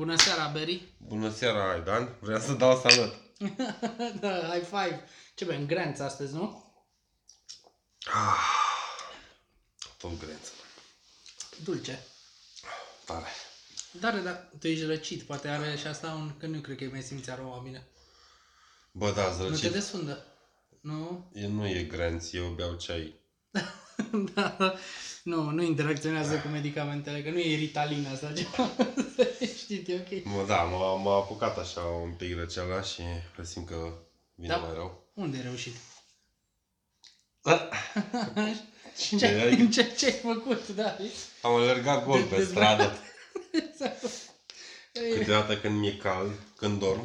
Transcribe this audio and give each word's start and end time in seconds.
Bună 0.00 0.16
seara, 0.16 0.48
Beri. 0.48 0.94
Bună 0.98 1.30
seara, 1.30 1.70
Aidan. 1.70 2.16
Vreau 2.20 2.40
să 2.40 2.52
dau 2.52 2.76
salut. 2.76 3.14
da, 4.20 4.28
high 4.28 4.64
five. 4.64 5.04
Ce 5.34 5.44
bem, 5.44 5.66
granț 5.66 5.98
astăzi, 5.98 6.34
nu? 6.34 6.74
Tot 9.98 10.18
grență. 10.18 10.50
Dulce. 11.64 12.04
Tare. 13.04 13.26
Dar, 14.00 14.18
dar, 14.18 14.48
tu 14.58 14.68
ești 14.68 14.84
răcit, 14.84 15.22
poate 15.22 15.48
are 15.48 15.76
și 15.76 15.86
asta 15.86 16.12
un... 16.12 16.32
Că 16.38 16.46
nu 16.46 16.58
cred 16.58 16.76
că 16.76 16.84
îi 16.84 16.90
mai 16.90 17.02
simți 17.02 17.30
aroma 17.30 17.60
bine. 17.64 17.86
Bă, 18.92 19.10
da, 19.12 19.22
Nu 19.22 19.36
te 19.36 19.54
zrăcit. 19.54 19.72
desfundă. 19.72 20.24
Nu? 20.80 21.30
E, 21.34 21.46
nu 21.46 21.66
e 21.68 21.82
grenț, 21.82 22.32
eu 22.32 22.44
beau 22.48 22.74
ceai. 22.74 23.14
da, 24.34 24.54
da. 24.58 24.74
Nu, 25.22 25.50
nu 25.50 25.62
interacționează 25.62 26.38
cu 26.38 26.48
medicamentele, 26.48 27.22
că 27.22 27.30
nu 27.30 27.38
e 27.38 27.54
ritalina 27.56 28.14
sau 28.16 28.32
ceva. 28.34 28.70
Știi, 29.58 29.84
e 29.86 30.06
ok. 30.16 30.24
Mă, 30.24 30.44
da, 30.46 30.62
m-a, 30.62 30.94
m-a 30.94 31.16
apucat 31.16 31.58
așa 31.58 31.80
un 31.80 32.12
pic 32.12 32.34
răceala 32.36 32.82
și 32.82 33.02
presimt 33.34 33.66
că 33.66 33.92
vine 34.34 34.48
Da. 34.48 34.56
mai 34.56 34.74
rău. 34.74 35.10
Unde 35.14 35.36
ai 35.36 35.42
reușit? 35.42 35.74
Cine 38.98 39.18
Ce, 39.18 39.26
ai? 39.26 39.68
ce, 39.68 39.94
ce 39.98 40.06
ai 40.06 40.12
făcut, 40.12 40.68
da? 40.68 40.96
Am 41.42 41.54
alergat 41.54 42.04
gol 42.04 42.20
De- 42.20 42.26
pe 42.26 42.36
dezbrăcat. 42.36 42.78
stradă. 42.78 42.92
Ei, 44.92 45.18
Câteodată 45.18 45.58
când 45.58 45.78
mi-e 45.78 45.96
cald, 45.96 46.30
când 46.56 46.78
dorm, 46.78 47.04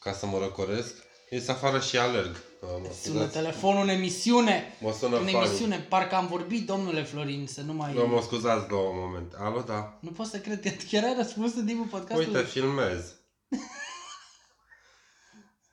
ca 0.00 0.12
să 0.12 0.26
mă 0.26 0.38
răcoresc, 0.38 0.94
ies 1.30 1.48
afară 1.48 1.80
și 1.80 1.98
alerg. 1.98 2.36
Mă 2.60 2.68
Sună 2.68 2.92
scuzați. 3.02 3.32
telefonul 3.32 3.82
în 3.82 3.88
emisiune. 3.88 4.76
Mă 4.80 4.92
sună 4.92 5.16
În 5.18 5.24
Fanny. 5.26 5.46
emisiune, 5.46 5.78
parcă 5.88 6.14
am 6.14 6.26
vorbit, 6.26 6.66
domnule 6.66 7.02
Florin, 7.02 7.46
să 7.46 7.60
nu 7.60 7.72
mai... 7.72 7.92
Vă 7.92 8.06
mă 8.06 8.20
scuzați 8.22 8.68
două 8.68 8.92
momente. 8.94 9.36
Alo, 9.38 9.60
da. 9.60 9.98
Nu 10.00 10.10
pot 10.10 10.26
să 10.26 10.38
cred 10.38 10.60
că 10.62 10.68
chiar 10.90 11.04
ai 11.04 11.14
răspuns 11.16 11.54
în 11.54 11.66
timpul 11.66 11.86
podcastului. 11.86 12.34
Uite, 12.34 12.48
filmez. 12.48 13.14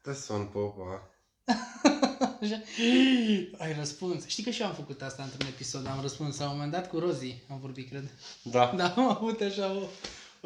Te 0.02 0.14
sun, 0.14 0.46
popa. 0.46 1.10
Așa. 2.42 2.62
Ai 3.58 3.74
răspuns. 3.78 4.28
Știi 4.28 4.44
că 4.44 4.50
și 4.50 4.62
eu 4.62 4.68
am 4.68 4.74
făcut 4.74 5.02
asta 5.02 5.24
într-un 5.24 5.48
episod. 5.48 5.88
Am 5.88 6.02
răspuns 6.02 6.38
la 6.38 6.46
un 6.46 6.52
moment 6.54 6.72
dat 6.72 6.90
cu 6.90 7.00
Rozi. 7.00 7.36
Am 7.52 7.60
vorbit, 7.62 7.90
cred. 7.90 8.10
Da. 8.42 8.74
Da, 8.78 8.94
am 8.98 9.10
avut 9.10 9.42
așa 9.42 9.72
o, 9.72 9.82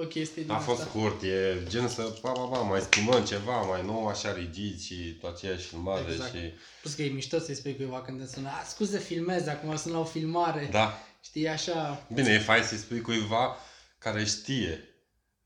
o 0.01 0.05
chestie 0.05 0.41
din 0.43 0.51
A 0.51 0.57
fost 0.57 0.79
asta. 0.79 0.89
scurt, 0.91 1.21
e 1.23 1.57
gen 1.67 1.87
să, 1.87 2.01
pa, 2.01 2.31
pa, 2.31 2.41
pa, 2.41 2.57
mai 2.57 2.79
schimbăm 2.81 3.23
ceva, 3.23 3.61
mai 3.61 3.85
nu 3.85 4.07
așa 4.07 4.33
rigid 4.33 4.79
și 4.79 4.95
tot 4.95 5.35
aceeași 5.35 5.65
filmare 5.67 6.11
Exact. 6.11 6.33
și... 6.33 6.39
Plus 6.81 6.93
că 6.93 7.01
e 7.01 7.09
mișto 7.09 7.39
să-i 7.39 7.55
spui 7.55 7.75
cuiva 7.75 8.01
când 8.01 8.19
te 8.19 8.33
sună. 8.33 8.47
A, 8.47 8.63
scuze, 8.67 8.99
filmez, 8.99 9.47
acum 9.47 9.75
sunt 9.75 9.93
la 9.93 9.99
o 9.99 10.03
filmare. 10.05 10.67
Da. 10.71 10.99
Știi, 11.23 11.47
așa. 11.47 12.05
Bine, 12.13 12.29
e 12.29 12.39
fain 12.39 12.63
să-i 12.63 12.77
spui 12.77 13.01
cuiva 13.01 13.55
care 13.97 14.25
știe. 14.25 14.87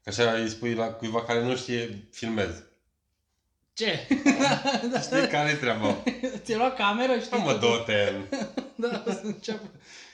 Că 0.04 0.10
așa 0.10 0.32
îi 0.32 0.50
spui 0.50 0.74
la 0.74 0.86
cuiva 0.86 1.24
care 1.24 1.44
nu 1.44 1.56
știe, 1.56 2.08
filmez. 2.12 2.50
Ce? 3.78 4.08
Știi 5.06 5.28
care 5.28 5.50
e 5.50 5.54
treaba? 5.56 6.04
Ți-ai 6.44 6.58
luat 6.58 6.76
cameră? 6.76 7.20
Știi? 7.20 7.38
Nu 7.38 7.44
mă 7.44 7.54
dă-te 7.54 8.14
Da, 8.76 9.04
o 9.08 9.12
să 9.12 9.22
înceapă. 9.24 9.72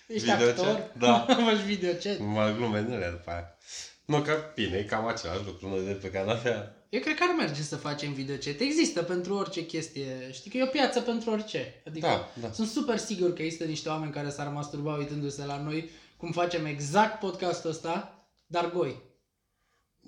Ești 0.08 0.32
Video 0.32 0.48
actor? 0.48 0.66
chat? 0.66 0.98
Da. 0.98 1.26
Faci 1.46 1.60
video 1.66 1.92
chat. 1.92 2.20
Mă 2.20 2.54
glume 2.58 2.82
din 2.82 2.94
alea 2.94 3.10
după 3.12 3.30
aia. 3.32 3.58
Nu, 4.06 4.22
că 4.22 4.38
bine, 4.56 4.78
e 4.78 4.84
cam 4.84 5.08
același 5.08 5.46
lucru, 5.46 5.70
noi 5.70 5.86
de 5.86 5.92
pe 5.92 6.12
canapea. 6.12 6.76
Eu 6.90 7.00
cred 7.00 7.16
că 7.16 7.24
ar 7.30 7.36
merge 7.38 7.62
să 7.62 7.76
facem 7.76 8.14
video 8.14 8.36
chat. 8.36 8.60
Există 8.60 9.04
pentru 9.04 9.36
orice 9.36 9.66
chestie. 9.66 10.30
Știi 10.32 10.52
că 10.52 10.58
e 10.58 10.64
o 10.64 10.66
piață 10.66 11.02
pentru 11.02 11.32
orice. 11.32 11.82
Adică 11.88 12.08
Da, 12.08 12.30
da. 12.42 12.52
sunt 12.52 12.68
super 12.68 12.98
sigur 12.98 13.34
că 13.34 13.42
există 13.42 13.64
niște 13.64 13.90
oameni 13.90 14.12
care 14.12 14.30
s-ar 14.30 14.48
masturba 14.48 14.96
uitându-se 14.96 15.46
la 15.46 15.62
noi 15.62 15.90
cum 16.18 16.32
facem 16.32 16.66
exact 16.66 17.20
podcastul 17.20 17.70
ăsta, 17.70 18.26
dar 18.46 18.72
goi. 18.72 19.02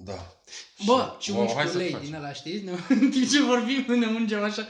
Da. 0.04 0.36
Bă, 0.86 1.12
și 1.20 1.32
Bă, 1.32 1.38
ungi 1.40 1.54
hai 1.54 1.66
cu 1.66 1.72
să 1.72 1.78
lei 1.78 1.90
facem. 1.92 2.06
din 2.06 2.16
ăla, 2.16 2.34
știți? 2.34 2.64
Ne- 2.64 2.72
În 3.02 3.10
timp 3.12 3.30
ce 3.32 3.42
vorbim, 3.42 3.86
ne 4.00 4.06
ungem 4.06 4.44
așa. 4.44 4.68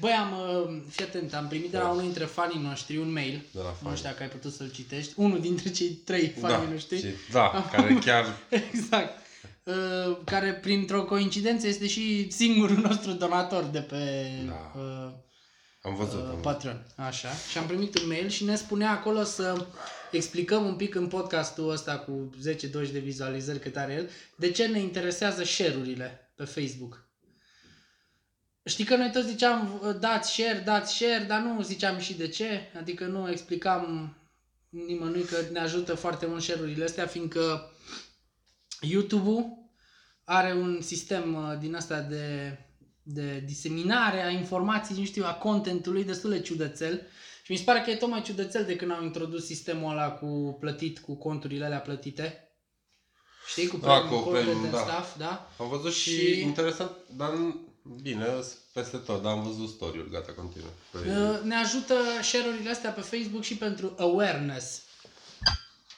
Băi, 0.00 0.10
am, 0.12 0.32
uh, 0.32 0.76
fii 0.90 1.04
atent, 1.04 1.34
am 1.34 1.46
primit 1.48 1.70
de 1.70 1.76
la 1.76 1.82
Da. 1.82 1.88
unul 1.88 2.02
dintre 2.02 2.24
fanii 2.24 2.60
noștri 2.62 2.96
un 2.98 3.12
mail. 3.12 3.42
De 3.52 3.58
la 3.60 3.68
Nu 3.68 3.76
fani. 3.82 3.96
știu 3.96 4.08
dacă 4.10 4.22
ai 4.22 4.28
putut 4.28 4.52
să-l 4.52 4.70
citești. 4.70 5.12
Unul 5.16 5.40
dintre 5.40 5.70
cei 5.70 5.88
trei 5.88 6.34
Da, 6.40 6.48
fani 6.48 6.70
noștri. 6.70 6.98
și, 6.98 7.06
da, 7.32 7.68
care 7.72 7.94
chiar 8.04 8.36
Exact. 8.72 9.24
Uh, 9.62 10.16
care, 10.24 10.52
printr-o 10.52 11.04
coincidență, 11.04 11.66
este 11.66 11.86
și 11.86 12.30
singurul 12.30 12.76
nostru 12.76 13.12
donator 13.12 13.62
de 13.64 13.80
pe 13.80 14.30
Da. 14.46 14.72
uh, 14.80 15.10
am 15.82 15.94
văzut. 15.94 16.20
uh, 16.22 16.28
am 16.30 16.40
Patreon. 16.40 16.86
Așa. 16.96 17.28
Și 17.50 17.58
am 17.58 17.66
primit 17.66 17.98
un 17.98 18.06
mail 18.08 18.28
și 18.28 18.44
ne 18.44 18.56
spunea 18.56 18.90
acolo 18.90 19.22
să 19.22 19.66
explicăm 20.10 20.64
un 20.66 20.76
pic 20.76 20.94
în 20.94 21.08
podcastul 21.08 21.70
ăsta 21.70 21.98
cu 21.98 22.30
10-20 22.88 22.92
de 22.92 22.98
vizualizări 22.98 23.58
cât 23.58 23.76
are 23.76 23.92
el, 23.92 24.10
de 24.36 24.50
ce 24.50 24.66
ne 24.66 24.78
interesează 24.78 25.44
share-urile 25.44 26.32
pe 26.34 26.44
Facebook. 26.44 27.06
Știi 28.64 28.84
că 28.84 28.96
noi 28.96 29.10
toți 29.12 29.28
ziceam 29.28 29.80
uh, 29.82 29.96
dați 30.00 30.32
share, 30.32 30.62
dați 30.64 30.94
share, 30.94 31.24
dar 31.24 31.40
nu 31.40 31.62
ziceam 31.62 31.98
și 31.98 32.14
de 32.14 32.28
ce. 32.28 32.60
Adică 32.78 33.04
nu 33.04 33.30
explicam 33.30 34.14
nimănui 34.68 35.22
că 35.22 35.36
ne 35.52 35.58
ajută 35.58 35.94
foarte 35.94 36.26
mult 36.26 36.42
share-urile 36.42 36.84
astea, 36.84 37.06
fiindcă 37.06 37.70
YouTube-ul 38.80 39.64
are 40.24 40.52
un 40.52 40.80
sistem 40.80 41.34
uh, 41.34 41.58
din 41.60 41.74
asta 41.74 42.00
de, 42.00 42.58
de 43.02 43.42
diseminare 43.46 44.22
a 44.22 44.30
informației, 44.30 44.98
nu 44.98 45.04
știu, 45.04 45.24
a 45.24 45.34
contentului 45.34 46.04
destul 46.04 46.30
de 46.30 46.40
ciudățel. 46.40 47.02
Și 47.46 47.52
mi 47.52 47.58
se 47.58 47.64
pare 47.64 47.80
că 47.80 47.90
e 47.90 47.96
tot 47.96 48.08
mai 48.08 48.22
ciudățel 48.22 48.64
de 48.64 48.76
când 48.76 48.90
au 48.90 49.02
introdus 49.02 49.44
sistemul 49.44 49.90
ăla 49.90 50.10
cu 50.10 50.56
plătit, 50.60 50.98
cu 50.98 51.14
conturile 51.16 51.64
alea 51.64 51.78
plătite. 51.80 52.40
Știi, 53.48 53.66
cu 53.66 53.76
Da, 53.76 53.86
premium 53.92 54.08
cu 54.10 54.24
content 54.24 54.44
premium, 54.44 54.64
and 54.64 54.72
da. 54.72 54.78
stuff, 54.92 55.16
da? 55.18 55.50
Am 55.58 55.68
văzut 55.68 55.92
și, 55.92 56.10
Și- 56.32 56.40
interesant, 56.40 56.90
dar 57.16 57.30
nu- 57.32 57.68
bine, 58.02 58.24
sunt 58.24 58.56
peste 58.72 58.96
tot, 58.96 59.22
dar 59.22 59.32
am 59.32 59.42
văzut 59.42 59.68
story-uri, 59.68 60.10
gata, 60.10 60.32
continuă. 60.32 60.68
Păi, 60.90 61.00
Uh, 61.02 61.40
Ne 61.42 61.54
ajută 61.54 61.94
share-urile 62.22 62.70
astea 62.70 62.90
pe 62.90 63.00
Facebook 63.00 63.42
și 63.42 63.56
pentru 63.56 63.94
awareness. 63.98 64.82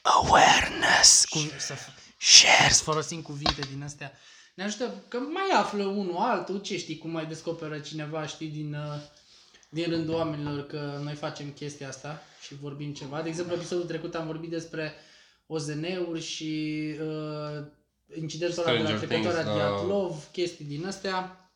Awareness! 0.02 1.24
Cu, 1.24 1.38
să, 1.58 1.74
f- 1.74 1.94
share, 2.18 2.72
să 2.72 2.82
folosim 2.82 3.22
cuvinte 3.22 3.60
din 3.72 3.82
astea. 3.82 4.12
Ne 4.54 4.64
ajută 4.64 5.04
că 5.08 5.18
mai 5.18 5.58
află 5.60 5.84
unul 5.84 6.16
altul, 6.16 6.60
ce 6.60 6.78
știi, 6.78 6.98
cum 6.98 7.10
mai 7.10 7.26
descoperă 7.26 7.78
cineva, 7.78 8.26
știi, 8.26 8.48
din, 8.48 8.74
uh, 8.74 9.00
din 9.68 9.90
rândul 9.90 10.14
oamenilor 10.14 10.66
că 10.66 11.00
noi 11.02 11.14
facem 11.14 11.50
chestia 11.50 11.88
asta 11.88 12.22
și 12.40 12.54
vorbim 12.54 12.92
ceva. 12.92 13.22
De 13.22 13.28
exemplu, 13.28 13.54
episodul 13.54 13.84
trecut 13.84 14.14
am 14.14 14.26
vorbit 14.26 14.50
despre 14.50 14.94
OZN-uri 15.46 16.20
și 16.20 16.84
uh, 17.00 17.64
incidentul 18.20 18.62
ăla 18.62 18.72
de 18.72 18.78
la 18.78 18.84
Stranger 18.84 19.08
trecătoarea 19.08 19.42
Things, 19.42 19.60
da. 19.60 19.68
Diatlov, 19.68 20.28
chestii 20.32 20.64
din 20.64 20.86
astea. 20.86 21.50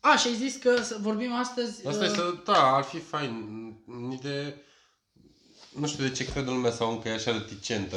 A, 0.00 0.16
și 0.16 0.26
ai 0.26 0.34
zis 0.34 0.56
că 0.56 0.82
să 0.82 0.96
vorbim 1.00 1.32
astăzi... 1.32 1.86
Asta 1.86 2.04
uh, 2.04 2.10
este, 2.10 2.42
da, 2.44 2.74
ar 2.74 2.82
fi 2.82 2.98
fain. 2.98 3.34
În 3.86 4.10
idee, 4.10 4.62
nu 5.78 5.86
știu 5.86 6.04
de 6.04 6.10
ce 6.10 6.30
cred 6.30 6.46
în 6.46 6.54
lumea 6.54 6.70
sau 6.70 6.90
încă 6.90 7.08
e 7.08 7.12
așa 7.12 7.32
reticentă 7.32 7.96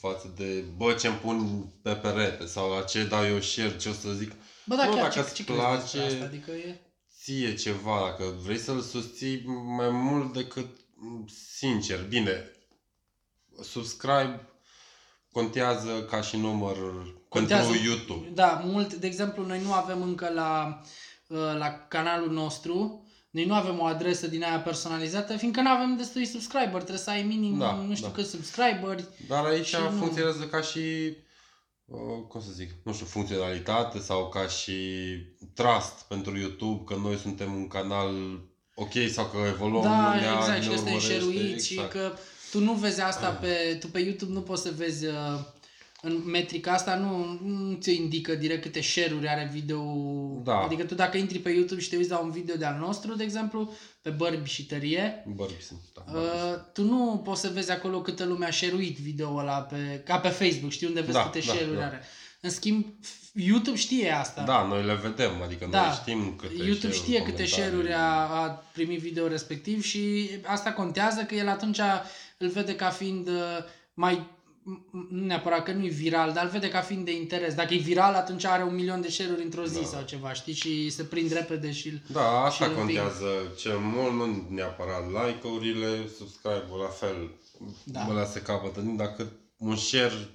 față 0.00 0.32
de, 0.36 0.64
bă, 0.76 0.92
ce-mi 0.92 1.14
pun 1.14 1.66
pe 1.82 1.92
perete 1.92 2.46
sau 2.46 2.70
la 2.70 2.82
ce 2.82 3.04
dau 3.04 3.26
eu 3.26 3.40
share, 3.40 3.76
ce 3.76 3.88
o 3.88 3.92
să 3.92 4.12
zic. 4.12 4.32
Bă, 4.64 4.74
da, 4.74 4.84
Nu, 4.84 4.90
chiar, 4.90 5.00
dacă 5.00 5.12
ce, 5.12 5.18
îți 5.18 5.34
ce 5.34 5.44
crezi 5.44 5.60
despre 5.60 6.00
place- 6.00 6.14
asta? 6.14 6.24
Adică 6.24 6.50
e... 6.50 6.80
ție 7.26 7.54
ceva, 7.54 8.00
dacă 8.10 8.34
vrei 8.44 8.58
să-l 8.58 8.80
susții 8.80 9.42
mai 9.76 9.90
mult 9.90 10.32
decât 10.32 10.66
sincer. 11.56 12.06
Bine, 12.08 12.50
subscribe 13.62 14.48
contează 15.32 16.02
ca 16.10 16.20
și 16.20 16.36
număr 16.36 16.76
Contează. 17.28 17.70
pentru 17.70 17.86
YouTube. 17.88 18.28
Da, 18.34 18.60
mult, 18.64 18.94
de 18.94 19.06
exemplu, 19.06 19.46
noi 19.46 19.60
nu 19.62 19.72
avem 19.72 20.02
încă 20.02 20.30
la, 20.34 20.80
uh, 21.26 21.38
la 21.58 21.86
canalul 21.88 22.30
nostru, 22.32 23.04
noi 23.30 23.44
nu 23.44 23.54
avem 23.54 23.78
o 23.80 23.84
adresă 23.84 24.26
din 24.26 24.42
aia 24.42 24.60
personalizată, 24.60 25.36
fiindcă 25.36 25.60
nu 25.60 25.68
avem 25.70 25.96
destui 25.96 26.24
subscriber, 26.26 26.74
trebuie 26.74 26.98
să 26.98 27.10
ai 27.10 27.22
minim, 27.22 27.58
Da, 27.58 27.72
nu 27.72 27.94
știu 27.94 28.06
da. 28.08 28.12
cât 28.14 28.26
subscriberi. 28.26 29.04
Dar 29.28 29.44
aici 29.44 29.66
Și 29.66 29.76
nu- 29.80 29.98
funcționează 29.98 30.44
ca 30.46 30.60
și, 30.60 30.78
uh, 30.78 31.16
cum 32.28 32.40
să 32.40 32.52
zic, 32.52 32.70
nu 32.82 32.92
știu, 32.92 33.06
funcționalitate 33.06 33.98
sau 33.98 34.28
ca 34.28 34.46
și 34.46 34.74
trust 35.54 36.04
pentru 36.08 36.38
YouTube, 36.38 36.84
că 36.84 37.00
noi 37.00 37.16
suntem 37.16 37.54
un 37.54 37.68
canal 37.68 38.40
ok 38.74 38.92
sau 39.12 39.26
că 39.26 39.38
evoluăm 39.48 39.82
Da, 39.82 40.14
lumea, 40.14 40.36
exact, 40.38 40.62
și 40.62 40.68
ne 40.68 40.74
că 40.74 40.76
suntem 40.76 40.94
urmărește, 40.94 41.12
șeruiți 41.12 41.66
și 41.66 41.72
exact. 41.72 41.92
că 41.92 42.12
tu 42.50 42.60
nu 42.60 42.72
vezi 42.72 43.00
asta 43.00 43.28
pe, 43.30 43.76
tu 43.80 43.88
pe 43.88 44.00
YouTube 44.00 44.32
nu 44.32 44.40
poți 44.40 44.62
să 44.62 44.72
vezi 44.76 45.06
uh, 45.06 45.14
în 46.06 46.22
metrica 46.30 46.72
asta 46.72 46.94
nu, 46.94 47.38
nu 47.44 47.74
ți 47.80 47.94
indică 47.96 48.34
direct 48.34 48.62
câte 48.62 48.80
share-uri 48.80 49.28
are 49.28 49.50
video. 49.52 49.82
Da. 50.44 50.58
Adică 50.58 50.84
tu 50.84 50.94
dacă 50.94 51.16
intri 51.16 51.38
pe 51.38 51.50
YouTube 51.50 51.80
și 51.80 51.88
te 51.88 51.96
uiți 51.96 52.10
la 52.10 52.18
un 52.18 52.30
video 52.30 52.56
de-al 52.56 52.76
nostru, 52.78 53.14
de 53.14 53.22
exemplu, 53.22 53.72
pe 54.02 54.10
bărbi 54.10 54.48
și 54.48 54.66
tărie, 54.66 55.24
Bărbi 55.34 55.62
sunt, 55.62 55.80
da. 55.94 56.18
uh, 56.18 56.54
tu 56.72 56.82
nu 56.82 57.20
poți 57.24 57.40
să 57.40 57.50
vezi 57.54 57.70
acolo 57.70 58.00
câtă 58.00 58.24
lume 58.24 58.46
a 58.46 58.50
share-uit 58.50 58.98
video 58.98 59.36
ăla 59.36 59.58
pe, 59.60 60.02
ca 60.04 60.18
pe 60.18 60.28
Facebook, 60.28 60.70
știi 60.70 60.86
unde 60.86 61.00
vezi 61.00 61.12
Da, 61.12 61.22
câte 61.30 61.46
da, 61.46 61.52
share-uri 61.52 61.78
da. 61.78 61.84
are. 61.84 62.00
În 62.40 62.50
schimb, 62.50 62.86
YouTube 63.34 63.76
știe 63.76 64.10
asta. 64.10 64.42
Da, 64.42 64.66
noi 64.66 64.84
le 64.84 64.94
vedem, 64.94 65.42
adică 65.44 65.66
Da. 65.70 65.80
noi 65.86 65.94
știm 66.00 66.36
câte 66.36 66.52
YouTube 66.54 66.76
share-uri, 66.76 66.96
știe 66.98 67.18
câte 67.18 67.30
comentarii. 67.30 67.52
share-uri 67.52 67.92
a, 67.92 68.42
a 68.42 68.64
primit 68.72 69.00
video 69.00 69.26
respectiv 69.28 69.82
și 69.84 70.28
asta 70.44 70.72
contează 70.72 71.20
că 71.22 71.34
el 71.34 71.48
atunci 71.48 71.78
îl 72.38 72.48
vede 72.48 72.74
ca 72.76 72.88
fiind 72.90 73.28
uh, 73.28 73.34
mai 73.94 74.14
m- 74.18 74.35
nu 75.10 75.24
neapărat 75.24 75.62
că 75.64 75.72
nu 75.72 75.84
e 75.84 75.88
viral, 75.88 76.32
dar 76.32 76.44
îl 76.44 76.50
vede 76.50 76.68
ca 76.68 76.80
fiind 76.80 77.04
de 77.04 77.14
interes. 77.16 77.54
Dacă 77.54 77.74
e 77.74 77.78
viral, 77.78 78.14
atunci 78.14 78.44
are 78.44 78.62
un 78.62 78.74
milion 78.74 79.00
de 79.00 79.08
share-uri 79.10 79.42
într-o 79.42 79.64
zi 79.64 79.80
Da. 79.80 79.86
sau 79.86 80.02
ceva, 80.02 80.32
știi? 80.32 80.52
Și 80.54 80.90
se 80.90 81.02
prind 81.02 81.32
repede 81.32 81.72
și 81.72 81.88
îl... 81.88 82.00
Da, 82.06 82.40
asta 82.44 82.64
și 82.64 82.70
îl 82.70 82.78
împing. 82.78 82.98
contează 82.98 83.26
cel 83.58 83.78
mult, 83.78 84.12
nu 84.12 84.46
neapărat 84.54 85.02
like-urile, 85.10 86.08
subscribe-ul 86.18 86.78
la 86.80 86.88
fel. 86.88 87.30
Da. 87.84 88.00
Da. 88.00 88.06
Ăla 88.10 88.24
se 88.24 88.40
capătă, 88.42 88.80
dacă 88.80 89.32
un 89.56 89.76
share 89.76 90.28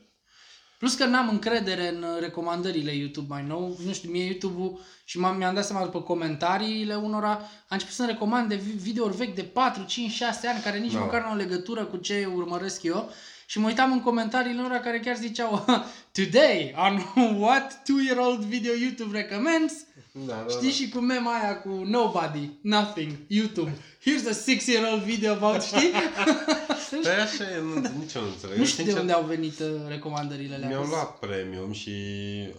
Plus 0.77 0.93
că 0.93 1.05
n-am 1.05 1.29
încredere 1.29 1.87
în 1.89 2.03
uh, 2.03 2.19
recomandările 2.19 2.91
YouTube 2.91 3.25
mai 3.29 3.43
nou. 3.47 3.77
Nu 3.85 3.93
știu, 3.93 4.09
mie 4.11 4.23
YouTube-ul 4.25 4.79
și 5.05 5.19
m-am, 5.19 5.37
mi-am 5.37 5.53
dat 5.53 5.65
seama 5.65 5.85
după 5.85 6.01
comentariile 6.01 6.95
unora, 6.95 7.31
a 7.31 7.41
început 7.69 7.93
să-mi 7.93 8.07
recomande 8.07 8.55
vi- 8.55 8.71
videouri 8.71 9.15
vechi 9.15 9.35
de 9.35 9.41
4, 9.43 9.83
5, 9.83 10.11
6 10.11 10.47
ani 10.47 10.61
care 10.61 10.77
nici 10.79 10.93
Da. 10.93 10.99
măcar 10.99 11.21
nu 11.21 11.27
au 11.27 11.35
legătură 11.35 11.85
cu 11.85 11.97
ce 11.97 12.29
urmăresc 12.35 12.83
eu. 12.83 13.09
Și 13.51 13.59
mă 13.59 13.67
uitam 13.67 13.91
în 13.91 14.01
comentariile 14.01 14.61
lor 14.61 14.71
care 14.71 14.99
chiar 14.99 15.15
ziceau 15.15 15.65
Today 16.13 16.73
on 16.77 16.99
what 17.41 17.83
two-year-old 17.85 18.39
video 18.43 18.73
YouTube 18.73 19.11
recommends 19.17 19.73
Da, 20.11 20.33
da, 20.33 20.45
Știi 20.49 20.71
și 20.71 20.89
cu 20.89 20.99
mema 20.99 21.31
aia 21.39 21.61
cu 21.61 21.69
Nobody, 21.69 22.49
Nothing, 22.61 23.11
YouTube 23.27 23.71
Here's 24.01 24.29
a 24.29 24.33
six-year-old 24.33 25.01
video 25.01 25.31
about, 25.31 25.61
știi? 25.61 25.89
Păi 27.03 27.11
așa 27.11 27.43
e, 27.43 27.59
nu, 27.61 27.73
nici 27.99 28.13
eu 28.13 28.21
nu 28.21 28.27
înțeleg. 28.27 28.57
nu 28.57 28.65
știu 28.65 28.83
de 28.83 28.89
Sincer, 28.89 28.99
unde 28.99 29.11
au 29.13 29.23
venit 29.23 29.59
uh, 29.59 29.67
recomandările 29.87 30.55
alea. 30.55 30.67
Mi-au 30.67 30.83
luat 30.83 31.19
premium 31.19 31.71
și 31.71 31.91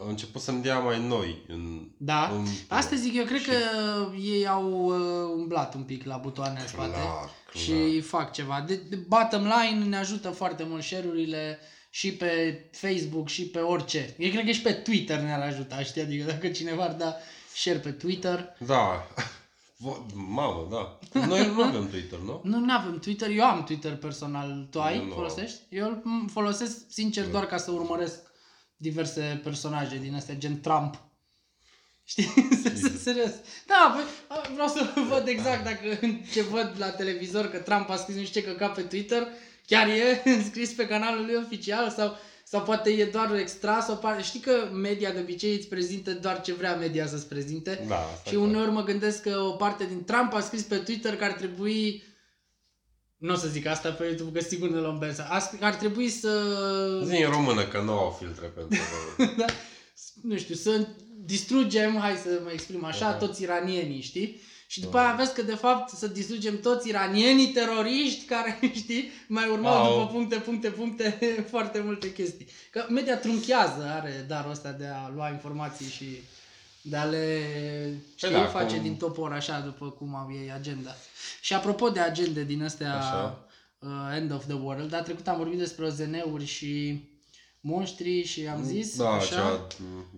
au 0.00 0.08
început 0.08 0.40
să-mi 0.42 0.62
dea 0.62 0.78
mai 0.78 1.06
noi. 1.06 1.42
În, 1.48 1.88
Da? 1.96 2.30
în, 2.34 2.44
Asta 2.68 2.96
zic, 2.96 3.14
eu 3.16 3.24
cred 3.24 3.40
Și- 3.40 3.46
că 3.48 3.54
ei 4.22 4.46
au 4.48 4.70
uh, 4.84 5.34
umblat 5.36 5.74
un 5.74 5.82
pic 5.82 6.04
la 6.04 6.16
butoane 6.16 6.58
în 6.60 6.66
spate 6.66 6.90
Clar, 6.90 7.02
clar. 7.02 7.30
și 7.64 8.00
fac 8.00 8.32
ceva. 8.32 8.64
De, 8.66 8.80
de 8.88 8.96
bottom 8.96 9.42
line 9.42 9.84
ne 9.88 9.96
ajută 9.96 10.28
foarte 10.28 10.64
mult 10.68 10.82
share-urile 10.82 11.58
și 11.94 12.12
pe 12.12 12.64
Facebook 12.70 13.28
și 13.28 13.42
pe 13.46 13.58
orice. 13.58 14.14
Eu 14.18 14.30
cred 14.30 14.44
că 14.44 14.50
și 14.50 14.60
pe 14.62 14.72
Twitter 14.72 15.20
ne-ar 15.20 15.40
ajuta, 15.40 15.82
știi? 15.82 16.00
Adică 16.02 16.24
dacă 16.24 16.48
cineva 16.48 16.82
ar 16.84 16.92
da 16.92 17.16
share 17.54 17.78
pe 17.78 17.90
Twitter. 17.90 18.56
Da. 18.66 19.06
Vo- 19.84 20.06
Mamă, 20.14 20.68
da. 20.70 20.98
Noi 21.26 21.46
nu 21.46 21.62
avem 21.62 21.88
Twitter, 21.88 22.18
nu? 22.18 22.40
Nu 22.44 22.58
nu 22.58 22.72
avem 22.72 22.98
Twitter, 22.98 23.30
eu 23.30 23.44
am 23.44 23.64
Twitter 23.64 23.96
personal. 23.96 24.66
Tu 24.70 24.80
ai? 24.80 24.96
Eu 24.96 25.04
nu 25.04 25.12
folosești? 25.14 25.58
Eu 25.68 25.86
îl 25.88 26.02
m- 26.02 26.32
folosesc 26.32 26.76
sincer 26.88 27.26
doar 27.26 27.46
ca 27.46 27.56
să 27.56 27.70
urmăresc 27.70 28.20
diverse 28.76 29.40
personaje 29.44 29.98
din 29.98 30.14
astea, 30.14 30.34
gen 30.34 30.60
Trump. 30.60 31.02
Știi? 32.04 32.28
Serios. 33.02 33.30
Da, 33.66 33.92
păi, 33.96 34.04
a, 34.28 34.48
vreau 34.52 34.68
să 34.68 34.92
văd 35.08 35.26
exact 35.26 35.64
dacă 35.64 36.06
ce 36.32 36.42
văd 36.42 36.74
la 36.78 36.90
televizor 36.90 37.50
că 37.50 37.58
Trump 37.58 37.90
a 37.90 37.96
scris 37.96 38.16
nu 38.16 38.24
știu 38.24 38.40
ce 38.40 38.46
căcat 38.46 38.74
pe 38.74 38.82
Twitter, 38.82 39.26
chiar 39.66 39.88
e 39.88 40.22
scris 40.48 40.72
pe 40.72 40.86
canalul 40.86 41.24
lui 41.24 41.34
oficial 41.44 41.90
sau, 41.90 42.16
sau 42.44 42.62
poate 42.62 42.90
e 42.90 43.04
doar 43.04 43.34
extras 43.34 43.86
sau 43.86 43.96
par... 43.96 44.24
Știi 44.24 44.40
că 44.40 44.68
media 44.72 45.12
de 45.12 45.20
obicei 45.20 45.54
îți 45.54 45.68
prezintă 45.68 46.10
doar 46.12 46.40
ce 46.40 46.52
vrea 46.54 46.76
media 46.76 47.06
să-ți 47.06 47.28
prezinte? 47.28 47.84
Da, 47.88 47.94
asta 47.96 48.30
Și 48.30 48.34
e 48.34 48.38
clar. 48.38 48.48
uneori 48.48 48.70
mă 48.70 48.82
gândesc 48.84 49.22
că 49.22 49.38
o 49.38 49.50
parte 49.50 49.84
din 49.84 50.04
Trump 50.04 50.34
a 50.34 50.40
scris 50.40 50.62
pe 50.62 50.76
Twitter 50.76 51.16
că 51.16 51.24
ar 51.24 51.32
trebui 51.32 52.02
nu 53.16 53.32
o 53.32 53.36
să 53.36 53.48
zic 53.48 53.66
asta 53.66 53.90
pe 53.90 54.04
YouTube, 54.04 54.38
că 54.38 54.44
sigur 54.48 54.70
ne 54.70 54.78
luăm 54.78 54.98
benza. 54.98 55.24
A 55.30 55.38
scris- 55.38 55.62
Ar 55.62 55.74
trebui 55.74 56.08
să... 56.08 56.30
Zi 57.06 57.22
în 57.22 57.30
română 57.30 57.64
că 57.64 57.80
nu 57.80 57.92
au 57.92 58.16
filtre 58.20 58.46
pentru 58.46 58.78
da, 59.38 59.44
nu 60.22 60.36
știu, 60.36 60.54
să 60.54 60.86
distrugem, 61.24 61.98
hai 61.98 62.14
să 62.16 62.40
mă 62.44 62.50
exprim 62.52 62.84
așa, 62.84 63.06
Aha. 63.06 63.14
toți 63.16 63.42
iranienii, 63.42 64.00
știi? 64.00 64.40
Și 64.72 64.80
după 64.80 64.96
Da. 64.98 65.04
aia 65.06 65.14
vezi 65.16 65.34
că 65.34 65.42
de 65.42 65.54
fapt 65.54 65.96
să 65.96 66.06
distrugem 66.06 66.60
toți 66.60 66.88
iranienii 66.88 67.46
teroriști 67.52 68.24
care, 68.24 68.58
știi, 68.82 69.10
mai 69.28 69.48
urmau 69.50 69.72
Au. 69.74 69.98
după 69.98 70.12
puncte, 70.12 70.36
puncte, 70.38 70.68
puncte, 70.70 71.18
foarte 71.50 71.80
multe 71.80 72.12
chestii. 72.12 72.46
Că 72.70 72.86
media 72.88 73.16
trunchează, 73.18 73.82
are 73.96 74.24
darul 74.28 74.50
ăsta 74.50 74.70
de 74.70 74.86
a 74.86 75.10
lua 75.14 75.28
informații 75.30 75.86
și 75.86 76.20
de 76.82 76.96
a 76.96 77.04
le 77.04 77.38
știi, 78.14 78.30
da, 78.30 78.44
face 78.44 78.74
cum- 78.74 78.82
din 78.82 78.96
topor 78.96 79.32
așa 79.32 79.60
după 79.60 79.90
cum 79.90 80.14
au 80.14 80.28
ei 80.42 80.52
agenda. 80.52 80.96
Și 81.40 81.54
apropo 81.54 81.88
de 81.88 82.00
agende 82.00 82.44
din 82.44 82.62
astea 82.62 82.96
Așa. 82.96 83.46
uh, 83.78 83.88
End 84.16 84.32
of 84.32 84.44
the 84.44 84.54
World, 84.54 84.90
dar 84.90 85.02
trecut 85.02 85.28
am 85.28 85.36
vorbit 85.36 85.58
despre 85.58 85.84
OZN-uri 85.84 86.44
și 86.44 87.02
monștri 87.60 88.24
și 88.24 88.46
am 88.46 88.62
zis 88.64 88.96
Da, 88.96 89.08
așa. 89.10 89.34
cea, 89.34 89.66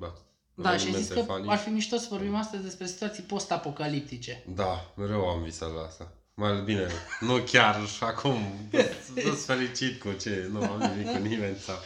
da. 0.00 0.14
Da, 0.54 0.76
și 0.76 0.86
ai 0.86 0.92
zis 0.92 1.08
că 1.08 1.12
Evenimente 1.12 1.32
funny. 1.32 1.48
ar 1.50 1.58
fi 1.58 1.68
mișto 1.68 1.96
să 1.96 2.06
vorbim 2.10 2.34
astăzi 2.34 2.62
despre 2.62 2.86
situații 2.86 3.22
post-apocaliptice. 3.22 4.44
Da, 4.54 4.92
mereu 4.96 5.28
am 5.28 5.42
visat 5.42 5.74
la 5.74 5.80
asta. 5.82 6.12
Mai 6.34 6.62
bine, 6.62 6.86
nu 7.20 7.36
chiar 7.38 7.80
acum, 8.00 8.36
sunt 9.22 9.38
fericit 9.38 10.00
cu 10.00 10.12
ce, 10.20 10.48
nu 10.52 10.62
am 10.62 10.92
nimic 10.96 11.12
cu 11.12 11.18
nimeni 11.22 11.56
sau... 11.56 11.76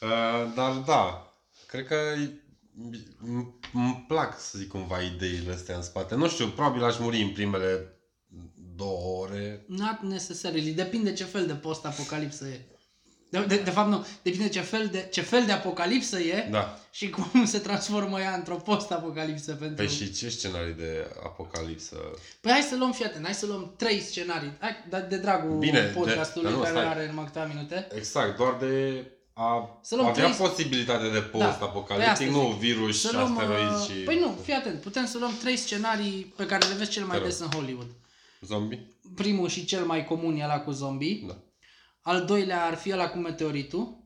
Uh, 0.00 0.52
dar 0.54 0.72
da, 0.72 1.32
cred 1.66 1.86
că 1.86 1.96
îmi- 3.24 3.58
îmi 3.72 4.04
plac, 4.08 4.40
să 4.40 4.58
zic 4.58 4.68
cumva, 4.68 5.00
ideile 5.00 5.52
astea 5.52 5.76
în 5.76 5.82
spate. 5.82 6.14
Nu 6.14 6.28
știu, 6.28 6.46
probabil 6.48 6.84
aș 6.84 6.98
muri 6.98 7.22
în 7.22 7.30
primele 7.32 7.94
două 8.76 9.20
ore. 9.22 9.64
Not 9.68 10.00
necessarily. 10.02 10.70
Depinde 10.72 11.12
ce 11.12 11.24
fel 11.24 11.46
de 11.46 11.52
post-apocalipsă 11.54 12.46
e. 12.46 12.66
De, 13.30 13.44
de, 13.48 13.56
de 13.56 13.70
fapt 13.70 13.88
nu, 13.90 14.06
depinde 14.22 14.48
ce 14.48 14.60
fel 14.60 14.86
de, 14.92 15.08
ce 15.12 15.20
fel 15.20 15.44
de 15.46 15.52
apocalipsă 15.52 16.18
e 16.18 16.48
Da. 16.50 16.78
și 16.90 17.10
cum 17.10 17.44
se 17.44 17.58
transformă 17.58 18.20
ea 18.20 18.34
într-o 18.34 18.54
post-apocalipsă 18.54 19.52
pentru... 19.52 19.74
Păi 19.84 19.88
și 19.94 20.12
ce 20.12 20.28
scenarii 20.28 20.74
de 20.74 21.06
apocalipsă? 21.24 21.96
Păi 22.40 22.50
hai 22.52 22.60
să 22.60 22.76
luăm, 22.76 22.92
fii 22.92 23.04
atent, 23.04 23.24
hai 23.24 23.34
să 23.34 23.46
luăm 23.46 23.74
trei 23.76 24.00
scenarii. 24.00 24.52
Hai, 24.60 24.70
dar 24.88 25.00
de 25.00 25.16
dragul 25.16 25.58
Bine, 25.58 25.80
de- 25.80 25.86
podcastului 25.86 26.48
dar 26.50 26.56
nu, 26.58 26.62
care 26.64 26.74
stai. 26.78 26.86
are 26.88 27.06
numai 27.06 27.24
câteva 27.24 27.44
minute. 27.46 27.88
Exact, 27.96 28.36
doar 28.36 28.56
de 28.60 29.04
a 29.34 29.78
Să 29.82 29.94
luăm 29.94 30.06
avea 30.08 30.24
trei- 30.24 30.36
posibilitate 30.46 31.02
de 31.08 31.18
Da, 31.18 31.20
păi 31.20 31.40
post-apocaliptic, 31.40 32.12
asta 32.12 32.24
nu 32.24 32.48
zic. 32.50 32.58
virus, 32.60 33.00
Să 33.00 33.10
luăm, 33.12 33.38
asteroizi 33.38 33.90
uh, 33.90 33.96
și... 33.96 34.02
Păi 34.04 34.18
nu, 34.18 34.36
fii 34.42 34.52
atent, 34.54 34.80
putem 34.80 35.06
să 35.06 35.18
luăm 35.18 35.32
trei 35.40 35.56
scenarii 35.56 36.32
pe 36.36 36.46
care 36.46 36.66
le 36.68 36.74
vezi 36.74 36.90
cel 36.90 37.04
mai 37.04 37.16
Te 37.16 37.22
rog. 37.22 37.28
des 37.30 37.38
în 37.40 37.46
Hollywood. 37.50 37.86
Zombie? 38.40 38.86
Primul 39.14 39.48
și 39.48 39.64
cel 39.64 39.84
mai 39.84 40.04
comun 40.04 40.36
e 40.36 40.44
ăla 40.44 40.58
cu 40.60 40.70
zombie. 40.70 41.22
Da. 41.26 41.36
Al 42.02 42.24
doilea 42.24 42.64
ar 42.64 42.74
fi 42.74 42.92
ăla 42.92 43.08
cu 43.08 43.18
meteoritul. 43.18 43.98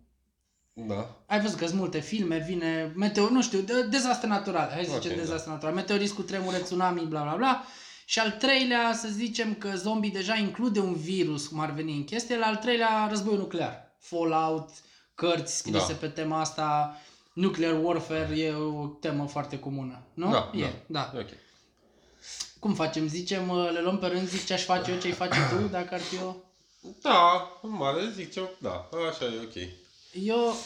Da. 0.73 1.17
Ai 1.27 1.41
văzut 1.41 1.59
că 1.59 1.67
sunt 1.67 1.79
multe 1.79 2.01
filme, 2.01 2.45
vine 2.47 2.93
meteor, 2.97 3.31
nu 3.31 3.43
știu, 3.43 3.61
de, 3.61 3.83
dezastre 3.83 4.29
naturale, 4.29 4.73
hai 4.73 4.85
să 4.85 4.91
Ok, 4.95 5.01
zicem 5.01 5.17
da. 5.17 5.23
dezastre 5.23 5.51
naturale, 5.51 5.77
meteorism 5.77 6.15
cu 6.15 6.23
tremure, 6.23 6.59
tsunami, 6.59 7.05
bla 7.05 7.23
bla 7.23 7.35
bla. 7.35 7.65
Și 8.07 8.19
al 8.19 8.31
treilea, 8.31 8.93
să 8.95 9.09
zicem 9.09 9.55
că 9.55 9.71
zombie 9.77 10.11
deja 10.15 10.35
include 10.37 10.81
un 10.81 10.95
virus, 10.95 11.47
cum 11.47 11.61
ar 11.61 11.71
veni 11.71 11.97
în 11.97 12.05
chestie, 12.05 12.39
la 12.39 12.47
al 12.47 12.57
treilea 12.57 13.07
război 13.09 13.37
nuclear. 13.37 13.97
Fallout, 13.99 14.69
cărți 15.15 15.57
scrise 15.57 15.93
Da. 15.93 15.99
pe 16.01 16.07
tema 16.09 16.41
asta, 16.41 16.97
nuclear 17.33 17.79
warfare 17.83 18.39
e 18.39 18.53
o 18.53 18.87
temă 18.87 19.27
foarte 19.27 19.59
comună, 19.59 20.03
nu? 20.15 20.31
Da, 20.31 20.51
e, 20.55 20.65
da. 20.87 21.13
E 21.15 21.19
ok. 21.19 21.29
Cum 22.59 22.75
facem? 22.75 23.07
Zicem, 23.09 23.49
uh, 23.49 23.71
le 23.73 23.81
luăm 23.81 23.99
pe 23.99 24.07
rând, 24.07 24.29
zic 24.29 24.45
ce 24.45 24.53
aș 24.53 24.63
face 24.63 24.91
eu, 24.91 24.99
ce 24.99 25.07
ai 25.07 25.13
face 25.13 25.39
tu, 25.51 25.67
dacă 25.69 25.95
ar 25.95 26.01
fi 26.01 26.17
eu? 26.17 26.45
Da, 27.03 27.51
în 27.63 27.71
mare 27.73 28.13
zic 28.15 28.33
ce... 28.33 28.41
Da, 28.59 28.89
așa 29.11 29.25
e 29.25 29.41
ok. 29.45 29.69
Eu, 30.27 30.57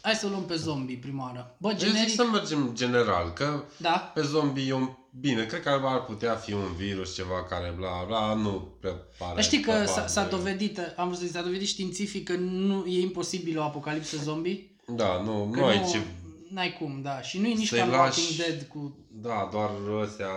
hai 0.00 0.14
să 0.14 0.26
o 0.26 0.28
luăm 0.28 0.44
pe 0.44 0.54
zombie 0.56 0.96
prima 0.96 1.24
oară. 1.24 1.56
Bă, 1.58 1.68
Eu 1.70 1.76
zic 1.76 1.86
generic, 1.86 2.14
să 2.14 2.24
mergem 2.24 2.70
general, 2.74 3.32
că 3.32 3.64
da, 3.76 4.10
pe 4.14 4.22
zombie 4.22 4.66
e 4.68 4.72
un... 4.72 4.88
Bine, 5.20 5.46
cred 5.46 5.62
că 5.62 5.80
ar 5.84 6.04
putea 6.04 6.34
fi 6.34 6.52
un 6.52 6.74
virus, 6.76 7.14
ceva 7.14 7.44
care 7.44 7.72
bla 7.76 8.04
bla, 8.06 8.34
nu 8.34 8.76
prea 8.80 8.92
pare. 9.18 9.34
Dar 9.34 9.42
știi 9.44 9.60
că 9.60 9.70
s-a, 9.72 9.84
probabil. 9.84 10.08
s-a 10.08 10.24
dovedit, 10.24 10.80
am 10.96 11.06
vrut 11.06 11.18
să 11.18 11.24
zic, 11.24 11.34
s-a 11.34 11.42
dovedit 11.42 11.68
științific 11.68 12.24
că 12.28 12.32
nu 12.36 12.86
e 12.86 13.00
imposibil 13.00 13.58
o 13.58 13.62
apocalipsă 13.62 14.16
zombie? 14.22 14.70
Da, 14.86 15.20
nu, 15.22 15.48
Că 15.52 15.58
nu 15.60 15.64
ai 15.66 15.88
ce... 15.90 16.00
N-ai 16.48 16.72
cum, 16.72 17.00
da. 17.02 17.20
Și 17.22 17.38
nu 17.38 17.46
e 17.46 17.54
nici 17.54 17.68
Să-i 17.68 17.78
ca 17.78 17.84
în 17.84 17.90
lași- 17.90 18.20
Walking 18.20 18.38
Dead 18.46 18.62
cu... 18.68 18.96
Da, 19.08 19.48
doar 19.52 19.70
ăstea 20.02 20.28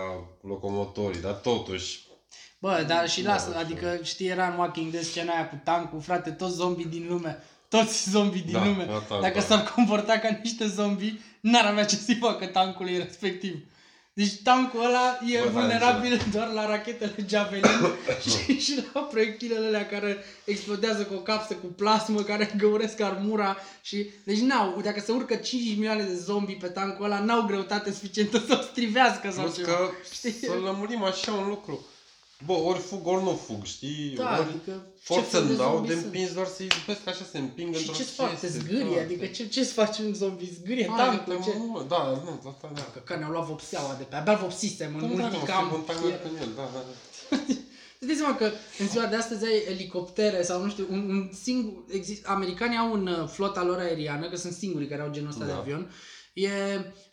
locomotorii, 0.42 1.20
dar 1.20 1.32
totuși... 1.32 2.08
Bă, 2.60 2.84
dar 2.88 3.08
și 3.08 3.22
Da, 3.22 3.30
lasă, 3.32 3.46
știu. 3.48 3.60
adică 3.60 4.00
știi, 4.02 4.26
era 4.28 4.46
în 4.48 4.58
Walking 4.58 4.90
Dead 4.92 5.04
scena 5.04 5.32
aia 5.32 5.48
cu 5.48 5.60
tancul, 5.64 6.00
frate, 6.00 6.30
toți 6.30 6.54
zombii 6.54 6.84
din 6.84 7.06
lume. 7.08 7.42
Toți 7.68 8.10
zombii 8.10 8.42
din 8.42 8.52
Da, 8.52 8.64
lume. 8.64 8.84
da, 8.84 9.02
da, 9.08 9.18
Dacă 9.20 9.38
da. 9.38 9.44
s-ar 9.44 9.72
comporta 9.74 10.18
ca 10.18 10.38
niște 10.42 10.66
zombii, 10.66 11.20
n-ar 11.40 11.64
avea 11.64 11.84
ce 11.84 11.96
să-i 11.96 12.14
facă 12.20 12.46
tancului 12.46 12.96
respectiv. 12.96 13.64
Deci 14.12 14.42
tancul 14.42 14.84
ăla 14.84 15.18
e 15.26 15.38
Bă, 15.42 15.48
vulnerabil 15.50 16.20
doar 16.32 16.48
la 16.48 16.66
rachetele 16.66 17.14
Javelin 17.28 17.64
și, 18.28 18.58
și 18.60 18.84
la 18.92 19.00
proiectilele 19.00 19.66
alea 19.66 19.86
care 19.86 20.16
explodează 20.44 21.02
cu 21.02 21.14
o 21.14 21.18
capsă 21.18 21.54
cu 21.54 21.66
plasmă, 21.66 22.20
care 22.22 22.54
găuresc 22.56 23.00
armura 23.00 23.56
și... 23.82 24.06
Deci 24.24 24.38
n-au, 24.38 24.80
dacă 24.84 25.00
se 25.00 25.12
urcă 25.12 25.34
5 25.34 25.62
milioane 25.76 26.02
de 26.02 26.14
zombi 26.14 26.52
pe 26.52 26.66
tancul 26.66 27.04
ăla, 27.04 27.20
n-au 27.20 27.42
greutate 27.42 27.92
suficientă 27.92 28.38
să 28.46 28.56
o 28.60 28.62
strivească 28.62 29.30
sau 29.30 29.42
Plus 29.44 29.56
ceva. 29.56 29.68
că 29.72 29.90
Știi? 30.14 30.32
să 30.32 30.52
lămurim 30.64 31.02
așa 31.02 31.32
un 31.32 31.48
lucru. 31.48 31.84
Bă, 32.46 32.52
ori 32.52 32.78
fug, 32.78 33.06
ori 33.06 33.22
nu 33.22 33.30
fug, 33.46 33.64
știi? 33.64 34.12
Da, 34.16 34.38
ori 34.38 34.48
adică 34.48 34.86
ce 34.94 35.12
forță 35.14 35.30
fel 35.30 35.42
de 35.42 35.48
îmi 35.48 35.56
dau 35.58 35.72
zombi 35.72 35.88
de 35.88 35.92
sunt? 35.94 36.04
împins 36.04 36.32
doar 36.32 36.46
să-i 36.46 36.68
zbesc 36.84 37.06
așa, 37.06 37.24
se 37.30 37.38
împing 37.38 37.74
Și 37.74 37.80
într-o 37.80 37.94
ce-ți 37.96 38.10
fac? 38.12 38.28
Te 38.28 38.36
chestie, 38.46 38.60
zgârie? 38.60 38.94
da, 38.96 39.00
Adică 39.02 39.20
te- 39.24 39.30
ce, 39.32 39.46
ce-ți 39.48 39.72
faci 39.72 39.98
un 39.98 40.14
zombie? 40.14 40.48
Zgârie 40.62 40.86
Hai, 40.88 40.96
tancul? 41.06 41.34
te- 41.34 41.50
Ce? 41.50 41.56
mă, 41.72 41.84
Da, 41.88 42.20
nu, 42.24 42.48
asta 42.50 42.70
da. 42.74 42.82
Că, 42.92 42.98
că 42.98 43.16
ne-au 43.16 43.30
luat 43.30 43.46
vopseaua 43.46 43.94
de 43.98 44.02
pe... 44.02 44.16
Abia 44.16 44.34
vopsisem 44.34 44.94
în 44.94 45.00
Da, 45.00 45.06
da, 45.06 45.12
mă, 45.14 45.28
multicam. 45.30 45.68
fug 45.68 45.78
un 45.78 45.84
timer 45.94 46.18
când 46.22 46.36
el, 46.40 46.48
da, 46.56 46.62
da, 46.74 46.80
da. 46.88 47.36
Îți 47.98 48.08
dai 48.08 48.16
seama 48.18 48.36
că 48.36 48.50
în 48.78 48.88
ziua 48.88 49.06
de 49.06 49.16
astăzi 49.16 49.44
ai 49.44 49.62
elicoptere 49.68 50.42
sau 50.42 50.62
nu 50.62 50.70
știu, 50.70 50.86
un, 50.90 51.10
un 51.10 51.30
singur, 51.42 51.84
exist, 51.90 52.26
americanii 52.26 52.78
au 52.78 52.92
în 52.92 53.06
uh, 53.06 53.28
flota 53.28 53.62
lor 53.64 53.78
aeriană, 53.78 54.28
că 54.28 54.36
sunt 54.36 54.52
singurii 54.52 54.88
care 54.88 55.02
au 55.02 55.10
genul 55.10 55.28
ăsta 55.28 55.44
de 55.44 55.50
Da. 55.50 55.56
avion, 55.58 55.92
e 56.34 56.50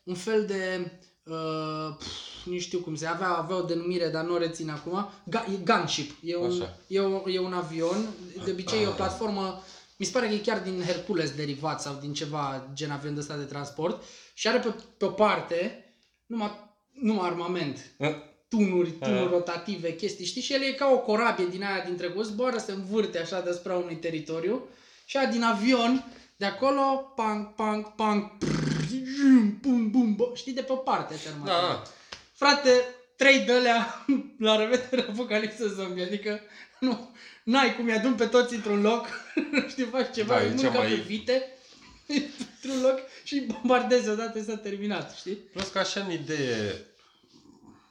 un 0.03 0.15
fel 0.15 0.46
de, 0.46 0.91
uh, 1.29 1.96
pf, 1.98 2.46
nu 2.46 2.57
știu 2.57 2.79
cum 2.79 2.96
se, 2.96 3.05
avea, 3.05 3.27
avea 3.29 3.55
o 3.55 3.62
denumire, 3.62 4.07
dar 4.10 4.24
nu 4.24 4.34
o 4.34 4.38
rețin 4.38 4.69
acum, 4.69 5.10
Ga, 5.24 5.46
e 5.53 5.63
gunship, 5.63 6.12
e 6.24 6.36
un, 6.36 6.51
Așa. 6.51 6.77
e, 6.88 7.01
un, 7.01 7.22
e 7.25 7.39
un 7.39 7.53
avion, 7.53 8.07
de 8.46 8.51
obicei 8.51 8.84
e 8.84 8.88
o 8.88 8.91
platformă, 8.91 9.62
mi 9.98 10.05
se 10.05 10.12
pare 10.12 10.27
că 10.27 10.34
e 10.34 10.38
chiar 10.38 10.60
din 10.60 10.84
Hercules 10.86 11.31
derivat 11.31 11.81
sau 11.81 11.98
din 12.01 12.13
ceva 12.13 12.69
gen 12.74 12.91
avion 12.91 13.13
de 13.13 13.19
ăsta 13.19 13.36
de 13.38 13.43
transport 13.43 14.03
și 14.34 14.48
are 14.48 14.60
pe, 14.60 14.74
pe 14.98 15.05
o 15.05 15.10
parte 15.10 15.86
numai, 16.25 16.51
numai 17.01 17.27
armament 17.27 17.91
tunuri, 18.48 18.89
tunuri 18.91 19.24
Ah. 19.25 19.29
rotative, 19.31 19.96
chestii, 19.96 20.25
știi? 20.25 20.41
Și 20.41 20.53
el 20.53 20.62
e 20.62 20.72
ca 20.72 20.89
o 20.93 20.98
corabie 21.00 21.46
din 21.46 21.63
aia 21.63 21.84
din 21.86 21.96
trecut, 21.96 22.25
zboară, 22.25 22.57
se 22.57 22.72
învârte 22.72 23.19
așa 23.19 23.41
despre 23.41 23.74
unui 23.75 23.96
teritoriu 23.96 24.62
și 25.05 25.17
aia 25.17 25.29
din 25.29 25.43
avion, 25.43 26.05
de 26.38 26.46
acolo, 26.46 26.81
pang, 27.15 27.53
pang, 27.55 27.96
pang, 27.96 28.31
bum, 29.62 29.89
bum, 29.89 30.16
bum, 30.16 30.32
știi, 30.36 30.54
de 30.54 30.62
pe 30.62 30.72
o 30.72 30.75
parte 30.75 31.16
terminat. 31.24 31.48
Da, 31.62 31.68
da. 31.68 31.84
Frate, 32.34 32.70
trei 33.16 33.39
de 33.39 33.51
alea 33.54 34.06
la 34.39 34.56
revedere 34.56 35.06
apocalipsă 35.10 35.68
zombie, 35.68 36.04
adică 36.04 36.39
nu, 36.80 37.16
n-ai 37.44 37.75
cum 37.75 37.88
i-adun 37.88 38.13
pe 38.13 38.25
toți 38.25 38.54
într-un 38.56 38.82
loc, 38.82 39.06
știi, 39.70 39.84
faci 39.84 40.13
ceva, 40.13 40.34
Da, 40.34 40.39
da, 40.39 40.46
e 40.46 40.50
îi 40.50 40.58
cea 40.58 40.63
mâncă 40.63 40.77
mai- 40.77 40.88
pe 40.89 41.01
vite 41.01 41.44
într-un 42.63 42.82
loc 42.82 43.00
și 43.24 43.34
îi 43.34 43.46
bombardezi 43.46 44.10
odată 44.10 44.44
s-a 44.44 44.58
terminat, 44.58 45.16
știi? 45.16 45.34
Plus 45.36 45.68
că 45.68 45.80
așa 45.80 46.00
în 46.00 46.12
idee, 46.12 46.86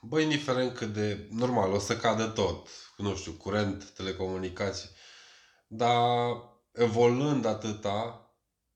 băi, 0.00 0.22
indiferent 0.22 0.74
cât 0.76 0.88
de 0.92 1.28
normal, 1.30 1.72
o 1.72 1.78
să 1.78 1.96
cadă 1.96 2.24
tot, 2.24 2.68
nu 2.96 3.16
știu, 3.16 3.32
curent, 3.32 3.84
telecomunicații, 3.84 4.88
dar 5.66 5.96
evoluând 6.72 7.44
atâta, 7.46 8.25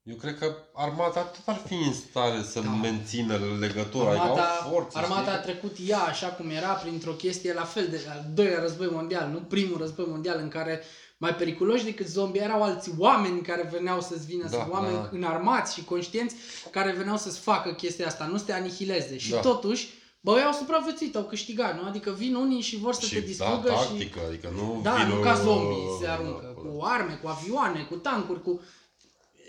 eu 0.02 0.14
cred 0.16 0.38
că 0.38 0.54
armata 0.74 1.20
tot 1.22 1.42
ar 1.54 1.60
fi 1.66 1.74
în 1.74 1.92
stare 1.92 2.42
să 2.42 2.60
Da. 2.60 2.70
mențină 2.70 3.38
legătura, 3.60 4.10
Armata, 4.10 4.30
adică 4.30 4.46
au 4.62 4.70
forță, 4.70 4.98
armata 4.98 5.30
a 5.30 5.38
știi? 5.40 5.52
trecut 5.52 5.76
ea 5.86 5.98
așa 6.02 6.26
cum 6.26 6.50
era 6.50 6.72
printr-o 6.72 7.12
chestie 7.12 7.52
la 7.52 7.64
fel 7.64 7.86
de 7.90 8.00
al 8.10 8.24
doilea 8.34 8.60
război 8.60 8.88
mondial, 8.92 9.28
nu 9.32 9.38
primul 9.38 9.78
război 9.78 10.04
mondial 10.08 10.38
în 10.42 10.48
care 10.48 10.82
mai 11.18 11.34
periculoși 11.34 11.84
decât 11.84 12.06
zombie 12.06 12.42
erau 12.42 12.62
alți 12.62 12.90
oameni 12.98 13.40
care 13.40 13.68
veneau 13.72 14.00
să-ți 14.00 14.26
vină, 14.26 14.48
Da, 14.50 14.56
da, 14.56 14.66
oameni 14.70 14.94
da, 14.94 15.00
da. 15.00 15.08
înarmați 15.12 15.74
și 15.74 15.84
conștienți 15.84 16.34
care 16.70 16.92
veneau 16.92 17.16
să-ți 17.16 17.38
facă 17.38 17.72
chestia 17.72 18.06
asta, 18.06 18.24
nu 18.26 18.36
să 18.36 18.44
te 18.44 18.52
anihileze. 18.52 19.18
Și 19.18 19.30
Da. 19.30 19.40
totuși, 19.40 19.88
bă, 20.20 20.36
ei 20.36 20.42
au 20.44 20.52
supraviețuit, 20.52 21.16
au 21.16 21.22
câștigat, 21.22 21.80
nu? 21.80 21.88
Adică 21.88 22.10
vin 22.10 22.34
unii 22.34 22.60
și 22.60 22.76
vor 22.78 22.92
să 22.94 23.00
te 23.00 23.06
Și 23.06 23.14
da, 23.14 23.20
distrugă 23.26 23.68
și... 23.70 23.74
tactică, 23.88 24.20
adică 24.28 24.50
nu 24.54 24.80
Da, 24.82 24.94
vină... 24.94 25.14
nu 25.14 25.20
ca 25.20 25.34
zombie 25.34 25.76
se 26.00 26.06
aruncă, 26.06 26.54
Da, 26.56 26.60
cu 26.68 26.80
arme, 26.84 27.18
cu 27.22 27.28
avioane, 27.28 27.80
cu 27.90 27.94
tancuri, 27.94 28.42
cu... 28.42 28.60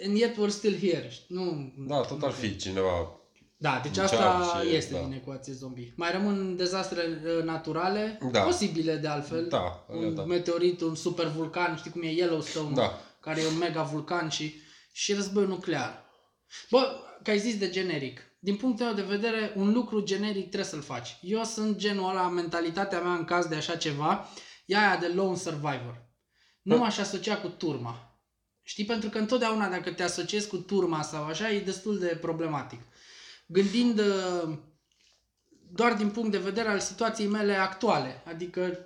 And 0.05 0.17
yet 0.17 0.35
we're 0.37 0.49
still 0.49 0.77
here. 0.77 1.09
știi? 1.09 1.25
Nu, 1.35 1.73
Da, 1.87 2.01
tot 2.01 2.23
ar 2.23 2.31
fi 2.31 2.55
cineva... 2.57 3.15
Da, 3.57 3.79
deci 3.83 3.87
Încearce, 3.97 4.15
asta 4.15 4.63
este 4.63 4.93
da. 4.93 4.99
din 4.99 5.11
ecuație 5.13 5.53
zombie. 5.53 5.93
Mai 5.95 6.11
rămân 6.11 6.55
dezastre 6.55 7.01
uh, 7.37 7.43
naturale, 7.43 8.19
Da. 8.31 8.41
posibile 8.41 8.95
de 8.95 9.07
altfel. 9.07 9.47
Da, 9.47 9.85
un 9.89 10.15
da. 10.15 10.23
meteorit, 10.23 10.81
un 10.81 10.95
super 10.95 11.27
vulcan, 11.27 11.75
știi 11.75 11.91
cum 11.91 12.01
e 12.01 12.11
Yellowstone, 12.11 12.73
Da. 12.75 12.99
care 13.19 13.41
e 13.41 13.47
un 13.47 13.57
mega 13.57 13.81
vulcan 13.83 14.29
și, 14.29 14.53
și 14.91 15.13
război 15.13 15.45
nuclear. 15.45 16.03
Bă, 16.69 16.91
că 17.23 17.29
ai 17.29 17.39
zis 17.39 17.57
de 17.57 17.69
generic. 17.69 18.19
Din 18.39 18.55
punctul 18.55 18.85
meu 18.85 18.93
de 18.95 19.01
vedere, 19.01 19.53
un 19.55 19.71
lucru 19.73 20.01
generic 20.03 20.45
trebuie 20.49 20.69
să-l 20.69 20.81
faci. 20.81 21.17
Eu 21.21 21.43
sunt 21.43 21.77
genul 21.77 22.09
ăla, 22.09 22.27
mentalitatea 22.29 22.99
mea 23.01 23.13
în 23.13 23.25
caz 23.25 23.45
de 23.45 23.55
așa 23.55 23.75
ceva, 23.75 24.27
e 24.65 24.77
aia 24.77 24.97
de 24.97 25.07
lone 25.07 25.35
survivor. 25.37 26.09
Nu 26.61 26.75
Da. 26.75 26.81
m-aș 26.81 26.97
asocia 26.97 27.37
cu 27.37 27.47
turma. 27.47 28.10
Știi? 28.71 28.85
Pentru 28.85 29.09
că 29.09 29.17
întotdeauna 29.17 29.67
dacă 29.69 29.91
te 29.91 30.03
asociezi 30.03 30.47
cu 30.47 30.57
turma 30.57 31.01
sau 31.01 31.23
așa, 31.25 31.51
e 31.51 31.59
destul 31.59 31.99
de 31.99 32.17
problematic. 32.21 32.81
Gândind 33.45 33.99
uh, 33.99 34.57
doar 35.71 35.93
din 35.93 36.09
punct 36.09 36.31
de 36.31 36.37
vedere 36.37 36.67
al 36.69 36.79
situației 36.79 37.27
mele 37.27 37.55
actuale, 37.55 38.23
adică 38.27 38.77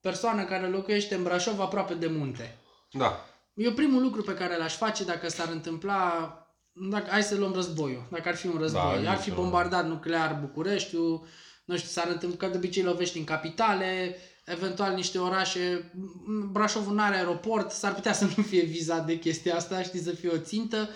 persoană 0.00 0.44
care 0.44 0.66
locuiește 0.66 1.14
în 1.14 1.22
Brașov 1.22 1.60
aproape 1.60 1.94
de 1.94 2.06
munte. 2.06 2.58
Da, 2.92 3.24
Eu 3.54 3.72
primul 3.72 4.02
lucru 4.02 4.22
pe 4.22 4.34
care 4.34 4.56
l-aș 4.56 4.76
face 4.76 5.04
dacă 5.04 5.28
s-ar 5.28 5.48
întâmpla, 5.48 6.32
dacă, 6.72 7.10
hai 7.10 7.22
să 7.22 7.36
luăm 7.36 7.52
războiul, 7.52 8.06
dacă 8.10 8.28
ar 8.28 8.36
fi 8.36 8.46
un 8.46 8.58
război, 8.58 9.02
Da, 9.02 9.10
ar 9.10 9.16
fi 9.16 9.28
nicio- 9.30 9.40
bombardat 9.40 9.86
nuclear 9.88 10.38
Bucureștiul, 10.40 11.26
nu 11.64 11.76
știu, 11.76 11.88
s-ar 11.88 12.08
întâmpla, 12.08 12.46
că 12.46 12.52
de 12.52 12.56
obicei 12.56 12.82
lovești 12.82 13.18
în 13.18 13.24
capitale, 13.24 14.16
eventual 14.50 14.94
niște 14.94 15.18
orașe, 15.18 15.90
M- 15.94 16.52
Brașovul 16.52 16.94
nu 16.94 17.02
are 17.02 17.16
aeroport, 17.16 17.70
s-ar 17.70 17.94
putea 17.94 18.12
să 18.12 18.24
nu 18.36 18.42
fie 18.42 18.62
vizat 18.64 19.06
de 19.06 19.18
chestia 19.18 19.56
asta, 19.56 19.82
știi, 19.82 20.00
să 20.00 20.10
fie 20.10 20.28
o 20.28 20.36
țintă, 20.38 20.88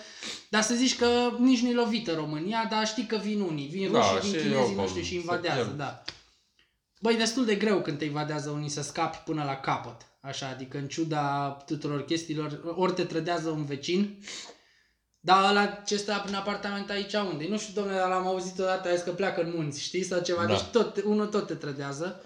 dar 0.49 0.61
să 0.61 0.73
zici 0.73 0.97
că 0.97 1.07
nici 1.39 1.61
nu-i 1.61 1.73
lovită 1.73 2.13
România, 2.13 2.67
dar 2.69 2.87
știi 2.87 3.05
că 3.05 3.15
vin 3.23 3.39
unii, 3.41 3.67
vin 3.67 3.91
Da, 3.91 3.99
rușii, 3.99 4.29
vin 4.31 4.39
și 4.39 4.45
chinezii, 4.47 4.75
eu 4.75 4.81
nu 4.81 4.87
știu, 4.87 5.01
și 5.01 5.09
se 5.09 5.15
invadează, 5.15 5.61
pierd. 5.63 5.77
da. 5.77 6.03
Băi, 7.01 7.13
e 7.13 7.17
destul 7.17 7.45
de 7.45 7.55
greu 7.55 7.81
când 7.81 7.97
te 7.97 8.05
invadează 8.05 8.49
unii 8.49 8.69
să 8.69 8.81
scapi 8.81 9.17
până 9.17 9.43
la 9.43 9.55
capăt. 9.55 9.95
Așa, 10.21 10.47
adică 10.47 10.77
în 10.77 10.87
ciuda 10.87 11.47
tuturor 11.65 12.05
chestiilor, 12.05 12.59
ori 12.75 12.93
te 12.93 13.03
trădează 13.03 13.49
un 13.49 13.65
vecin, 13.65 14.17
dar 15.19 15.49
ăla 15.49 15.65
ce 15.65 15.97
stă 15.97 16.21
prin 16.23 16.35
apartament 16.35 16.89
aici 16.89 17.13
unde? 17.13 17.47
Nu 17.49 17.57
știu, 17.57 17.73
domnule, 17.73 17.97
dar 17.97 18.09
l-am 18.09 18.27
auzit 18.27 18.59
odată, 18.59 18.89
a 18.89 18.93
zis 18.93 19.03
că 19.03 19.11
pleacă 19.11 19.41
în 19.41 19.51
munți, 19.55 19.81
știi, 19.81 20.03
sau 20.03 20.21
ceva, 20.21 20.41
Da. 20.45 20.47
deci 20.47 20.61
tot, 20.61 21.01
unul 21.05 21.25
tot 21.27 21.47
te 21.47 21.53
trădează. 21.53 22.21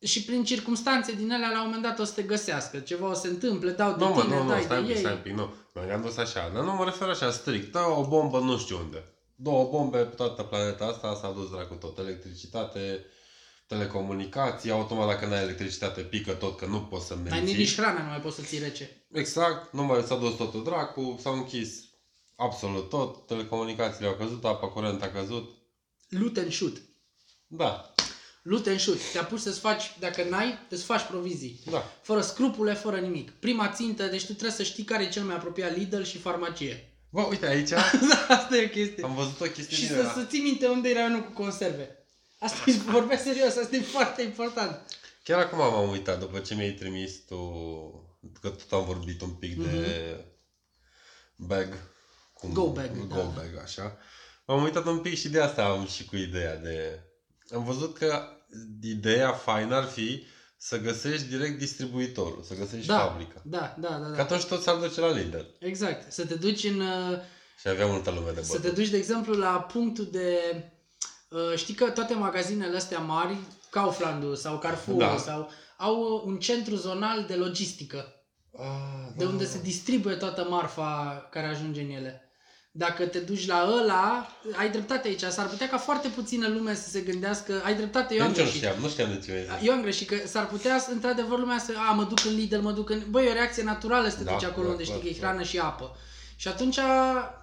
Și 0.00 0.22
prin 0.24 0.44
circunstanțe 0.44 1.12
din 1.12 1.32
alea, 1.32 1.50
la 1.50 1.58
un 1.58 1.64
moment 1.64 1.82
dat 1.82 1.98
o 1.98 2.04
să 2.04 2.12
te 2.12 2.22
găsească. 2.22 2.78
Ceva 2.78 3.10
o 3.10 3.14
să 3.14 3.20
se 3.20 3.28
întâmple, 3.28 3.70
dau 3.70 3.96
de 3.96 4.04
Nu, 4.04 4.10
mă, 4.14 4.22
tine, 4.22 4.36
nu, 4.36 4.42
nu, 4.42 4.48
dai 4.48 4.62
stai 4.62 4.78
un 4.78 4.86
de 4.86 4.92
pic, 4.92 4.96
ei. 4.96 5.04
stai 5.04 5.14
un 5.16 5.20
pic, 5.22 5.32
nu. 5.32 5.54
M-am 5.74 6.02
dus 6.02 6.16
așa, 6.16 6.50
dar 6.54 6.62
nu 6.64 6.74
mă 6.74 6.84
refer 6.84 7.08
așa 7.08 7.30
strict. 7.30 7.72
Dă 7.72 7.78
o 7.78 8.06
bombă 8.06 8.38
nu 8.38 8.58
știu 8.58 8.78
unde. 8.78 9.04
Două 9.34 9.68
bombe 9.70 9.98
pe 9.98 10.14
toată 10.14 10.42
planeta 10.42 10.84
asta, 10.84 11.18
s-a 11.20 11.30
dus 11.30 11.50
dracu 11.50 11.74
tot. 11.74 11.98
Electricitate, 11.98 13.04
telecomunicații, 13.66 14.70
automat 14.70 15.06
dacă 15.08 15.26
n-ai 15.26 15.42
electricitate 15.42 16.00
pică 16.00 16.32
tot 16.32 16.56
că 16.56 16.66
nu 16.66 16.80
poți 16.80 17.06
să 17.06 17.14
Mai 17.14 17.22
menții. 17.30 17.56
nici 17.56 17.74
hrana 17.74 18.02
nu 18.02 18.08
mai 18.08 18.20
poți 18.20 18.36
să 18.36 18.42
ții 18.42 18.58
rece. 18.58 19.06
Exact, 19.12 19.72
nu 19.72 19.82
mai 19.82 20.02
s-a 20.02 20.16
dus 20.16 20.34
totul 20.36 20.62
dracu, 20.64 21.18
s-au 21.22 21.34
închis 21.34 21.68
absolut 22.36 22.88
tot, 22.88 23.26
telecomunicațiile 23.26 24.08
au 24.08 24.14
căzut, 24.14 24.44
apa 24.44 24.68
curent 24.68 25.02
a 25.02 25.08
căzut. 25.10 25.48
Loot 26.08 26.36
and 26.36 26.52
shoot. 26.52 26.76
Da, 27.46 27.94
Loot 28.44 28.66
and 28.66 28.78
shoot. 28.80 28.98
Te 29.12 29.18
apuci 29.18 29.40
să-ți 29.40 29.58
faci, 29.60 29.96
dacă 29.98 30.24
n-ai, 30.28 30.58
îți 30.68 30.84
faci 30.84 31.02
provizii. 31.06 31.60
da. 31.70 31.92
Fără 32.02 32.20
scrupule, 32.20 32.74
fără 32.74 32.96
nimic. 32.98 33.30
Prima 33.30 33.68
țintă, 33.72 34.06
deci 34.06 34.20
tu 34.24 34.32
trebuie 34.32 34.50
să 34.50 34.62
știi 34.62 34.84
care 34.84 35.02
e 35.02 35.08
cel 35.08 35.22
mai 35.22 35.34
apropiat 35.34 35.76
Lidl 35.76 36.02
și 36.02 36.18
farmacie. 36.18 36.88
Bă, 37.10 37.20
uite 37.22 37.46
aici 37.46 37.70
Asta 38.28 38.56
e 38.56 38.64
o 38.64 38.68
chestie. 38.68 39.04
am 39.04 39.14
văzut 39.14 39.40
o 39.40 39.44
chestie 39.44 39.76
Și 39.76 39.86
din 39.86 39.90
să, 39.96 40.00
ăla. 40.00 40.12
să 40.12 40.24
ții 40.24 40.40
minte 40.42 40.66
unde 40.68 40.88
e 40.88 40.92
raionul 40.94 41.22
cu 41.22 41.30
conserve. 41.30 42.06
Asta 42.38 42.70
e, 42.70 42.72
vorbesc 42.90 43.22
serios, 43.22 43.56
asta 43.56 43.76
e 43.76 43.80
foarte 43.80 44.22
important. 44.22 44.80
Chiar 45.22 45.40
acum 45.40 45.58
m-am 45.58 45.90
uitat 45.90 46.18
după 46.18 46.38
ce 46.38 46.54
mi-ai 46.54 46.70
trimis 46.72 47.24
tu, 47.24 47.36
că 48.40 48.48
tot 48.48 48.72
am 48.72 48.84
vorbit 48.84 49.20
un 49.20 49.30
pic 49.30 49.56
de 49.62 50.24
bag. 51.36 51.78
Cum, 52.32 52.52
Go 52.52 52.72
bag, 52.72 53.06
Go 53.08 53.16
da. 53.16 53.22
bag, 53.22 53.58
așa. 53.62 53.96
M-am 54.46 54.62
uitat 54.62 54.86
un 54.86 54.98
pic 54.98 55.18
și 55.18 55.28
de 55.28 55.40
asta 55.40 55.64
am 55.64 55.86
și 55.86 56.04
cu 56.04 56.16
ideea 56.16 56.56
de... 56.56 57.00
Am 57.54 57.64
văzut 57.64 57.98
că 57.98 58.33
ideea 58.82 59.32
faină 59.32 59.74
ar 59.74 59.84
fi 59.84 60.22
să 60.56 60.78
găsești 60.78 61.26
direct 61.28 61.58
distribuitorul, 61.58 62.42
să 62.42 62.54
găsești 62.54 62.86
Da, 62.86 62.98
fabrica. 62.98 63.40
da, 63.44 63.74
da, 63.78 63.88
da, 63.88 64.06
Că 64.10 64.14
da. 64.16 64.22
atunci 64.22 64.44
tot 64.44 64.62
s-ar 64.62 64.76
duce 64.76 65.00
la 65.00 65.10
Lidl. 65.10 65.36
Exact. 65.58 66.12
Să 66.12 66.26
te 66.26 66.34
duci 66.34 66.64
în... 66.64 66.80
uh, 66.80 67.18
Și 67.60 67.68
avea 67.68 67.86
multă 67.86 68.10
lume 68.10 68.30
de 68.30 68.42
Să 68.42 68.52
bătut. 68.52 68.62
te 68.62 68.80
duci, 68.80 68.88
de 68.90 68.96
exemplu, 68.96 69.34
la 69.34 69.60
punctul 69.72 70.08
de... 70.12 70.38
uh, 71.30 71.56
Știi 71.56 71.74
că 71.74 71.84
toate 71.90 72.14
magazinele 72.14 72.76
astea 72.76 72.98
mari, 72.98 73.36
Kaufland 73.70 74.36
sau 74.36 74.58
Carrefour 74.58 74.96
Da. 74.98 75.16
sau 75.16 75.50
au 75.78 76.14
uh, 76.14 76.22
un 76.24 76.38
centru 76.38 76.74
zonal 76.74 77.24
de 77.28 77.34
logistică. 77.34 78.08
Ah, 78.58 79.12
de 79.16 79.24
da. 79.24 79.30
unde 79.30 79.44
se 79.46 79.60
distribuie 79.62 80.14
toată 80.14 80.46
marfa 80.50 81.28
care 81.30 81.46
ajunge 81.46 81.80
în 81.80 81.90
ele. 81.90 82.22
Dacă 82.76 83.04
te 83.06 83.18
duci 83.18 83.46
la 83.46 83.68
ăla, 83.80 84.30
ai 84.56 84.70
dreptate 84.70 85.08
aici. 85.08 85.20
S-ar 85.20 85.46
putea 85.46 85.68
ca 85.68 85.78
foarte 85.78 86.08
puțină 86.08 86.48
lume 86.48 86.74
să 86.74 86.88
se 86.88 87.00
gândească, 87.00 87.62
ai 87.64 87.74
dreptate, 87.74 88.14
eu 88.14 88.22
am 88.22 88.28
Nici 88.28 88.38
eu 88.38 88.44
nu 88.44 88.50
greșit. 88.50 88.66
știam, 88.68 88.82
nu 88.82 88.88
știam 88.88 89.08
de 89.08 89.18
ce 89.24 89.30
mi-ai 89.32 89.58
zis. 89.58 89.68
Eu 89.68 89.72
am 89.74 89.82
greșit, 89.82 90.08
că 90.08 90.16
s-ar 90.26 90.46
putea, 90.46 90.84
într-adevăr, 90.90 91.38
lumea 91.38 91.58
să, 91.58 91.72
a, 91.88 91.92
mă 91.92 92.04
duc 92.04 92.24
în 92.24 92.34
Lidl, 92.34 92.56
mă 92.58 92.70
duc 92.72 92.90
în... 92.90 93.02
Băi, 93.10 93.26
e 93.26 93.30
o 93.30 93.32
reacție 93.32 93.62
naturală 93.62 94.08
să 94.08 94.16
te 94.16 94.24
Da, 94.24 94.32
duci 94.32 94.44
acolo 94.44 94.66
da, 94.66 94.70
unde 94.72 94.82
știi 94.84 94.94
clar, 94.94 95.06
că 95.06 95.14
e 95.14 95.18
clar. 95.18 95.30
hrană 95.30 95.44
și 95.44 95.58
apă. 95.58 95.96
Și 96.36 96.48
atunci, 96.48 96.78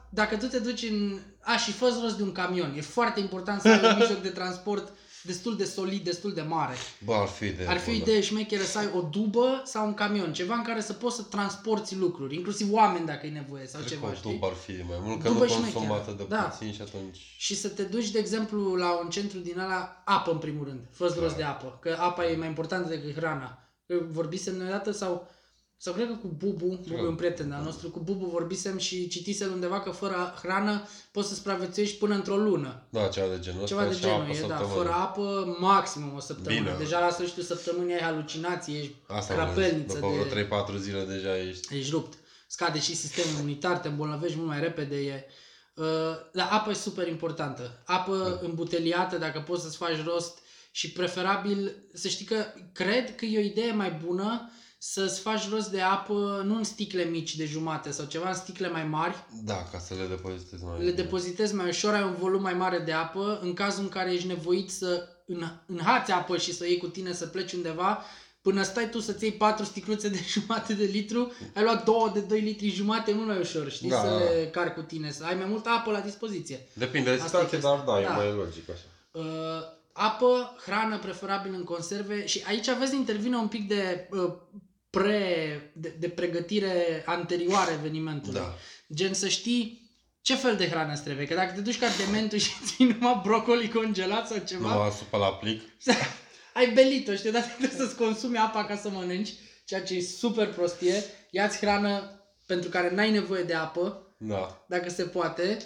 dacă 0.10 0.36
tu 0.36 0.46
te 0.46 0.60
duci 0.60 0.84
în... 0.90 1.20
A, 1.42 1.58
și 1.58 1.72
fă 1.72 1.98
rost 2.02 2.18
de 2.18 2.24
un 2.24 2.32
camion. 2.32 2.74
E 2.78 2.82
foarte 2.82 3.20
important 3.20 3.62
să 3.62 3.68
ai 3.68 3.80
un 3.84 3.96
mijloc 4.00 4.22
de 4.22 4.30
transport 4.30 4.94
destul 5.24 5.58
de 5.58 5.64
solid, 5.64 6.04
destul 6.04 6.34
de 6.34 6.42
mare. 6.42 6.74
Bă, 7.06 7.14
ar 7.14 7.28
fi 7.28 7.50
de 7.50 7.66
Ar 7.68 7.78
fi 7.78 7.90
o 7.90 7.94
idee 7.94 8.22
șmecheră 8.22 8.64
să 8.64 8.78
ai 8.78 8.90
o 8.96 9.02
dubă 9.02 9.62
sau 9.66 9.86
un 9.88 9.94
camion, 9.94 10.34
ceva 10.34 10.56
în 10.56 10.64
care 10.64 10.82
să 10.82 10.94
poți 10.94 11.16
să 11.16 11.22
transporti 11.22 11.96
lucruri, 11.96 12.36
inclusiv 12.36 12.74
oameni 12.74 13.06
dacă 13.06 13.26
e 13.26 13.30
nevoie 13.30 13.68
sau 13.68 13.80
Cred 13.82 13.92
că 13.92 13.98
ceva, 14.00 14.12
o 14.12 14.16
știi? 14.16 14.32
dubă 14.32 14.46
ar 14.48 14.54
fi 14.54 14.72
mai 14.72 14.98
mult, 15.02 15.22
că 15.22 15.28
Dubă 15.28 15.40
nu 15.44 15.50
și 15.50 15.56
consumă 15.56 15.72
șmecheră. 15.84 16.02
atât 16.02 16.18
de 16.18 16.26
Da. 16.36 16.42
puțin 16.42 16.74
și 16.74 16.82
atunci... 16.82 17.36
Și 17.38 17.56
să 17.56 17.68
te 17.70 17.84
duci, 17.84 18.10
de 18.12 18.20
exemplu, 18.20 18.76
la 18.76 19.00
un 19.04 19.10
centru 19.10 19.38
din 19.40 19.60
ala, 19.60 20.02
apă 20.06 20.32
în 20.32 20.38
primul 20.38 20.66
rând, 20.66 20.80
fă 20.92 21.16
rost 21.20 21.36
de 21.36 21.44
apă, 21.44 21.78
că 21.82 21.98
apa 22.00 22.26
e 22.30 22.36
mai 22.36 22.48
importantă 22.48 22.90
decât 22.90 23.16
hrana. 23.16 23.58
Că 23.88 23.96
Vorbisem 24.08 24.56
noi 24.58 24.68
odată 24.68 24.92
sau, 24.92 25.28
sau 25.84 25.94
cred 25.94 26.08
că 26.08 26.14
cu 26.14 26.28
Bubu, 26.28 26.66
Bubu 26.66 27.04
e 27.04 27.08
un 27.08 27.16
prieten 27.16 27.52
al 27.52 27.64
nostru, 27.64 27.90
cu 27.90 28.00
Bubu 28.00 28.26
vorbisem 28.26 28.78
și 28.78 29.08
citisem 29.08 29.52
undeva 29.52 29.80
că 29.80 29.90
fără 29.90 30.34
hrană 30.42 30.88
poți 31.12 31.28
să 31.28 31.34
supraviețuiești 31.34 31.98
până 31.98 32.16
într-o 32.16 32.36
lună. 32.36 32.84
Da, 32.90 33.08
ceva 33.08 33.28
de 33.28 33.40
genul 33.40 33.66
Ceva 33.66 33.88
ăsta 33.88 33.94
de 33.94 34.00
și 34.00 34.14
apă 34.14 34.24
genul, 34.24 34.36
e, 34.36 34.48
da, 34.48 34.56
săptămână. 34.56 34.76
fără 34.76 34.92
apă, 34.92 35.58
maximum 35.60 36.16
o 36.16 36.20
săptămână. 36.20 36.64
Bine. 36.64 36.76
Deja 36.78 37.00
la 37.00 37.10
sfârșitul 37.10 37.44
săptămânii 37.44 37.94
ai 37.94 38.00
halucinații, 38.00 38.78
ești 38.78 38.96
Asta 39.08 39.34
crapelniță 39.34 39.94
După 39.94 40.08
vreo 40.08 40.44
de... 40.44 40.76
3-4 40.78 40.78
zile 40.78 41.04
deja 41.04 41.38
ești... 41.38 41.76
Ești 41.78 41.92
rupt. 41.92 42.18
Scade 42.48 42.80
și 42.80 42.96
sistemul 42.96 43.38
imunitar, 43.38 43.78
te 43.78 43.88
îmbolnăvești 43.88 44.38
mult 44.38 44.48
mai 44.48 44.60
repede. 44.60 44.96
E, 44.96 45.26
uh, 45.74 45.86
dar 46.34 46.48
apa 46.52 46.70
e 46.70 46.74
super 46.74 47.08
importantă. 47.08 47.82
Apă 47.86 48.40
Da. 48.42 48.48
îmbuteliată, 48.48 49.18
dacă 49.18 49.40
poți 49.40 49.64
să-ți 49.64 49.78
faci 49.78 50.04
rost 50.06 50.40
și 50.72 50.92
preferabil, 50.92 51.76
să 51.94 52.08
știi 52.08 52.26
că 52.26 52.46
cred 52.74 53.16
că 53.16 53.26
e 53.26 53.38
o 53.38 53.42
idee 53.42 53.72
mai 53.72 54.00
bună 54.06 54.52
să-ți 54.84 55.20
faci 55.20 55.50
rost 55.50 55.70
de 55.70 55.82
apă 55.82 56.42
nu 56.46 56.56
în 56.56 56.64
sticle 56.64 57.04
mici 57.04 57.36
de 57.36 57.46
jumate 57.46 57.92
sau 57.92 58.06
ceva, 58.06 58.28
în 58.28 58.36
sticle 58.36 58.70
mai 58.70 58.84
mari, 58.84 59.26
Da, 59.44 59.68
ca 59.72 59.80
să 59.80 59.94
le 59.94 60.06
depozitezi 60.08 60.64
mai 60.64 60.84
le 60.84 60.92
depozitezi 60.92 61.56
mai 61.56 61.68
ușor, 61.68 61.94
ai 61.94 62.04
un 62.04 62.16
volum 62.20 62.42
mai 62.42 62.54
mare 62.54 62.80
de 62.80 62.92
apă, 62.92 63.40
în 63.42 63.54
cazul 63.54 63.84
în 63.84 63.90
care 63.90 64.14
ești 64.14 64.28
nevoit 64.28 64.70
să 64.72 65.08
în- 65.26 65.52
înhați 65.66 66.12
apă 66.12 66.38
și 66.38 66.54
să 66.54 66.64
o 66.64 66.66
iei 66.68 66.78
cu 66.78 66.88
tine 66.88 67.14
să 67.14 67.26
pleci 67.26 67.54
undeva, 67.54 68.04
până 68.42 68.64
stai 68.64 68.90
tu 68.90 69.00
să-ți 69.00 69.24
iei 69.24 69.34
patru 69.34 69.66
sticluțe 69.66 70.10
de 70.10 70.20
jumate 70.34 70.74
de 70.74 70.84
litru, 70.84 71.32
ai 71.56 71.64
luat 71.64 71.84
două 71.86 72.12
de 72.14 72.20
2 72.20 72.40
litri 72.40 72.70
jumate, 72.70 73.12
mult 73.14 73.28
mai 73.28 73.40
ușor, 73.40 73.70
știi, 73.72 73.90
Da, 73.90 74.02
să 74.02 74.08
da. 74.10 74.18
le 74.18 74.50
cari 74.52 74.74
cu 74.74 74.82
tine, 74.82 75.12
să 75.12 75.24
ai 75.24 75.36
mai 75.36 75.46
multă 75.50 75.70
apă 75.70 75.92
la 75.92 76.00
dispoziție. 76.00 76.68
Depinde 76.74 77.16
de 77.16 77.22
Asta 77.22 77.26
e 77.26 77.28
situație, 77.28 77.50
chestia. 77.60 77.70
dar 77.76 77.86
da, 77.86 78.02
e 78.02 78.04
Da. 78.06 78.14
mai 78.16 78.32
logic 78.34 78.70
așa. 78.70 78.84
Uh, 79.12 79.24
apă, 79.94 80.56
hrană 80.66 80.98
preferabil 81.00 81.54
în 81.54 81.64
conserve 81.64 82.26
și 82.26 82.44
aici 82.48 82.68
aveți 82.68 82.92
de 82.92 82.98
intervine 82.98 83.36
un 83.38 83.48
pic 83.48 83.68
de 83.68 84.08
uh, 84.12 84.34
pre, 84.92 85.72
de, 85.76 85.96
de 86.00 86.10
pregătire 86.10 87.04
anterioară 87.06 87.72
evenimentului. 87.72 88.40
Da. 88.40 88.56
Gen 88.94 89.14
să 89.14 89.28
știi 89.28 89.90
ce 90.22 90.36
fel 90.36 90.56
de 90.56 90.70
hrană 90.70 90.94
îți 90.94 91.04
trebuie. 91.04 91.28
Că 91.28 91.34
dacă 91.34 91.52
te 91.54 91.62
duci 91.62 91.80
ca 91.80 91.88
dementul 92.06 92.38
și 92.38 92.52
ții 92.66 92.86
numai 92.86 93.20
brocoli 93.24 93.70
congelat 93.70 94.28
sau 94.28 94.38
ceva, 94.38 94.86
Nu, 94.86 94.92
supă 94.92 95.18
la 95.18 95.34
plic. 95.34 95.62
ai 96.54 96.72
belit-o, 96.74 97.16
știi, 97.16 97.32
dar 97.32 97.42
trebuie 97.42 97.80
să-ți 97.80 97.96
consumi 97.96 98.38
apa 98.38 98.66
ca 98.66 98.76
să 98.78 98.90
mănânci, 98.90 99.34
ceea 99.66 99.84
ce 99.84 99.94
e 99.96 100.02
super 100.02 100.54
prostie. 100.54 101.04
Ia-ți 101.30 101.58
hrană 101.58 102.22
pentru 102.46 102.70
care 102.70 102.90
n-ai 102.90 103.12
nevoie 103.12 103.44
de 103.44 103.54
apă, 103.54 104.16
Da. 104.18 104.66
dacă 104.68 104.90
se 104.90 105.04
poate. 105.04 105.58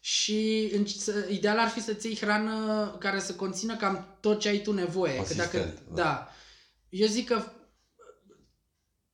Și 0.00 0.70
în, 0.74 0.86
să, 0.86 1.26
ideal 1.30 1.58
ar 1.58 1.68
fi 1.68 1.80
să-ți 1.82 2.06
iei 2.06 2.16
hrană 2.16 2.96
care 3.00 3.18
să 3.20 3.34
conțină 3.34 3.76
cam 3.76 4.16
tot 4.20 4.40
ce 4.40 4.48
ai 4.48 4.58
tu 4.58 4.72
nevoie. 4.72 5.16
Că 5.16 5.34
dacă, 5.34 5.56
Asistent, 5.56 5.78
da. 5.88 6.02
da. 6.02 6.28
Eu 6.88 7.06
zic 7.06 7.28
că 7.28 7.44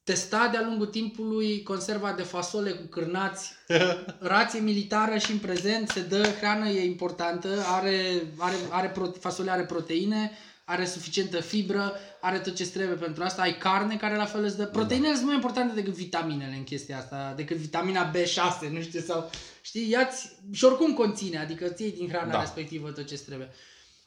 testa 0.05 0.49
de-a 0.49 0.63
lungul 0.63 0.87
timpului 0.87 1.63
conserva 1.63 2.13
de 2.13 2.23
fasole 2.23 2.71
cu 2.71 2.87
cârnați, 2.87 3.53
rație 4.35 4.61
militară 4.61 5.19
și 5.19 5.31
în 5.31 5.39
prezent 5.39 5.89
se 5.89 6.01
dă 6.01 6.23
hrană, 6.41 6.69
e 6.69 6.85
importantă, 6.85 7.49
are, 7.67 8.23
are, 8.39 8.55
are 8.71 8.89
prote- 8.89 9.19
fasolea 9.19 9.53
are 9.53 9.63
proteine, 9.65 10.31
are 10.65 10.85
suficientă 10.85 11.41
fibră, 11.41 11.93
are 12.21 12.39
tot 12.39 12.55
ce 12.55 12.69
trebuie 12.69 12.97
pentru 12.97 13.23
asta, 13.23 13.43
ai 13.43 13.59
carne 13.59 13.97
care 13.97 14.17
la 14.17 14.25
fel 14.25 14.45
îți 14.45 14.57
dă. 14.57 14.67
Proteinele 14.67 15.15
sunt 15.15 15.27
mai 15.27 15.35
importante 15.35 15.75
decât 15.75 15.93
vitaminele 15.93 16.55
în 16.57 16.65
chestia 16.65 16.99
asta, 16.99 17.33
decât 17.37 17.57
vitamina 17.57 18.11
B6, 18.11 18.71
nu 18.71 18.81
știu, 18.81 19.01
sau 19.01 19.31
știi, 19.63 19.91
iați 19.91 20.37
și 20.53 20.65
oricum 20.65 20.95
conține, 20.95 21.39
adică 21.39 21.69
ți 21.69 21.83
iei 21.83 21.93
din 21.93 22.09
hrana 22.09 22.33
Da. 22.33 22.41
respectivă 22.41 22.91
tot 22.91 23.07
ce 23.07 23.19
trebuie. 23.19 23.51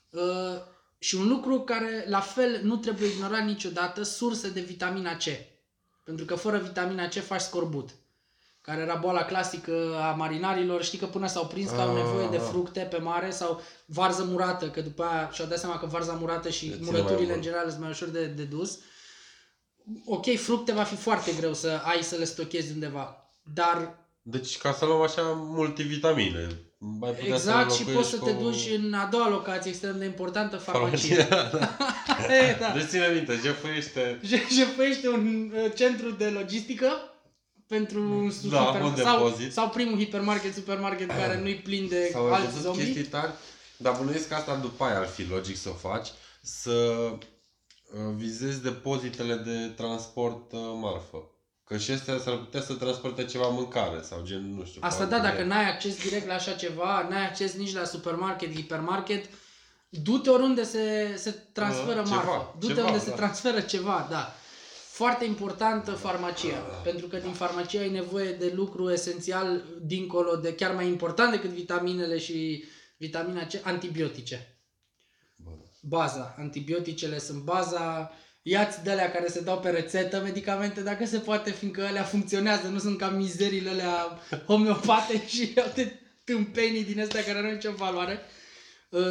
Uh, 0.09 0.21
și 0.99 1.15
un 1.15 1.27
lucru 1.27 1.59
care 1.61 2.05
la 2.07 2.19
fel 2.19 2.59
nu 2.63 2.77
trebuie 2.77 3.09
ignorat 3.09 3.45
niciodată, 3.45 4.03
surse 4.03 4.49
de 4.49 4.61
vitamina 4.61 5.15
C. 5.15 5.23
Pentru 6.03 6.25
că 6.25 6.35
fără 6.35 6.57
vitamina 6.57 7.07
C 7.07 7.13
faci 7.13 7.41
scorbut. 7.41 7.89
Care 8.61 8.81
era 8.81 8.95
boala 8.95 9.23
clasică 9.25 9.97
a 10.01 10.11
marinarilor. 10.11 10.83
Știi 10.83 10.97
că 10.97 11.05
până 11.05 11.27
s-au 11.27 11.45
prins 11.47 11.69
că 11.69 11.81
au 11.81 11.89
Ah, 11.95 12.03
nevoie 12.03 12.27
de 12.27 12.37
ah. 12.37 12.43
fructe 12.49 12.79
pe 12.79 12.97
mare 12.97 13.29
sau 13.29 13.61
varză 13.85 14.23
murată, 14.23 14.69
că 14.69 14.81
după 14.81 15.03
aia 15.03 15.29
și-au 15.31 15.47
dat 15.47 15.59
seama 15.59 15.79
că 15.79 15.85
varza 15.85 16.13
murată 16.13 16.49
și 16.49 16.65
Le 16.65 16.71
ține 16.73 16.85
murăturile 16.85 17.15
mai 17.15 17.23
în 17.25 17.29
mult. 17.31 17.41
general 17.41 17.69
sunt 17.69 17.81
mai 17.81 17.89
ușor 17.89 18.07
de, 18.07 18.25
de 18.25 18.43
dus. 18.43 18.79
Ok, 20.05 20.35
fructe 20.35 20.71
va 20.71 20.83
fi 20.83 20.95
foarte 20.95 21.31
greu 21.37 21.53
să 21.53 21.81
ai 21.83 22.03
să 22.03 22.15
le 22.15 22.23
stochezi 22.23 22.71
undeva. 22.71 23.27
Dar 23.53 23.97
Deci 24.25 24.57
ca 24.57 24.73
să 24.73 24.85
luăm 24.85 25.01
așa 25.01 25.21
multivitamine. 25.35 26.47
Mai 26.99 27.11
putea 27.11 27.33
exact 27.35 27.71
să 27.71 27.75
și 27.77 27.81
înlocuiești 27.81 27.93
poți 27.93 28.09
să 28.09 28.17
te 28.31 28.35
cu- 28.35 28.41
duci 28.43 28.69
în 28.77 28.93
a 28.93 29.05
doua 29.05 29.29
locație 29.29 29.69
extrem 29.71 29.97
de 29.97 30.05
importantă, 30.05 30.57
farmacie. 30.57 31.15
Farmacia, 31.15 31.57
da. 31.57 31.77
E, 32.35 32.57
da. 32.59 32.71
Deci 32.75 32.83
ține 32.87 33.07
minte, 33.13 33.39
jefuiește... 33.43 34.19
Je- 34.23 34.47
Jefuiește 34.53 35.09
un 35.09 35.51
uh, 35.55 35.71
centru 35.75 36.11
de 36.11 36.25
logistică 36.29 36.87
pentru 37.67 38.01
un 38.01 38.27
Da, 38.49 38.65
super, 38.65 38.81
un 38.81 38.95
sau, 38.95 39.23
depozit. 39.25 39.51
sau 39.53 39.69
primul 39.69 39.97
hipermarket, 39.97 40.53
supermarket 40.53 41.07
care 41.21 41.39
nu-i 41.41 41.55
plin 41.55 41.87
de 41.87 42.09
Sau 42.11 42.25
ai 42.25 42.31
alți 42.31 42.45
văzut 42.47 42.61
zombie. 42.61 42.83
chestii 42.83 43.03
tari, 43.03 43.31
dar 43.77 43.95
bănuiesc 43.97 44.27
că 44.27 44.33
asta 44.35 44.55
după 44.55 44.83
aia 44.83 44.99
ar 44.99 45.07
fi 45.07 45.27
logic 45.29 45.57
să 45.57 45.69
o 45.69 45.73
faci, 45.73 46.07
să 46.41 46.71
uh, 46.71 47.19
vizezi 48.15 48.61
depozitele 48.63 49.35
de 49.35 49.71
transport 49.75 50.51
uh, 50.51 50.59
marfă. 50.81 51.17
Că 51.73 51.79
și 51.79 51.91
astea 51.91 52.19
s-ar 52.19 52.37
putea 52.37 52.61
să 52.61 52.73
transporte 52.73 53.25
ceva 53.25 53.47
mâncare 53.47 54.01
sau 54.01 54.21
gen, 54.23 54.55
nu 54.55 54.65
știu. 54.65 54.81
Asta 54.83 55.05
da, 55.05 55.17
poate- 55.17 55.31
dacă 55.31 55.43
n-ai 55.43 55.69
acces 55.69 56.03
direct 56.03 56.27
la 56.27 56.33
așa 56.33 56.51
ceva, 56.51 57.07
n-ai 57.09 57.25
acces 57.25 57.53
nici 57.53 57.73
la 57.73 57.83
supermarket, 57.83 58.55
hipermarket, 58.55 59.29
du-te 59.89 60.29
oriunde 60.29 60.63
se, 60.63 61.13
se 61.17 61.31
transferă 61.53 61.99
Uh, 61.99 62.05
ceva, 62.07 62.15
marfă. 62.15 62.55
Du-te 62.59 62.73
ceva, 62.73 62.87
unde 62.87 62.99
se 62.99 63.09
da. 63.09 63.15
transferă 63.15 63.59
ceva, 63.59 64.07
da. 64.09 64.33
Foarte 64.89 65.25
importantă 65.25 65.91
farmacia, 65.91 66.57
pentru 66.83 67.07
că 67.07 67.17
din 67.17 67.31
farmacie 67.31 67.79
ai 67.79 67.89
nevoie 67.91 68.31
de 68.31 68.51
lucru 68.55 68.91
esențial 68.91 69.63
dincolo 69.81 70.35
de, 70.35 70.55
chiar 70.55 70.75
mai 70.75 70.87
important 70.87 71.31
decât 71.31 71.49
vitaminele 71.49 72.17
și 72.17 72.63
vitamina 72.97 73.45
C, 73.45 73.51
antibiotice. 73.63 74.57
Bun. 75.35 75.59
baza. 75.81 76.35
Antibioticele 76.37 77.19
sunt 77.19 77.43
baza. 77.43 78.11
Iați 78.45 78.83
de 78.83 78.91
alea 78.91 79.11
care 79.11 79.27
se 79.27 79.41
dau 79.41 79.59
pe 79.59 79.69
rețetă 79.69 80.19
medicamente 80.19 80.81
dacă 80.81 81.05
se 81.05 81.17
poate, 81.17 81.51
fiindcă 81.51 81.85
alea 81.85 82.03
funcționează, 82.03 82.67
nu 82.67 82.79
sunt 82.79 82.97
ca 82.97 83.09
mizeriile 83.09 83.69
alea 83.69 84.19
homeopate 84.45 85.25
și 85.35 85.51
alte 85.55 85.99
tâmpenii 86.23 86.83
din 86.83 87.01
astea 87.01 87.23
care 87.23 87.41
nu 87.41 87.47
au 87.47 87.53
nicio 87.53 87.71
valoare. 87.71 88.19
Uh, 88.89 89.01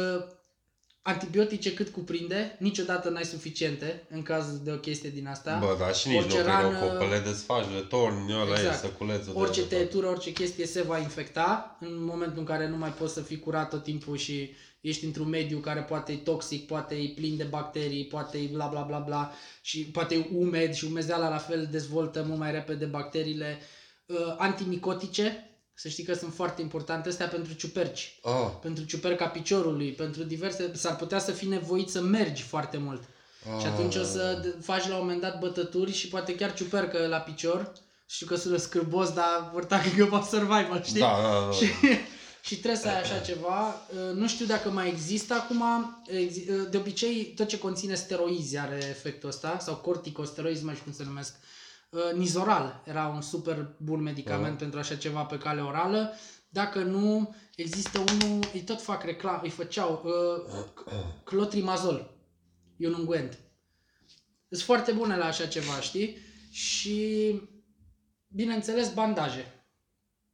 antibiotice 1.01 1.73
cât 1.73 1.89
cuprinde, 1.89 2.55
niciodată 2.59 3.09
n-ai 3.09 3.23
suficiente 3.25 4.07
în 4.09 4.21
caz 4.21 4.57
de 4.63 4.71
o 4.71 4.75
chestie 4.77 5.09
din 5.09 5.27
asta. 5.27 5.57
Bă, 5.59 5.75
da, 5.79 5.91
și 5.91 6.07
nici 6.07 6.17
Orice 6.17 6.37
nu 6.37 6.43
cred 6.43 6.55
că 6.55 6.61
rană- 6.61 6.97
cu 6.97 7.03
le 7.03 7.19
desfaci, 7.19 7.73
le 7.73 7.79
torni, 7.79 8.33
ăla 8.33 8.55
Exact. 8.55 8.83
e, 8.83 8.87
să 8.87 8.87
culeți 8.87 9.29
Orice 9.33 9.65
tăietură, 9.65 10.07
orice 10.07 10.31
chestie 10.31 10.65
se 10.65 10.81
va 10.81 10.97
infecta 10.97 11.77
în 11.79 12.03
momentul 12.03 12.39
în 12.39 12.45
care 12.45 12.67
nu 12.67 12.77
mai 12.77 12.89
poți 12.89 13.13
să 13.13 13.21
fii 13.21 13.39
curat 13.39 13.69
tot 13.69 13.83
timpul 13.83 14.17
și 14.17 14.55
ești 14.83 15.05
într-un 15.05 15.29
mediu 15.29 15.57
care 15.57 15.79
poate 15.81 16.11
e 16.11 16.15
toxic, 16.15 16.67
poate 16.67 16.95
e 16.95 17.07
plin 17.15 17.37
de 17.37 17.43
bacterii, 17.43 18.05
poate 18.05 18.37
e 18.37 18.49
bla 18.51 18.65
bla 18.65 18.81
bla 18.81 18.97
bla 18.97 19.31
și 19.61 19.79
poate 19.79 20.15
e 20.15 20.27
umed 20.35 20.73
și 20.73 20.85
umezeala 20.85 21.29
la 21.29 21.37
fel 21.37 21.67
dezvoltă 21.71 22.23
mult 22.27 22.39
mai 22.39 22.51
repede 22.51 22.85
bacteriile. 22.85 23.59
Uh, 24.05 24.17
antimicotice, 24.37 25.49
să 25.73 25.87
știi 25.87 26.03
că 26.03 26.13
sunt 26.13 26.33
foarte 26.33 26.61
importante 26.61 27.09
astea 27.09 27.27
pentru 27.27 27.53
ciuperci, 27.53 28.19
Ah, 28.23 28.49
pentru 28.61 28.83
ciuperca 28.83 29.25
piciorului, 29.27 29.91
pentru 29.91 30.23
diverse, 30.23 30.71
s-ar 30.73 30.95
putea 30.95 31.19
să 31.19 31.31
fii 31.31 31.47
nevoit 31.47 31.89
să 31.89 32.01
mergi 32.01 32.41
foarte 32.41 32.77
mult. 32.77 33.03
Și 33.59 33.65
atunci 33.65 33.95
o 33.95 34.03
să 34.03 34.39
d- 34.41 34.61
faci 34.63 34.87
la 34.87 34.95
un 34.95 35.01
moment 35.01 35.21
dat 35.21 35.39
bătături 35.39 35.91
și 35.93 36.07
poate 36.07 36.35
chiar 36.35 36.53
ciupercă 36.53 37.07
la 37.07 37.17
picior. 37.17 37.73
Știu 38.09 38.25
că 38.25 38.35
sună 38.35 38.57
scârbos, 38.57 39.13
dar 39.13 39.49
vor 39.53 39.65
că 39.97 40.05
va 40.05 40.21
survival, 40.21 40.81
știi? 40.83 40.99
Da, 40.99 41.19
da, 41.21 41.45
da. 41.45 41.51
Și, 41.51 41.65
și 42.45 42.57
trebuie 42.59 42.81
să 42.81 42.87
ai 42.87 42.99
așa 43.01 43.19
ceva. 43.19 43.67
Uh, 43.67 44.15
Nu 44.15 44.27
știu 44.27 44.45
dacă 44.45 44.69
mai 44.71 44.89
există 44.89 45.33
acum. 45.33 45.63
Exi- 46.09 46.49
uh, 46.49 46.67
De 46.69 46.77
obicei, 46.77 47.25
tot 47.25 47.47
ce 47.47 47.57
conține 47.59 47.95
steroizi 47.95 48.57
are 48.57 48.75
efectul 48.75 49.29
ăsta, 49.29 49.59
sau 49.59 49.75
corticosteroizi, 49.75 50.59
nu 50.59 50.65
mai 50.65 50.75
știu 50.75 50.85
cum 50.85 50.97
se 50.99 51.03
numesc. 51.03 51.35
Uh, 51.89 52.11
Nizoral 52.13 52.81
era 52.85 53.07
un 53.07 53.21
super 53.21 53.75
bun 53.77 54.01
medicament 54.01 54.49
Mhm. 54.51 54.57
pentru 54.59 54.79
așa 54.79 54.95
ceva 54.95 55.23
pe 55.23 55.37
cale 55.37 55.61
orală. 55.61 56.13
Dacă 56.49 56.79
nu, 56.83 57.35
există 57.55 57.99
unul, 57.99 58.39
îi 58.53 58.61
tot 58.61 58.81
fac 58.81 59.03
reclamă, 59.03 59.39
îi 59.43 59.49
făceau, 59.49 60.01
uh, 60.05 60.63
clotrimazol. 61.23 62.17
E 62.77 62.87
un 62.87 62.93
ungent. 62.93 63.37
Sunt 64.49 64.61
foarte 64.65 64.91
bune 64.91 65.17
la 65.17 65.25
așa 65.25 65.45
ceva, 65.45 65.79
știi? 65.79 66.17
Și, 66.51 67.41
bineînțeles, 68.27 68.93
bandaje. 68.93 69.65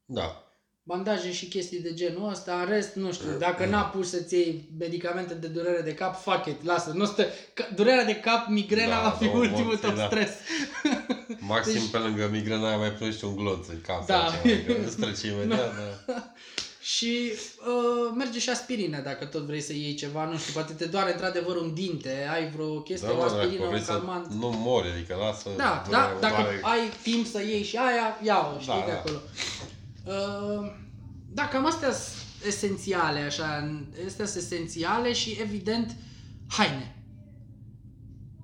Da. 0.05 0.48
Bandaje 0.93 1.31
și 1.31 1.45
chestii 1.45 1.79
de 1.79 1.93
genul 1.93 2.29
ăsta, 2.29 2.53
în 2.65 2.65
rest, 2.73 2.93
nu 2.95 3.11
știu, 3.11 3.29
dacă 3.39 3.65
n-a 3.65 3.81
pus 3.81 4.09
să-ți 4.09 4.33
iei 4.35 4.69
medicamente 4.79 5.33
de 5.33 5.47
durere 5.47 5.81
de 5.81 5.93
cap, 5.93 6.21
fuck 6.21 6.45
it, 6.45 6.63
lasă, 6.65 6.91
nu 6.95 7.05
stă, 7.05 7.25
ca- 7.53 7.69
durerea 7.75 8.03
de 8.05 8.15
cap, 8.15 8.47
migrena 8.47 8.95
Da, 8.95 9.01
va 9.01 9.09
fi 9.09 9.23
două 9.25 9.37
ultimul 9.37 9.63
morți, 9.63 9.81
tău 9.81 9.91
da. 9.95 10.05
stres. 10.05 10.29
Maxim 11.39 11.73
Deci- 11.73 11.91
pe 11.91 11.97
lângă 11.97 12.29
migrena 12.31 12.67
aia 12.67 12.77
mai 12.77 12.91
pune 12.91 13.11
și 13.11 13.25
un 13.25 13.35
glonț 13.35 13.67
în 13.67 13.81
cap. 13.87 14.05
Da. 14.05 14.13
sau 14.19 14.41
ceva, 14.41 14.53
adică 14.53 14.85
Îți 14.87 14.95
trece 14.97 15.27
imediat, 15.31 15.73
da. 16.07 16.13
Și 16.81 17.31
uh, 17.67 18.13
merge 18.15 18.39
și 18.39 18.49
aspirină 18.49 18.99
dacă 19.01 19.25
tot 19.25 19.41
vrei 19.41 19.61
să 19.61 19.73
iei 19.73 19.93
ceva, 19.93 20.25
nu 20.25 20.37
știu, 20.37 20.53
poate 20.53 20.73
te 20.73 20.85
doare 20.85 21.11
într-adăvăr 21.11 21.55
un 21.55 21.73
dinte, 21.73 22.27
ai 22.33 22.49
vreo 22.49 22.79
chestie, 22.81 23.07
Da, 23.07 23.13
o 23.13 23.17
mă, 23.17 23.23
aspirină, 23.23 23.49
dacă 23.51 23.63
un 23.63 23.69
vrei 23.69 23.81
să 23.81 23.91
calmant. 23.91 24.31
nu 24.33 24.49
mori, 24.49 24.87
adică 24.95 25.15
lasă 25.19 25.49
Da, 25.57 25.81
durerea 25.85 26.07
da, 26.07 26.13
mă 26.13 26.19
dacă 26.19 26.41
doare. 26.41 26.59
ai 26.63 26.79
timp 27.01 27.25
să 27.27 27.41
iei 27.41 27.63
și 27.63 27.77
aia, 27.77 28.17
ia-o, 28.23 28.59
știi, 28.59 28.73
Da, 28.73 28.83
de 28.85 28.91
da. 28.91 28.97
acolo. 28.97 29.15
Uh, 29.15 29.77
da, 31.33 31.47
cam 31.47 31.65
astea 31.65 31.91
sunt 31.91 32.23
esențiale, 32.47 33.19
așa, 33.19 33.71
astea 34.07 34.25
sunt 34.25 34.43
esențiale 34.43 35.13
și, 35.13 35.37
evident, 35.41 35.95
haine. 36.47 36.95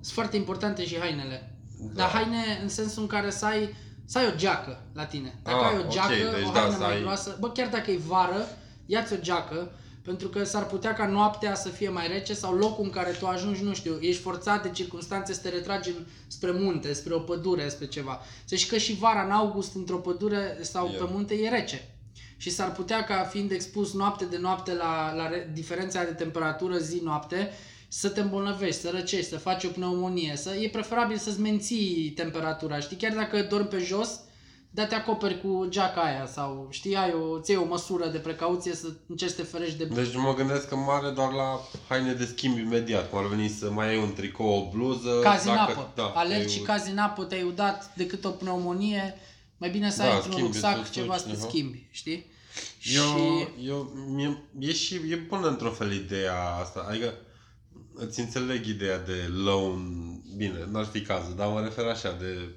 Sunt 0.02 0.14
foarte 0.14 0.36
importante 0.36 0.86
și 0.86 1.00
hainele. 1.00 1.56
Da. 1.80 1.94
Dar 1.94 2.10
haine 2.10 2.60
în 2.62 2.70
sensul 2.70 3.02
în 3.02 3.08
care 3.08 3.30
să 3.30 3.46
ai, 3.46 3.76
să 4.06 4.18
ai 4.18 4.26
o 4.28 4.36
geacă 4.36 4.82
la 4.94 5.06
tine. 5.06 5.40
Dacă 5.44 5.58
Ah, 5.58 5.72
ai 5.72 5.78
o 5.78 5.82
ok, 5.82 5.92
geacă, 5.92 6.14
deci 6.38 6.48
o 6.48 6.52
da, 6.52 6.60
haină 6.60 6.74
să 6.76 6.80
mai 6.82 6.94
ai- 6.94 7.02
groasă, 7.02 7.38
bă, 7.40 7.50
chiar 7.52 7.70
dacă 7.70 7.92
e 7.92 7.98
vară, 8.08 8.48
ia-ți 8.86 9.14
o 9.14 9.18
geacă, 9.20 9.72
pentru 10.06 10.28
că 10.28 10.44
s-ar 10.44 10.66
putea 10.66 10.94
ca 10.94 11.08
noaptea 11.08 11.56
să 11.56 11.70
fie 11.70 11.90
mai 11.90 12.08
rece 12.08 12.34
sau 12.34 12.54
locul 12.54 12.84
în 12.84 12.90
care 12.90 13.12
tu 13.12 13.26
ajungi, 13.26 13.64
nu 13.64 13.74
știu, 13.74 13.98
ești 14.02 14.22
forțat 14.22 14.64
de 14.64 14.70
circunstanțe 14.70 15.34
să 15.34 15.42
te 15.42 15.50
retragi 15.50 15.90
în, 15.90 16.06
spre 16.28 16.52
munte, 16.52 16.94
spre 16.94 17.14
o 17.14 17.20
pădure, 17.20 17.70
spre 17.70 17.86
ceva. 17.88 18.20
Să 18.46 18.56
știi 18.56 18.70
că 18.70 18.78
și 18.78 18.96
vara 18.96 19.24
în 19.24 19.32
august 19.32 19.76
într-o 19.76 19.98
pădure 19.98 20.58
sau 20.62 20.88
E. 20.88 20.98
pe 20.98 21.06
munte 21.12 21.34
e 21.34 21.50
rece. 21.50 21.90
Și 22.38 22.50
s-ar 22.50 22.72
putea 22.72 23.04
ca 23.04 23.24
fiind 23.24 23.52
expus 23.52 23.94
noapte 23.94 24.26
de 24.26 24.38
noapte 24.38 24.74
la, 24.74 25.14
la 25.16 25.30
re- 25.30 25.52
diferența 25.54 26.04
de 26.04 26.12
temperatură 26.12 26.78
zi-noapte, 26.78 27.52
să 27.88 28.10
te 28.10 28.22
îmbolnăvești, 28.22 28.82
să 28.82 28.90
răcești, 28.94 29.30
să 29.30 29.38
faci 29.38 29.64
o 29.64 29.68
pneumonie, 29.68 30.34
să 30.36 30.56
e 30.56 30.70
preferabil 30.70 31.18
să-ți 31.18 31.40
menții 31.40 32.12
temperatura, 32.16 32.80
știi? 32.80 32.98
Chiar 32.98 33.14
dacă 33.14 33.42
dormi 33.42 33.68
pe 33.68 33.78
jos, 33.78 34.20
dar 34.76 34.86
te 34.88 34.96
acoperi 34.96 35.42
cu 35.42 35.66
geaca 35.70 36.02
aia 36.02 36.26
sau 36.28 36.68
știi, 36.72 36.96
ai 36.96 37.14
o, 37.14 37.40
ți 37.40 37.56
o 37.56 37.66
măsură 37.66 38.08
de 38.08 38.18
precauție 38.18 38.74
să 38.74 38.88
încerci 39.08 39.32
să 39.32 39.38
te 39.42 39.44
ferești 39.48 39.78
de... 39.78 39.84
Deci 39.86 40.16
mă 40.16 40.34
gândesc 40.34 40.68
că 40.68 40.76
mare 40.76 41.10
doar 41.10 41.32
la 41.32 41.60
haine 41.88 42.14
de 42.14 42.26
schimb 42.26 42.58
imediat, 42.58 43.10
cum 43.10 43.20
ar 43.20 43.26
veni 43.26 43.48
să 43.50 43.72
mai 43.72 43.88
ai 43.88 43.98
un 43.98 44.14
tricou, 44.14 44.48
o 44.48 44.70
bluză. 44.70 45.20
Cazi 45.22 45.48
în 45.48 45.56
dacă- 45.56 45.72
apă. 45.72 45.92
Da, 45.96 46.04
Alergi 46.04 46.54
și 46.54 46.60
e- 46.62 46.64
cazi 46.66 46.92
în 46.92 46.98
apă, 46.98 47.24
te-ai 47.24 47.44
udat 47.44 47.96
decât 47.96 48.26
o 48.26 48.30
pneumonie, 48.30 49.14
mai 49.58 49.70
bine 49.70 49.90
să 49.92 49.98
Da, 49.98 50.04
ai 50.10 50.14
într-un 50.16 50.32
schimbi, 50.34 50.52
rucsac 50.52 50.82
îți 50.82 50.92
ceva 50.92 51.14
duci, 51.14 51.22
să 51.22 51.28
te 51.28 51.36
aha. 51.36 51.48
schimbi, 51.48 51.88
știi? 51.92 52.26
Eu, 52.96 53.04
Și 53.04 53.48
eu, 53.68 53.92
mie, 54.08 54.44
e 54.60 54.72
și, 54.74 54.96
e 54.96 55.16
bună 55.16 55.48
într-un 55.48 55.72
fel 55.72 55.94
ideea 55.94 56.46
asta, 56.62 56.86
adică 56.90 57.14
îți 57.94 58.20
înțeleg 58.20 58.66
ideea 58.66 59.00
de 59.00 59.30
lone, 59.44 60.22
bine, 60.38 60.68
n-ar 60.72 60.86
fi 60.86 61.02
cazul, 61.02 61.34
dar 61.36 61.48
mă 61.48 61.62
refer 61.62 61.86
așa, 61.86 62.12
de 62.20 62.56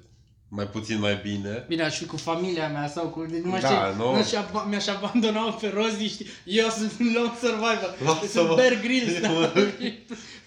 mai 0.49 0.67
puțin 0.67 0.99
mai 0.99 1.19
bine. 1.23 1.65
Bine, 1.67 1.83
aș 1.83 1.97
fi 1.97 2.05
cu 2.05 2.17
familia 2.17 2.69
mea 2.69 2.87
sau 2.87 3.07
cu... 3.09 3.25
Deci 3.29 3.43
nu 3.43 3.49
mai 3.49 3.59
Da, 3.59 3.67
știu, 3.67 4.03
nu? 4.03 4.15
nu 4.15 4.23
și 4.23 4.35
mi-aș 4.69 4.87
abandona 4.87 5.51
pe 5.51 5.67
Rozi, 5.67 6.03
știi? 6.07 6.25
Eu 6.45 6.69
sunt 6.69 6.91
un 6.99 7.11
lone 7.13 7.31
survivor. 7.41 7.95
Lasă-mă. 8.03 8.27
Sunt 8.27 8.55
Bear 8.55 8.79
Grylls, 8.81 9.19
da. 9.21 9.29
Mă- 9.29 9.47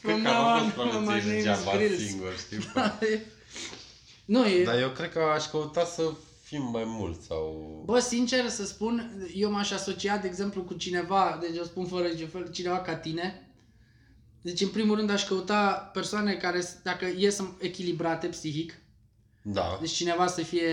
From 0.00 0.22
Cred 0.22 0.22
că 0.22 0.28
now 0.30 0.44
am 0.46 0.62
on, 0.62 0.70
fost 0.70 0.84
my 0.86 0.90
plănuțit 0.90 1.06
name 1.06 1.36
is 1.38 1.44
degeaba 1.44 1.76
Grills. 1.76 2.06
singur, 2.06 2.32
știi? 2.38 2.58
Nu, 4.24 4.46
e... 4.46 4.64
Dar 4.64 4.78
eu 4.80 4.88
cred 4.88 5.12
că 5.12 5.20
aș 5.34 5.44
căuta 5.46 5.84
să 5.84 6.02
fim 6.42 6.62
mai 6.72 6.82
mulți 6.86 7.26
sau... 7.26 7.82
Bă, 7.86 7.98
sincer 7.98 8.48
să 8.48 8.64
spun, 8.66 9.26
eu 9.34 9.50
m-aș 9.50 9.70
asocia, 9.70 10.16
de 10.16 10.26
exemplu, 10.26 10.62
cu 10.62 10.74
cineva, 10.74 11.38
deci 11.40 11.56
eu 11.56 11.64
spun 11.64 11.86
fără 11.86 12.08
nicio 12.08 12.26
fel, 12.32 12.48
cineva 12.52 12.78
ca 12.78 12.94
tine. 12.94 13.46
Deci, 14.42 14.60
în 14.60 14.68
primul 14.68 14.96
rând, 14.96 15.10
aș 15.10 15.24
căuta 15.26 15.90
persoane 15.92 16.32
care, 16.34 16.60
s- 16.60 16.76
dacă 16.82 17.06
ies 17.16 17.42
echilibrate 17.60 18.26
psihic, 18.26 18.74
Da. 19.42 19.78
deci 19.80 19.90
cineva 19.90 20.26
să 20.26 20.42
fie, 20.42 20.70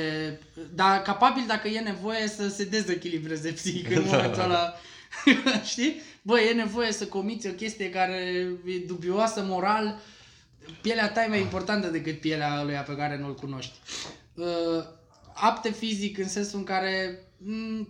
dar 0.74 1.02
capabil 1.02 1.44
dacă 1.48 1.68
e 1.68 1.80
nevoie 1.80 2.28
să 2.28 2.50
se 2.50 2.64
dezechilibreze 2.64 3.52
psihic 3.52 3.90
în 3.96 4.04
Da. 4.04 4.10
momentul 4.16 4.42
ăla. 4.42 4.74
Știi? 5.72 6.02
Bă, 6.22 6.40
e 6.40 6.54
nevoie 6.54 6.92
să 6.92 7.06
comiți 7.06 7.48
o 7.48 7.52
chestie 7.52 7.90
care 7.90 8.48
e 8.66 8.78
dubioasă 8.88 9.44
moral, 9.48 10.00
pielea 10.82 11.12
ta 11.12 11.24
e 11.24 11.28
mai 11.28 11.42
importantă 11.42 11.88
decât 11.88 12.20
pielea 12.20 12.64
lui 12.64 12.74
pe 12.74 12.96
care 12.96 13.18
nu-l 13.18 13.36
cunoști. 13.36 13.74
Uh, 14.36 14.46
apte 15.34 15.72
fizic 15.72 16.18
în 16.18 16.28
sensul 16.28 16.60
în 16.60 16.66
care 16.66 17.20
m- 17.44 17.88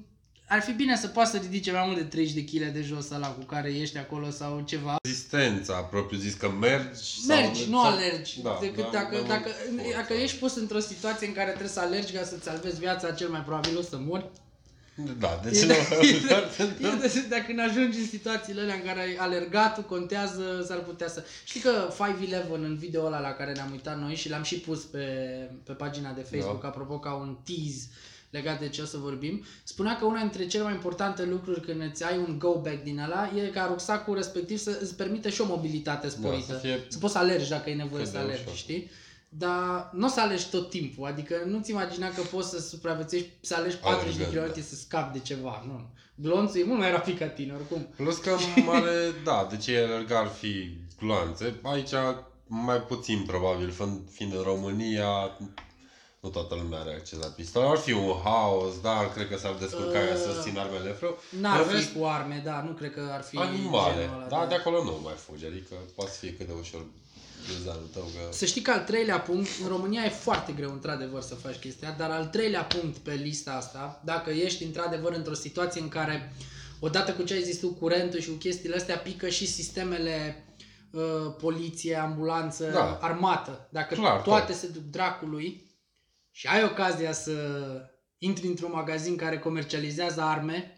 ar 0.49 0.62
fi 0.62 0.71
bine 0.71 0.95
să 0.97 1.07
poată 1.07 1.29
să 1.29 1.38
ridice 1.38 1.71
mai 1.71 1.83
mult 1.85 1.97
de 1.97 2.03
30 2.03 2.33
de 2.33 2.43
kg 2.43 2.71
de 2.71 2.81
jos 2.81 3.09
ăla 3.09 3.27
cu 3.27 3.43
care 3.43 3.69
ești 3.75 3.97
acolo 3.97 4.29
sau 4.29 4.63
ceva. 4.65 4.95
Rezistența, 5.03 5.73
propriu 5.73 6.19
zis, 6.19 6.33
că 6.33 6.49
mergi 6.49 7.01
Mergi, 7.27 7.62
sau... 7.62 7.69
nu 7.69 7.81
sau- 7.81 7.91
alergi. 7.91 8.41
Da, 8.41 8.57
decât 8.62 8.83
da, 8.83 8.89
dacă, 8.91 9.07
mai 9.12 9.17
mult 9.17 9.27
dacă, 9.27 9.49
forță. 9.49 9.95
dacă 9.95 10.13
ești 10.13 10.38
pus 10.38 10.55
într-o 10.55 10.79
situație 10.79 11.27
în 11.27 11.33
care 11.33 11.49
trebuie 11.49 11.69
să 11.69 11.79
alergi 11.79 12.13
ca 12.13 12.23
să-ți 12.23 12.43
salvezi 12.43 12.79
viața, 12.79 13.12
cel 13.12 13.29
mai 13.29 13.41
probabil 13.41 13.77
o 13.77 13.81
să 13.81 13.97
mori. 14.05 14.25
Da, 15.19 15.39
E 15.45 15.49
deci 15.49 15.63
nu... 15.63 15.73
e 16.07 16.97
de- 17.01 17.25
Dacă 17.29 17.43
când 17.45 17.59
ajungi 17.59 17.97
în 17.99 18.05
situațiile 18.07 18.62
alea 18.62 18.75
în 18.75 18.81
care 18.85 18.99
ai 19.01 19.15
alergatul 19.15 19.83
contează, 19.83 20.63
s-ar 20.67 20.77
putea 20.77 21.07
să... 21.07 21.23
Știi 21.43 21.59
că 21.62 21.93
5-11 21.93 22.45
în 22.53 22.77
video 22.77 23.05
ăla 23.05 23.19
la 23.19 23.31
care 23.31 23.51
ne-am 23.51 23.71
uitat 23.71 23.99
noi 23.99 24.15
și 24.15 24.29
l-am 24.29 24.43
și 24.43 24.55
pus 24.55 24.79
pe, 24.83 25.05
pe 25.63 25.71
pagina 25.73 26.12
de 26.12 26.21
Facebook, 26.31 26.62
Da. 26.62 26.67
apropo 26.67 26.99
ca 26.99 27.13
un 27.13 27.38
tease 27.45 27.88
legat 28.29 28.59
de 28.59 28.69
ce 28.69 28.81
o 28.81 28.85
să 28.85 28.97
vorbim, 28.97 29.43
spunea 29.63 29.97
că 29.97 30.05
una 30.05 30.19
dintre 30.19 30.47
cele 30.47 30.63
mai 30.63 30.73
importante 30.73 31.25
lucruri 31.25 31.61
când 31.61 31.81
îți 31.81 32.03
ai 32.03 32.17
un 32.17 32.39
go-back 32.39 32.83
din 32.83 32.99
ăla 32.99 33.31
e 33.35 33.47
ca 33.47 33.65
rucsacul 33.71 34.15
respectiv 34.15 34.57
să 34.57 34.77
îți 34.81 34.95
permită 34.95 35.29
și 35.29 35.41
o 35.41 35.45
mobilitate 35.45 36.09
sporită. 36.09 36.45
Da, 36.47 36.53
să 36.53 36.59
fie 36.59 36.85
să 36.87 36.97
poți 36.97 37.13
să 37.13 37.19
alergi 37.19 37.49
dacă 37.49 37.69
e 37.69 37.75
nevoie 37.75 38.03
cât 38.03 38.11
să 38.11 38.17
de 38.17 38.23
alergi, 38.23 38.41
ușor. 38.45 38.55
știi? 38.55 38.89
Dar 39.29 39.89
nu 39.93 40.05
o 40.05 40.09
să 40.09 40.21
alegi 40.21 40.49
tot 40.49 40.69
timpul, 40.69 41.07
adică 41.07 41.35
nu-ți 41.45 41.71
imagina 41.71 42.07
că 42.09 42.21
poți 42.21 42.49
să 42.49 42.59
supraviețuiești, 42.59 43.29
să 43.41 43.55
alegi 43.55 43.75
40 43.75 44.15
de 44.15 44.23
Alergând, 44.23 44.45
km 44.51 44.59
da. 44.59 44.65
să 44.65 44.75
scapi 44.75 45.17
de 45.17 45.23
ceva, 45.23 45.63
nu. 45.67 45.89
Glonțul 46.15 46.59
e 46.59 46.63
mult 46.63 46.79
mai 46.79 46.91
rapid 46.91 47.17
ca 47.17 47.25
tine, 47.27 47.53
oricum. 47.53 47.87
Plus 47.95 48.17
că 48.17 48.35
mare, 48.65 48.91
da, 49.23 49.47
de 49.49 49.57
ce 49.57 49.77
alerga 49.77 50.19
ar 50.19 50.27
fi 50.27 50.77
gloanțe. 50.99 51.59
Aici 51.63 51.91
mai 52.47 52.81
puțin 52.81 53.23
probabil, 53.27 53.69
fiind, 53.71 53.99
fiind 54.11 54.33
în 54.33 54.41
România, 54.41 55.37
nu 56.19 56.29
toată 56.29 56.55
lumea 56.55 56.79
are 56.79 56.93
acces 56.93 57.19
la 57.19 57.27
pistol. 57.27 57.65
Ar 57.65 57.77
fi 57.77 57.91
un 57.91 58.13
haos, 58.23 58.82
dar 58.82 59.13
cred 59.13 59.29
că 59.29 59.38
s-ar 59.38 59.55
descurca 59.60 59.99
Uh, 59.99 60.15
să 60.15 60.41
țin 60.43 60.58
armele 60.58 60.91
frâu. 60.91 61.17
N-ar 61.41 61.60
În 61.60 61.67
fi 61.67 61.75
rest, 61.75 61.93
cu 61.93 62.05
arme, 62.05 62.41
da, 62.45 62.63
nu 62.67 62.71
cred 62.71 62.93
că 62.93 63.10
ar 63.12 63.21
fi 63.21 63.38
Animale, 63.38 63.93
genul 64.01 64.15
ăla, 64.15 64.27
da, 64.27 64.45
de 64.49 64.55
acolo 64.55 64.84
nu 64.84 64.99
mai 65.03 65.13
fugi, 65.17 65.45
adică 65.45 65.75
poate 65.95 66.12
fi 66.19 66.32
cât 66.32 66.47
de 66.47 66.53
ușor 66.60 66.86
dezanul 67.58 67.88
tău 67.93 68.01
că... 68.03 68.34
Să 68.36 68.45
știi 68.45 68.62
că 68.62 68.71
al 68.71 68.79
treilea 68.79 69.19
punct, 69.19 69.49
în 69.63 69.67
România 69.67 70.03
e 70.03 70.10
foarte 70.10 70.51
greu 70.51 70.71
într-adevăr 70.71 71.21
să 71.21 71.36
faci 71.36 71.55
chestia, 71.55 71.95
dar 71.97 72.10
al 72.12 72.25
treilea 72.25 72.63
punct 72.63 72.97
pe 72.97 73.13
lista 73.13 73.51
asta, 73.51 74.01
dacă 74.05 74.29
ești 74.29 74.63
într-adevăr 74.63 75.13
într-o 75.13 75.34
situație 75.34 75.82
în 75.82 75.89
care, 75.89 76.34
odată 76.79 77.13
cu 77.13 77.23
ce 77.23 77.34
ai 77.34 77.43
zis 77.43 77.60
tu, 77.60 77.67
curentul 77.67 78.19
și 78.19 78.29
cu 78.29 78.36
chestiile 78.36 78.75
astea, 78.75 78.97
pică 78.97 79.29
și 79.29 79.47
sistemele 79.47 80.45
uh, 80.91 81.01
poliție, 81.41 81.95
ambulanță, 81.95 82.65
Da. 82.65 82.97
armată. 83.01 83.67
Dacă 83.69 83.95
Clar, 83.95 84.21
toate 84.21 84.45
clar. 84.45 84.58
se 84.58 84.67
duc 84.67 84.84
dracului 84.84 85.68
și 86.31 86.47
ai 86.47 86.63
ocazia 86.63 87.11
să 87.11 87.33
intri 88.17 88.47
într-un 88.47 88.71
magazin 88.71 89.15
care 89.15 89.39
comercializează 89.39 90.21
arme 90.21 90.73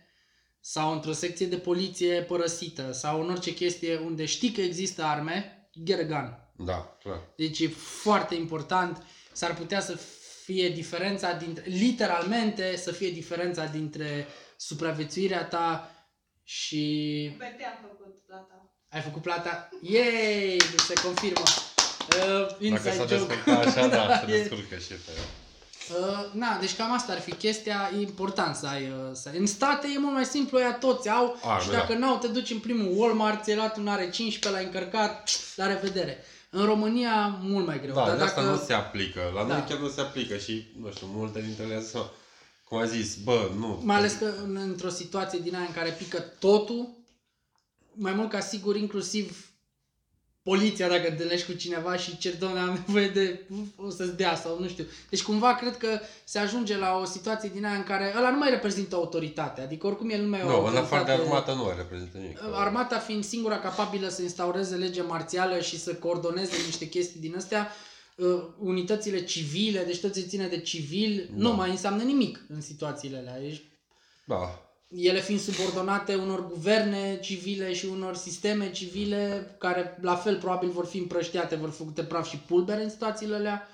sau 0.59 0.91
într-o 0.91 1.11
secție 1.11 1.45
de 1.45 1.57
poliție 1.57 2.21
părăsită 2.21 2.91
sau 2.91 3.21
în 3.21 3.29
orice 3.29 3.53
chestie 3.53 3.97
unde 3.97 4.25
știi 4.25 4.51
că 4.51 4.61
există 4.61 5.03
arme, 5.03 5.69
get 5.83 5.99
a 5.99 6.03
gun. 6.03 6.37
Da, 6.65 6.97
clar. 7.03 7.19
Deci 7.35 7.59
e 7.59 7.67
foarte 8.03 8.35
important, 8.35 9.03
s-ar 9.31 9.53
putea 9.55 9.79
să 9.81 9.99
fie 10.43 10.69
diferența 10.69 11.33
dintre, 11.33 11.63
literalmente 11.67 12.75
să 12.77 12.91
fie 12.91 13.09
diferența 13.11 13.65
dintre 13.65 14.27
supraviețuirea 14.57 15.45
ta 15.45 15.91
și 16.43 17.35
Pe 17.37 17.55
te 17.57 17.63
am 17.63 17.77
făcut 17.81 18.23
plata. 18.27 18.73
ai 18.89 19.01
făcut 19.01 19.21
plata. 19.21 19.69
Yay! 19.81 20.57
Deci 20.57 20.79
se 20.79 20.93
confirmă. 21.03 21.43
Uh, 21.43 22.47
Dacă 22.47 22.55
inside 22.59 22.91
s-a 22.91 23.05
joke. 23.05 23.15
descurcat 23.15 23.65
așa, 23.65 23.87
da, 23.87 24.19
se 24.25 24.31
e- 24.33 24.37
descurcă 24.37 24.75
și 24.77 24.87
pe 24.87 25.11
Uh, 25.11 25.23
na, 26.32 26.58
deci 26.60 26.75
cam 26.75 26.91
asta 26.91 27.12
ar 27.12 27.19
fi 27.19 27.34
chestia, 27.34 27.91
e 27.97 28.01
important 28.01 28.56
să 28.56 28.67
ai, 28.67 28.84
uh, 28.84 29.10
să 29.13 29.30
ai. 29.30 29.38
În 29.38 29.45
state 29.45 29.88
e 29.95 29.99
mult 29.99 30.13
mai 30.13 30.25
simplu, 30.25 30.60
ea 30.60 30.73
toți 30.73 31.10
au 31.10 31.39
Arme, 31.43 31.63
și 31.63 31.69
dacă 31.69 31.93
da. 31.93 31.99
n-au, 31.99 32.17
te 32.17 32.27
duci 32.27 32.51
în 32.51 32.60
primul 32.60 32.91
Walmart, 32.95 33.43
ți-ai 33.43 33.56
luat 33.56 33.77
un 33.77 33.88
are 33.88 34.10
15, 34.10 34.49
l-ai 34.49 34.63
încărcat, 34.63 35.30
la 35.60 35.67
revedere. 35.67 36.23
În 36.49 36.65
România, 36.65 37.39
mult 37.41 37.65
mai 37.65 37.82
greu. 37.82 37.93
Da, 37.93 38.06
dar 38.06 38.17
de 38.17 38.23
asta 38.23 38.41
dacă... 38.41 38.54
nu 38.54 38.62
se 38.65 38.73
aplică. 38.73 39.32
La 39.36 39.43
Da. 39.43 39.54
noi 39.54 39.63
chiar 39.67 39.77
nu 39.77 39.89
se 39.89 40.01
aplică 40.01 40.38
și, 40.38 40.67
nu 40.82 40.91
știu, 40.91 41.08
multe 41.13 41.41
dintre 41.41 41.63
ele 41.63 41.84
sunt 41.84 42.06
cum 42.67 42.77
a 42.77 42.86
zis, 42.86 43.15
bă, 43.15 43.49
nu. 43.58 43.82
Mai 43.84 43.95
ales 43.95 44.13
că 44.13 44.34
în, 44.43 44.56
într-o 44.56 44.89
situație 44.89 45.39
din 45.39 45.56
aia 45.56 45.65
în 45.65 45.73
care 45.73 45.89
pică 45.89 46.19
totul, 46.19 46.89
mai 47.93 48.13
mult 48.13 48.30
ca 48.30 48.39
sigur, 48.39 48.75
inclusiv 48.75 49.50
poliția 50.43 50.88
dacă 50.88 51.01
te 51.01 51.08
întâlnești 51.10 51.45
cu 51.51 51.58
cineva 51.58 51.95
și 51.97 52.17
cer, 52.17 52.38
doamne, 52.38 52.60
am 52.60 52.84
nevoie 52.88 53.08
de, 53.08 53.41
o 53.75 53.89
să-ți 53.89 54.15
dea 54.17 54.36
sau 54.36 54.60
nu 54.60 54.67
știu. 54.67 54.86
Deci 55.10 55.23
cumva 55.23 55.56
cred 55.56 55.77
că 55.77 55.99
se 56.23 56.39
ajunge 56.39 56.77
la 56.77 56.97
o 57.01 57.06
situație 57.06 57.49
din 57.54 57.65
aia 57.65 57.75
în 57.75 57.84
care 57.84 58.13
ăla 58.17 58.30
nu 58.32 58.38
mai 58.38 58.49
reprezintă 58.49 58.95
autoritate. 58.95 59.62
Adică 59.62 59.88
oricum 59.88 60.10
el 60.10 60.21
nu 60.21 60.30
mai 60.30 60.39
e 60.39 60.43
o 60.43 60.45
Nu, 60.45 60.51
în 60.51 60.58
autoritate. 60.58 60.86
afară 60.95 61.06
de 61.06 61.12
armată 61.12 61.54
nu 61.54 61.73
reprezintă 61.77 62.17
nimic. 62.17 62.38
Armata 62.54 62.99
fiind 62.99 63.23
singura 63.23 63.60
capabilă 63.60 64.08
să 64.10 64.21
instaureze 64.21 64.75
lege 64.75 65.01
marțială 65.01 65.60
și 65.60 65.80
să 65.80 65.93
coordoneze 65.95 66.56
niște 66.65 66.88
chestii 66.89 67.19
din 67.19 67.36
astea, 67.36 67.67
uh, 68.15 68.43
unitățile 68.60 69.23
civile, 69.23 69.84
deci 69.84 69.99
tot 69.99 70.13
ce 70.13 70.19
ține 70.21 70.47
de 70.47 70.60
civil, 70.60 71.30
Da. 71.30 71.43
nu 71.43 71.54
mai 71.56 71.69
înseamnă 71.69 72.04
nimic 72.04 72.45
în 72.49 72.62
situațiile 72.62 73.17
alea. 73.17 73.39
Deci, 73.39 73.62
Da. 74.25 74.65
Ele 74.95 75.21
fiind 75.21 75.41
subordonate 75.41 76.15
unor 76.15 76.47
guverne 76.47 77.19
civile 77.21 77.73
și 77.73 77.86
unor 77.86 78.15
sisteme 78.15 78.71
civile 78.71 79.56
care 79.60 79.97
la 80.01 80.15
fel 80.15 80.38
probabil 80.38 80.69
vor 80.69 80.86
fi 80.86 80.97
împrăștiate, 80.97 81.56
vor 81.56 81.69
fi 81.69 81.77
făcute 81.77 82.04
praf 82.04 82.27
și 82.30 82.38
pulbere 82.38 82.84
în 82.84 82.89
situațiile 82.89 83.36
alea. 83.36 83.67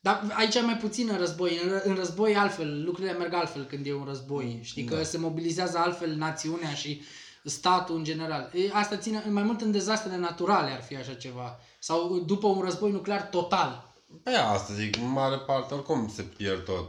Dar 0.00 0.34
aici 0.36 0.54
e 0.54 0.60
mai 0.60 0.76
puțin 0.76 1.08
în 1.12 1.18
război. 1.18 1.60
În, 1.64 1.78
ră- 1.78 1.82
în 1.82 1.94
război 1.94 2.36
altfel, 2.36 2.84
lucrurile 2.84 3.12
merg 3.12 3.32
altfel 3.32 3.64
când 3.64 3.86
e 3.86 3.94
un 3.94 4.04
război. 4.04 4.60
Știi 4.62 4.84
că 4.84 4.94
Da. 4.94 5.02
se 5.02 5.18
mobilizează 5.18 5.78
altfel 5.78 6.14
națiunea 6.14 6.70
și 6.74 7.02
statul 7.44 7.96
în 7.96 8.04
general. 8.04 8.50
E, 8.54 8.70
asta 8.72 8.96
ține 8.96 9.24
mai 9.30 9.42
mult 9.42 9.60
în 9.60 9.72
dezastrele 9.72 10.16
naturale 10.16 10.70
ar 10.70 10.82
fi 10.82 10.96
așa 10.96 11.14
ceva. 11.14 11.58
Sau 11.78 12.18
după 12.26 12.46
un 12.46 12.60
război 12.62 12.90
nuclear 12.90 13.22
total. 13.22 13.92
Pe 14.22 14.30
asta 14.30 14.74
zic, 14.74 14.96
în 14.96 15.10
mare 15.10 15.36
parte 15.36 15.74
oricum 15.74 16.10
se 16.14 16.22
pierd 16.22 16.64
tot. 16.64 16.84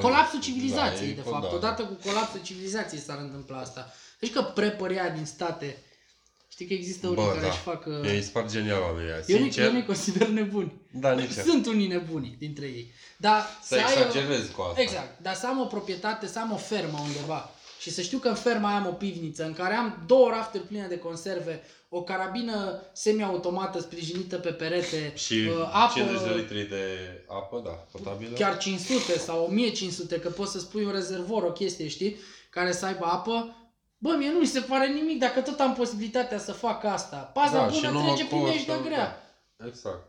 Colapsul 0.00 0.38
Da, 0.38 0.44
civilizației, 0.44 1.10
e- 1.10 1.14
de 1.14 1.20
fapt. 1.20 1.48
da. 1.50 1.54
Odată 1.56 1.82
cu 1.82 1.98
colapsul 2.08 2.40
civilizației 2.42 3.00
s-ar 3.00 3.18
întâmpla 3.18 3.58
asta. 3.58 3.92
Deci 4.20 4.32
că 4.32 4.42
prepăria 4.42 5.08
din 5.08 5.24
state, 5.24 5.82
știi 6.48 6.66
că 6.66 6.72
există 6.72 7.06
unii 7.06 7.22
Bă, 7.24 7.28
care 7.28 7.40
da. 7.40 7.46
își 7.46 7.58
fac... 7.58 7.86
uh, 7.86 8.00
Mi 8.00 8.22
se 8.22 8.30
par 8.32 8.50
genial 8.50 8.80
oamenii 8.80 9.10
ăia. 9.10 9.22
Eu 9.26 9.36
nu, 9.38 9.42
Sincer, 9.42 9.64
eu 9.64 9.72
nu 9.72 9.82
consider 9.82 10.28
nebuni. 10.28 10.72
da, 10.90 11.12
nici 11.12 11.36
eu. 11.38 11.44
Sunt 11.44 11.66
unii 11.66 11.86
nebuni 11.86 12.36
dintre 12.38 12.66
ei. 12.66 12.92
Dar 13.16 13.46
Să 13.62 13.74
ai 13.74 13.82
o- 13.82 13.88
exagerezi 14.06 14.50
cu 14.52 14.60
asta. 14.62 14.80
Exact. 14.80 15.20
Dar 15.20 15.34
să 15.34 15.46
am 15.46 15.60
o 15.60 15.64
proprietate, 15.64 16.26
să 16.26 16.38
am 16.38 16.52
o 16.52 16.56
fermă 16.56 16.98
undeva 16.98 17.50
și 17.82 17.90
să 17.90 18.02
știu 18.02 18.18
că 18.18 18.28
în 18.28 18.34
ferma 18.34 18.68
aia 18.68 18.78
am 18.78 18.86
o 18.86 18.92
pivniță 18.92 19.44
în 19.44 19.52
care 19.52 19.74
am 19.74 20.02
două 20.06 20.30
rafturi 20.30 20.62
pline 20.62 20.86
de 20.88 20.98
conserve, 20.98 21.62
o 21.88 22.02
carabină 22.02 22.82
semi-automată 22.92 23.80
sprijinită 23.80 24.36
pe 24.36 24.50
perete, 24.50 25.12
Și 25.14 25.34
uh, 25.34 25.70
apă, 25.72 25.92
50 25.98 26.28
de 26.28 26.34
litri 26.34 26.68
de 26.68 26.84
apă, 27.28 27.62
da, 27.64 27.70
potabilă. 27.70 28.36
chiar 28.36 28.58
500 28.58 29.18
sau 29.18 29.44
1500, 29.44 30.18
că 30.18 30.28
poți 30.28 30.52
să 30.52 30.58
spui 30.58 30.84
un 30.84 30.92
rezervor, 30.92 31.42
o 31.42 31.52
chestie, 31.52 31.88
știi, 31.88 32.16
care 32.50 32.72
să 32.72 32.86
aibă 32.86 33.04
apă. 33.04 33.56
Bă, 33.98 34.14
mie 34.18 34.30
nu 34.30 34.38
mi 34.38 34.46
se 34.46 34.60
pare 34.60 34.88
nimic 34.88 35.18
dacă 35.18 35.40
tot 35.40 35.60
am 35.60 35.74
posibilitatea 35.74 36.38
să 36.38 36.52
fac 36.52 36.84
asta. 36.84 37.16
Paza 37.16 37.66
da, 37.66 37.70
și 37.70 37.80
bună 37.80 37.92
nu 37.92 38.04
trece 38.04 38.22
mă 38.22 38.28
prin 38.28 38.46
ești 38.46 38.66
de 38.66 38.72
costă, 38.72 38.88
grea. 38.88 39.34
Da. 39.56 39.66
Exact. 39.66 40.06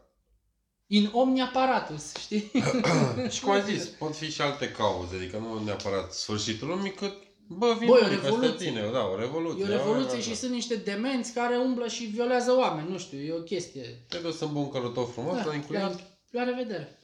In 0.87 1.09
omni 1.13 1.41
apparatus, 1.41 2.15
știi? 2.19 2.51
și 3.33 3.41
cum 3.41 3.51
ai 3.51 3.63
zis, 3.63 3.85
pot 3.85 4.15
fi 4.15 4.31
și 4.31 4.41
alte 4.41 4.71
cauze, 4.71 5.15
adică 5.15 5.37
nu 5.37 5.63
neapărat 5.63 6.13
sfârșitul 6.13 6.67
lumii, 6.67 6.91
cât 6.91 7.13
Bă, 7.47 7.75
vin 7.79 7.87
Băi, 7.87 7.99
o 8.01 8.05
unii 8.05 8.17
peste 8.17 8.29
revoluție. 8.29 8.69
tine, 8.69 8.89
da, 8.91 9.03
o 9.05 9.15
revoluție. 9.19 9.63
E 9.63 9.67
o 9.67 9.69
da, 9.69 9.75
revoluție 9.75 10.17
da, 10.17 10.23
și 10.23 10.29
da. 10.29 10.35
sunt 10.35 10.51
niște 10.51 10.75
demenți 10.75 11.33
care 11.33 11.57
umblă 11.57 11.87
și 11.87 12.03
violează 12.03 12.55
oameni, 12.57 12.89
nu 12.89 12.97
știu, 12.97 13.17
e 13.19 13.31
o 13.33 13.41
chestie. 13.41 14.05
Te 14.09 14.17
duci 14.17 14.39
în 14.39 14.53
buncărul 14.53 14.89
tău 14.89 15.05
frumos, 15.05 15.35
Da, 15.35 15.45
l-ai 15.45 15.55
încuiat. 15.55 15.93
la, 15.93 15.99
la 16.29 16.43
revedere. 16.43 16.97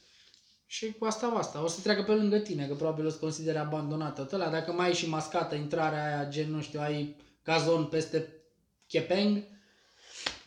Și 0.66 0.92
cu 0.98 1.04
asta 1.04 1.26
asta. 1.26 1.62
O 1.64 1.68
să 1.68 1.80
treacă 1.82 2.02
pe 2.02 2.12
lângă 2.12 2.38
tine, 2.38 2.66
că 2.66 2.74
probabil 2.74 3.06
o 3.06 3.10
să 3.10 3.16
considere 3.16 3.58
abandonată. 3.58 4.28
Ăla, 4.32 4.48
dacă 4.48 4.72
mai 4.72 4.86
ai 4.86 4.94
și 4.94 5.08
mascată 5.08 5.54
intrarea 5.54 6.04
aia, 6.04 6.28
gen, 6.28 6.50
nu 6.50 6.60
știu, 6.60 6.80
ai 6.80 7.16
gazon 7.44 7.84
peste 7.84 8.28
chepeng, 8.88 9.42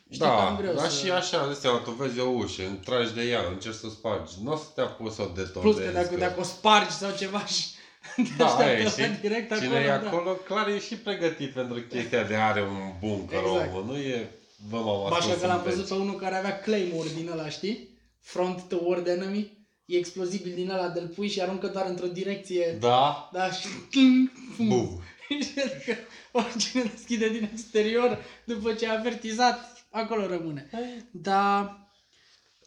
știi 0.09 0.25
Da, 0.25 0.35
cam 0.35 0.57
greu 0.57 0.73
dar 0.73 0.89
să... 0.89 1.05
și 1.05 1.11
așa, 1.11 1.47
de 1.47 1.53
seama, 1.53 1.77
tu 1.77 1.91
vezi 1.91 2.19
o 2.19 2.29
ușă, 2.29 2.61
tragi 2.85 3.13
de 3.13 3.21
ea, 3.21 3.41
încerci 3.51 3.75
să 3.75 3.85
o 3.85 3.89
spargi. 3.89 4.33
Nu 4.43 4.51
o 4.51 4.55
să 4.55 4.63
te 4.75 4.81
apuci 4.81 5.11
să 5.11 5.21
o 5.21 5.25
detonezi. 5.25 5.61
Plus 5.61 5.75
că 5.85 5.91
dacă, 5.91 6.15
dacă 6.15 6.39
o 6.39 6.43
spargi 6.43 6.91
sau 6.91 7.15
ceva 7.17 7.45
și 7.45 7.63
Da, 8.37 8.45
așteaptă 8.45 8.63
aia, 8.63 8.79
ăla 8.79 8.89
știi? 8.89 9.17
direct 9.21 9.55
Cine 9.55 9.67
acolo, 9.67 9.79
e 9.79 9.87
da. 9.87 10.07
acolo, 10.07 10.31
clar 10.33 10.67
e 10.67 10.79
și 10.79 10.95
pregătit 10.95 11.51
pentru 11.53 11.81
chestia 11.81 12.23
de 12.23 12.35
are 12.35 12.61
un 12.61 12.93
bunker 12.99 13.39
Exact. 13.39 13.69
omul, 13.73 13.85
nu 13.85 13.97
e 13.97 14.29
vă 14.69 14.77
m-am 14.77 15.09
Ba, 15.09 15.15
așa 15.15 15.15
ascuns 15.15 15.39
că 15.39 15.47
l-am 15.47 15.57
în 15.57 15.63
văzut 15.63 15.79
veci. 15.79 15.87
pe 15.87 16.03
unul 16.03 16.15
care 16.15 16.35
avea 16.35 16.59
claymore 16.59 17.09
din 17.17 17.29
ăla, 17.31 17.49
știi? 17.49 17.89
Front 18.21 18.61
toward 18.61 19.07
enemy. 19.07 19.61
E 19.85 19.97
explozibil 19.97 20.53
din 20.55 20.69
ăla 20.69 20.89
de-l 20.89 21.07
pui 21.07 21.29
și 21.29 21.41
aruncă 21.41 21.67
doar 21.67 21.85
într-o 21.85 22.07
direcție. 22.07 22.77
Da, 22.79 23.29
Da, 23.33 23.51
și... 23.51 23.67
Ting, 23.89 24.31
fum. 24.55 24.67
buf. 24.67 24.89
Și 25.29 25.53
adică 25.65 25.97
oricine 26.31 26.83
deschide 26.83 27.29
din 27.29 27.49
exterior, 27.51 28.23
după 28.43 28.73
ce 28.73 28.87
a 28.87 28.97
avertizat, 28.97 29.85
acolo 29.89 30.27
rămâne. 30.27 30.69
Dar, 31.11 31.87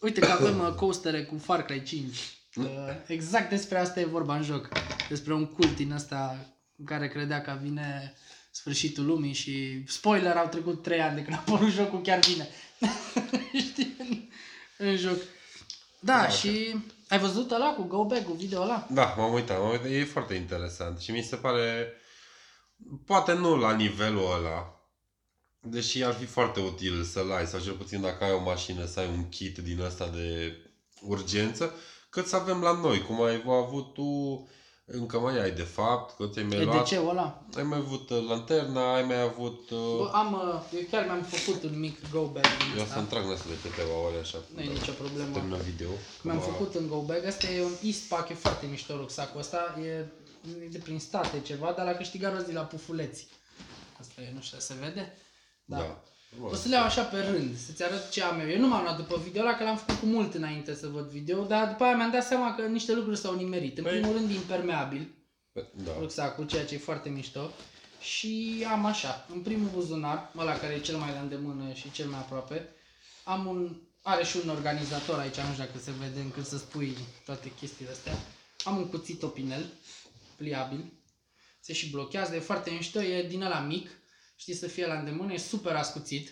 uite 0.00 0.20
că 0.20 0.30
avem 0.30 0.58
uh, 0.60 0.72
coastere 0.72 1.22
cu 1.24 1.38
Far 1.38 1.64
Cry 1.64 1.82
5. 1.82 2.16
Uh, 2.56 2.64
exact 3.06 3.50
despre 3.50 3.78
asta 3.78 4.00
e 4.00 4.04
vorba 4.04 4.36
în 4.36 4.42
joc. 4.42 4.68
Despre 5.08 5.34
un 5.34 5.46
cult 5.46 5.76
din 5.76 5.92
ăsta 5.92 6.36
în 6.76 6.84
care 6.84 7.08
credea 7.08 7.42
că 7.42 7.58
vine 7.62 8.14
sfârșitul 8.50 9.04
lumii 9.04 9.32
și, 9.32 9.84
spoiler, 9.86 10.36
au 10.36 10.48
trecut 10.48 10.82
3 10.82 11.00
ani 11.00 11.14
de 11.14 11.22
când 11.22 11.36
a 11.36 11.38
apărut 11.46 11.70
jocul, 11.70 12.00
chiar 12.00 12.18
vine. 12.18 12.48
Știi? 13.70 13.96
În, 13.98 14.28
în 14.78 14.96
joc. 14.96 15.18
Da, 16.00 16.20
Da, 16.20 16.28
și 16.28 16.74
ai 17.08 17.18
văzut 17.18 17.50
ăla 17.50 17.72
cu 17.72 17.82
Go 17.82 18.04
Back, 18.04 18.24
cu 18.24 18.32
video 18.32 18.62
ăla? 18.62 18.86
Da, 18.90 19.14
m-am 19.16 19.32
uitat, 19.32 19.58
m-am 19.58 19.70
uitat, 19.70 19.90
e 19.90 20.04
foarte 20.04 20.34
interesant 20.34 20.98
și 20.98 21.10
mi 21.10 21.22
se 21.22 21.36
pare, 21.36 21.92
poate 23.04 23.32
nu 23.32 23.56
la 23.56 23.74
nivelul 23.74 24.32
ăla, 24.36 24.80
deși 25.60 26.04
ar 26.04 26.14
fi 26.14 26.24
foarte 26.24 26.60
util 26.60 27.02
să-l 27.02 27.32
ai, 27.32 27.46
sau 27.46 27.60
cel 27.60 27.72
puțin 27.72 28.00
dacă 28.00 28.24
ai 28.24 28.32
o 28.32 28.42
mașină 28.42 28.86
să 28.86 29.00
ai 29.00 29.08
un 29.08 29.28
kit 29.28 29.58
din 29.58 29.80
ăsta 29.80 30.08
de 30.08 30.56
urgență, 31.00 31.74
cât 32.16 32.26
să 32.26 32.36
avem 32.36 32.60
la 32.62 32.72
noi, 32.72 33.02
cum 33.02 33.22
ai 33.22 33.42
avut 33.46 33.94
tu, 33.94 34.48
încă 34.84 35.18
mai 35.18 35.40
ai 35.40 35.50
de 35.50 35.62
fapt, 35.62 36.16
că 36.16 36.26
ți-ai 36.32 36.44
mai 36.44 36.56
E 36.56 36.58
de 36.58 36.64
luat, 36.64 36.86
ce 36.86 37.00
ăla? 37.08 37.42
ai 37.56 37.62
mai 37.62 37.78
avut 37.78 38.10
uh, 38.10 38.24
lanterna, 38.28 38.94
ai 38.94 39.02
mai 39.02 39.20
avut... 39.20 39.68
Bă, 39.70 39.76
Uh, 39.76 40.10
am, 40.12 40.32
uh, 40.32 40.78
eu 40.78 40.80
chiar 40.90 41.04
mi-am 41.04 41.22
făcut 41.22 41.62
un 41.62 41.78
mic 41.78 42.10
go 42.10 42.22
bag 42.24 42.42
din 42.42 42.76
eu 42.76 42.82
o 42.82 42.86
să 42.86 42.92
asta. 42.92 43.00
trag 43.10 43.24
năsul 43.24 43.50
de 43.50 43.68
câteva 43.68 43.96
ore 44.06 44.18
așa. 44.20 44.38
Nu 44.54 44.60
e 44.60 44.64
nicio 44.78 44.92
problemă. 44.92 45.32
Termină 45.32 45.56
video. 45.56 45.88
Mi-am 46.22 46.38
Acum- 46.38 46.52
făcut 46.52 46.74
un 46.74 46.88
go 46.88 47.00
bag. 47.00 47.24
Asta 47.24 47.46
e 47.46 47.64
un 47.64 47.76
Eastpak, 47.82 48.28
e 48.28 48.34
foarte 48.34 48.66
mișto 48.66 48.96
rucsacul 48.96 49.40
ăsta. 49.40 49.78
E, 49.82 49.86
e 50.64 50.68
de 50.70 50.78
prin 50.78 50.98
state 50.98 51.40
ceva, 51.40 51.72
dar 51.76 51.86
l-a 51.86 51.94
câștigat 51.94 52.32
roz 52.34 52.42
de 52.44 52.52
la 52.52 52.60
Pufuleți. 52.62 53.26
Asta 54.00 54.22
e, 54.22 54.30
nu 54.34 54.40
știu, 54.40 54.58
se 54.58 54.74
vede? 54.80 55.12
Da. 55.64 55.76
Da. 55.76 56.02
Bun. 56.38 56.50
O 56.52 56.54
să 56.54 56.68
le 56.68 56.74
iau 56.74 56.84
așa 56.84 57.02
pe 57.02 57.18
rând, 57.20 57.58
să-ți 57.58 57.82
arăt 57.82 58.10
ce 58.10 58.22
am 58.22 58.40
eu. 58.40 58.48
Eu 58.48 58.60
nu 58.60 58.68
m-am 58.68 58.82
luat 58.82 58.96
după 58.96 59.20
video 59.24 59.42
ăla, 59.42 59.54
că 59.54 59.64
l-am 59.64 59.76
făcut 59.76 59.94
cu 59.94 60.06
mult 60.06 60.34
înainte 60.34 60.74
să 60.74 60.86
văd 60.88 61.08
video, 61.08 61.44
dar 61.44 61.68
după 61.68 61.84
aia 61.84 61.96
mi-am 61.96 62.10
dat 62.10 62.24
seama 62.26 62.54
că 62.54 62.62
niște 62.62 62.94
lucruri 62.94 63.18
s-au 63.18 63.34
nimerit. 63.36 63.78
În 63.78 63.84
Păi- 63.84 63.90
primul 63.90 64.12
rând 64.12 64.30
impermeabil, 64.30 65.08
Da. 65.52 65.92
rucsacul, 65.98 66.46
ceea 66.46 66.64
ce 66.64 66.74
e 66.74 66.78
foarte 66.78 67.08
mișto. 67.08 67.50
Și 68.00 68.66
am 68.70 68.84
așa, 68.84 69.26
în 69.34 69.40
primul 69.40 69.68
buzunar, 69.72 70.32
ăla 70.38 70.56
care 70.58 70.72
e 70.74 70.78
cel 70.80 70.96
mai 70.96 71.12
la 71.12 71.20
îndemână 71.20 71.72
și 71.72 71.90
cel 71.90 72.06
mai 72.08 72.18
aproape, 72.18 72.68
am 73.24 73.46
un, 73.46 73.76
are 74.02 74.24
și 74.24 74.36
un 74.44 74.48
organizator 74.50 75.18
aici, 75.18 75.36
nu 75.36 75.52
știu 75.52 75.64
dacă 75.64 75.78
se 75.78 75.90
vede 76.00 76.20
încât 76.20 76.46
să 76.46 76.58
spui 76.58 76.96
toate 77.24 77.52
chestiile 77.60 77.90
astea. 77.90 78.12
Am 78.64 78.76
un 78.76 78.86
cuțit 78.88 79.22
opinel, 79.22 79.64
pliabil, 80.36 80.84
se 81.60 81.72
și 81.72 81.90
blochează, 81.90 82.34
e 82.34 82.38
foarte 82.38 82.70
mișto, 82.70 83.02
e 83.02 83.28
din 83.28 83.42
ăla 83.42 83.60
mic, 83.60 83.90
știi 84.36 84.54
să 84.54 84.66
fie 84.66 84.86
la 84.86 84.94
îndemână, 84.98 85.32
e 85.32 85.36
super 85.36 85.74
ascuțit. 85.74 86.30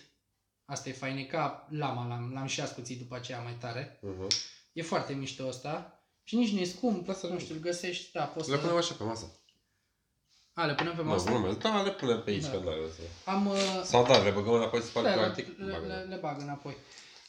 Asta 0.64 0.88
e 0.88 0.92
fain, 0.92 1.16
e 1.16 1.22
ca 1.22 1.66
lama, 1.70 2.06
l-am, 2.06 2.30
l-am 2.34 2.46
și 2.46 2.60
ascuțit 2.60 2.98
după 2.98 3.14
aceea 3.14 3.40
mai 3.40 3.56
tare. 3.60 3.98
Uh-huh. 3.98 4.34
E 4.72 4.82
foarte 4.82 5.12
mișto 5.12 5.46
ăsta. 5.46 5.98
Și 6.22 6.36
nici 6.36 6.52
nu 6.52 6.58
e 6.58 6.64
scump, 6.64 7.06
Lasă-l. 7.06 7.30
nu 7.32 7.38
știu, 7.38 7.54
îl 7.54 7.60
găsești, 7.60 8.12
da, 8.12 8.24
poți 8.24 8.50
Le 8.50 8.54
să... 8.56 8.60
punem 8.60 8.76
așa 8.76 8.94
pe 8.94 9.04
masă. 9.04 9.38
A, 10.52 10.64
le 10.64 10.74
punem 10.74 10.94
pe 10.94 11.02
Nu, 11.02 11.08
masă? 11.08 11.28
glumesc. 11.30 11.58
Da, 11.58 11.82
le 11.82 11.90
punem 11.90 12.22
pe 12.22 12.30
aici, 12.30 12.42
Da. 12.42 12.50
că 12.50 12.56
nu 12.56 12.68
are 12.68 12.80
să... 12.96 13.30
Am... 13.30 13.46
Uh, 13.46 13.82
Sau 13.84 14.04
da, 14.06 14.18
le 14.18 14.30
băgăm 14.30 14.52
înapoi 14.52 14.80
să 14.80 14.86
facă 14.90 15.08
le, 15.08 15.14
practic. 15.14 15.58
le, 15.58 15.72
bagă. 15.72 15.86
le, 15.86 15.94
le 16.08 16.16
bag 16.16 16.40
înapoi. 16.40 16.76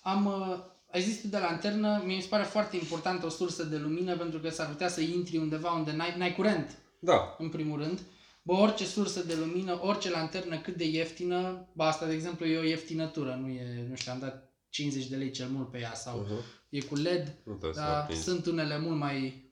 Am... 0.04 0.26
Uh, 0.26 0.58
ai 0.92 1.02
zis 1.02 1.22
tu 1.22 1.28
de 1.28 1.38
lanternă, 1.38 2.02
mi 2.06 2.22
se 2.22 2.28
pare 2.28 2.44
foarte 2.44 2.76
important 2.76 3.24
o 3.24 3.30
sursă 3.30 3.64
de 3.64 3.78
lumină 3.78 4.18
pentru 4.18 4.40
că 4.40 4.50
s-ar 4.50 4.68
putea 4.68 4.88
să 4.88 5.02
intri 5.02 5.38
undeva 5.38 5.72
unde 5.72 5.92
n-ai, 5.92 6.18
n-ai 6.18 6.34
curent, 6.36 6.78
Da, 7.00 7.36
în 7.40 7.50
primul 7.50 7.80
rând. 7.80 8.00
Bă, 8.48 8.54
orice 8.54 8.86
sursă 8.86 9.24
de 9.24 9.36
lumină, 9.36 9.80
orice 9.82 10.10
lanternă 10.10 10.58
cât 10.58 10.76
de 10.76 10.86
ieftină, 10.88 11.68
bă, 11.74 11.84
asta 11.84 12.06
de 12.06 12.14
exemplu 12.14 12.46
e 12.46 12.58
o 12.58 12.64
ieftinătură, 12.64 13.38
nu 13.42 13.48
e, 13.48 13.86
nu 13.90 13.96
știu, 13.96 14.12
am 14.12 14.20
dat 14.20 14.54
50 14.70 15.06
de 15.06 15.16
lei 15.16 15.32
cel 15.32 15.48
mult 15.48 15.72
pe 15.72 15.80
ea 15.80 15.94
sau 15.94 16.26
uh-huh. 16.26 16.70
e 16.70 16.82
cu 16.82 16.96
LED, 16.96 17.36
nu 17.44 17.54
trebuie 17.54 17.74
să 17.74 17.80
dar 17.80 18.02
aprinzi. 18.02 18.24
sunt 18.24 18.46
unele 18.46 18.78
mult 18.80 18.98
mai... 18.98 19.44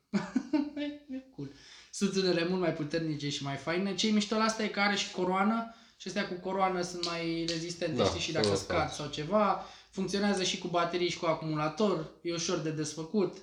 e 1.09 1.19
cool. 1.35 1.51
Sunt 1.91 2.15
unele 2.15 2.47
mult 2.47 2.61
mai 2.61 2.73
puternice 2.73 3.29
și 3.29 3.43
mai 3.43 3.55
faine. 3.55 3.95
Ce 3.95 4.07
mișto 4.07 4.35
la 4.35 4.43
asta 4.43 4.63
e 4.63 4.67
că 4.67 4.79
are 4.79 4.95
și 4.95 5.11
coroană 5.11 5.75
și 5.97 6.07
astea 6.07 6.27
cu 6.27 6.33
coroană 6.33 6.81
sunt 6.81 7.05
mai 7.05 7.45
rezistente, 7.47 7.97
Da, 7.97 8.05
știi, 8.05 8.19
și 8.19 8.31
dacă 8.31 8.47
să 8.47 8.55
scad 8.55 8.77
faci. 8.77 8.91
sau 8.91 9.07
ceva. 9.07 9.65
Funcționează 9.89 10.43
și 10.43 10.57
cu 10.57 10.67
baterii 10.67 11.09
și 11.09 11.17
cu 11.17 11.25
acumulator, 11.25 12.11
e 12.21 12.33
ușor 12.33 12.57
de 12.57 12.71
desfăcut. 12.71 13.37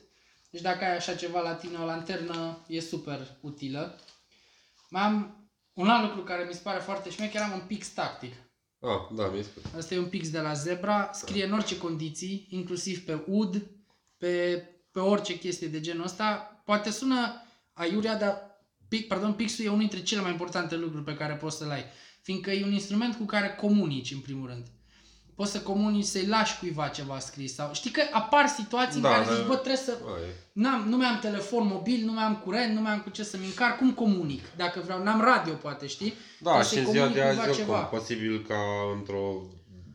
Deci 0.50 0.60
dacă 0.60 0.84
ai 0.84 0.96
așa 0.96 1.14
ceva 1.14 1.40
la 1.40 1.54
tine, 1.54 1.78
o 1.78 1.84
lanternă 1.84 2.58
e 2.66 2.80
super 2.80 3.36
utilă. 3.40 3.98
Mai 4.88 5.02
am 5.02 5.39
un 5.72 5.88
alt 5.88 6.08
lucru 6.08 6.22
care 6.22 6.44
mi 6.44 6.54
se 6.54 6.60
pare 6.62 6.78
foarte 6.78 7.10
șmecher, 7.10 7.42
am 7.42 7.52
un 7.52 7.64
pix 7.66 7.88
tactic. 7.88 8.34
Ah, 8.80 9.16
da, 9.16 9.26
mi-ai 9.26 9.42
spus. 9.42 9.62
Asta 9.76 9.94
e 9.94 9.98
un 9.98 10.08
pix 10.08 10.30
de 10.30 10.40
la 10.40 10.52
Zebra, 10.52 11.10
scrie 11.12 11.44
în 11.44 11.52
orice 11.52 11.78
condiții, 11.78 12.46
inclusiv 12.50 13.04
pe 13.04 13.24
UD, 13.26 13.62
pe, 14.16 14.64
pe 14.90 14.98
orice 14.98 15.38
chestie 15.38 15.68
de 15.68 15.80
genul 15.80 16.04
ăsta. 16.04 16.62
Poate 16.64 16.90
sună 16.90 17.42
aiurea, 17.72 18.18
dar 18.18 18.50
pic, 18.88 19.06
pardon, 19.06 19.32
pixul 19.32 19.64
e 19.64 19.68
unul 19.68 19.80
dintre 19.80 20.02
cele 20.02 20.20
mai 20.20 20.30
importante 20.30 20.76
lucruri 20.76 21.04
pe 21.04 21.14
care 21.14 21.34
poți 21.34 21.56
să-l 21.56 21.70
ai. 21.70 21.84
Fiindcă 22.22 22.50
e 22.50 22.64
un 22.64 22.72
instrument 22.72 23.14
cu 23.14 23.24
care 23.24 23.54
comunici, 23.54 24.12
în 24.12 24.20
primul 24.20 24.48
rând. 24.48 24.66
Poți 25.40 25.52
să 25.52 25.60
comunici, 25.60 26.04
să-i 26.04 26.26
lași 26.26 26.58
cuiva 26.58 26.88
ceva 26.88 27.18
scris. 27.18 27.54
Sau... 27.54 27.70
Știi 27.72 27.90
că 27.90 28.02
apar 28.12 28.46
situații 28.46 29.00
Da, 29.00 29.08
în 29.08 29.14
care 29.14 29.26
da. 29.28 29.34
zici, 29.34 29.46
bă, 29.46 29.54
trebuie 29.54 29.76
să... 29.76 29.96
Ai. 30.06 30.28
N-am, 30.52 30.88
nu 30.88 30.96
mai 30.96 31.06
am 31.06 31.18
telefon 31.18 31.66
mobil, 31.66 32.04
nu 32.04 32.12
mai 32.12 32.24
am 32.24 32.36
curent, 32.36 32.74
nu 32.74 32.80
mai 32.80 32.92
am 32.92 33.00
cu 33.00 33.10
ce 33.10 33.22
să-mi 33.22 33.44
încarc, 33.44 33.76
cum 33.76 33.92
comunic? 33.92 34.42
Dacă 34.56 34.80
vreau, 34.84 35.02
n-am 35.02 35.20
radio 35.20 35.52
poate, 35.52 35.86
știi? 35.86 36.14
Da, 36.38 36.50
Trebuie 36.50 36.62
și 36.64 36.68
să-i 36.74 36.78
în 36.84 36.90
ziua 36.90 37.04
comunic 37.04 37.22
de 37.22 37.26
cuiva 37.28 37.50
azi, 37.50 37.60
oricum, 37.60 37.98
posibil 37.98 38.44
ca 38.48 38.56
într-o 38.96 39.42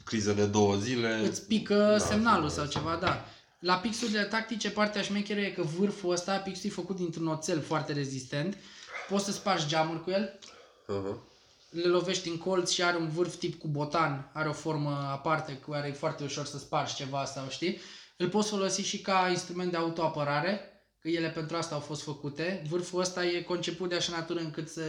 criză 0.05 0.31
de 0.31 0.45
două 0.45 0.75
zile... 0.75 1.19
îți 1.23 1.47
pică 1.47 1.87
Da, 1.97 2.05
semnalul 2.05 2.47
da, 2.47 2.53
sau 2.53 2.63
da. 2.63 2.69
ceva, 2.69 2.97
da. 3.01 3.25
La 3.59 3.73
pixurile 3.75 4.23
tactice, 4.23 4.69
partea 4.69 5.01
șmecheră 5.01 5.39
e 5.39 5.49
că 5.49 5.61
vârful 5.61 6.11
ăsta, 6.11 6.35
pixul 6.37 6.69
e 6.69 6.73
făcut 6.73 6.95
dintr-un 6.95 7.27
oțel 7.27 7.61
foarte 7.61 7.93
rezistent. 7.93 8.57
Poți 9.09 9.25
să 9.25 9.31
spargi 9.31 9.67
geamuri 9.67 10.03
cu 10.03 10.09
el, 10.09 10.39
Uh-huh. 10.87 11.33
Le 11.75 11.87
lovești 11.87 12.29
în 12.29 12.37
colț 12.37 12.71
și 12.71 12.83
are 12.83 12.97
un 12.97 13.09
vârf 13.09 13.35
tip 13.35 13.59
cu 13.59 13.67
botan, 13.67 14.29
are 14.33 14.49
o 14.49 14.53
formă 14.53 14.89
aparte 15.11 15.53
cu 15.53 15.71
care 15.71 15.87
e 15.87 15.91
foarte 15.91 16.23
ușor 16.23 16.45
să 16.45 16.57
spargi 16.57 16.95
ceva 16.95 17.25
sau 17.25 17.49
știi. 17.49 17.77
Îl 18.17 18.29
poți 18.29 18.49
folosi 18.49 18.81
și 18.81 19.01
ca 19.01 19.27
instrument 19.29 19.71
de 19.71 19.77
autoapărare, 19.77 20.59
că 20.99 21.07
ele 21.09 21.29
pentru 21.29 21.57
asta 21.57 21.75
au 21.75 21.81
fost 21.81 22.01
făcute. 22.03 22.63
Vârful 22.69 22.99
ăsta 22.99 23.25
e 23.25 23.41
conceput 23.41 23.89
de 23.89 23.95
așa 23.95 24.15
natură 24.15 24.39
încât 24.39 24.69
să 24.69 24.81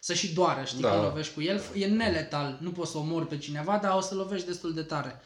să 0.00 0.14
și 0.14 0.34
doară, 0.34 0.64
știi, 0.64 0.80
Da. 0.80 0.88
da. 0.88 0.94
când 0.94 1.06
lovești 1.06 1.34
cu 1.34 1.42
el. 1.42 1.62
E 1.74 1.86
neletal, 1.86 2.58
nu 2.60 2.70
poți 2.72 2.90
să 2.90 2.98
omori 2.98 3.26
pe 3.26 3.38
cineva, 3.38 3.78
dar 3.82 3.96
o 3.96 4.00
să 4.00 4.14
lovești 4.14 4.46
destul 4.46 4.74
de 4.74 4.82
tare. 4.82 5.20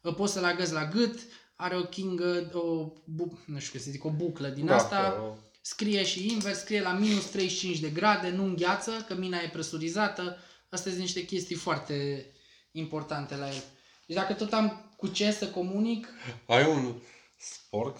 Îl 0.00 0.14
Poți 0.14 0.32
să-l 0.32 0.44
agăzi 0.44 0.72
la 0.72 0.84
gât, 0.88 1.18
are 1.56 1.76
o 1.76 1.82
kingă, 1.82 2.50
o, 2.52 2.92
bu- 3.04 3.42
nu 3.46 3.58
știu 3.58 3.70
cum 3.72 3.80
să 3.80 3.90
zic, 3.90 4.04
o 4.04 4.10
buclă 4.10 4.48
din 4.48 4.66
Da, 4.66 4.74
asta. 4.74 5.02
da. 5.02 5.36
Scrie 5.60 6.04
și 6.04 6.32
invers, 6.32 6.58
scrie 6.58 6.80
la 6.82 6.92
minus 6.92 7.24
35 7.24 7.78
de 7.78 7.88
grade, 7.88 8.28
nu 8.30 8.44
îngheață, 8.44 9.04
că 9.08 9.14
mina 9.14 9.38
e 9.40 9.48
presurizată. 9.48 10.36
Astea 10.70 10.90
sunt 10.90 11.02
niște 11.02 11.24
chestii 11.24 11.56
foarte 11.56 12.26
importante 12.72 13.36
la 13.36 13.46
el. 13.48 13.62
Deci 14.06 14.16
dacă 14.16 14.32
tot 14.32 14.52
am 14.52 14.94
cu 14.96 15.06
ce 15.08 15.30
să 15.30 15.46
comunic, 15.48 16.08
Ai 16.46 16.66
un 16.70 16.94
sporc? 17.38 17.98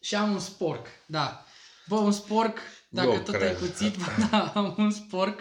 și 0.00 0.14
am 0.14 0.32
un 0.32 0.38
sporc, 0.40 0.86
da. 1.06 1.44
Bă, 1.86 1.94
un 1.96 2.12
sporc, 2.12 2.58
dacă 2.88 3.08
Nu 3.08 3.18
tot 3.22 3.34
cred. 3.34 3.48
ai 3.48 3.56
cuțit, 3.56 3.96
bă, 3.96 4.04
da, 4.30 4.52
am 4.54 4.74
un 4.78 4.90
sporc 4.90 5.40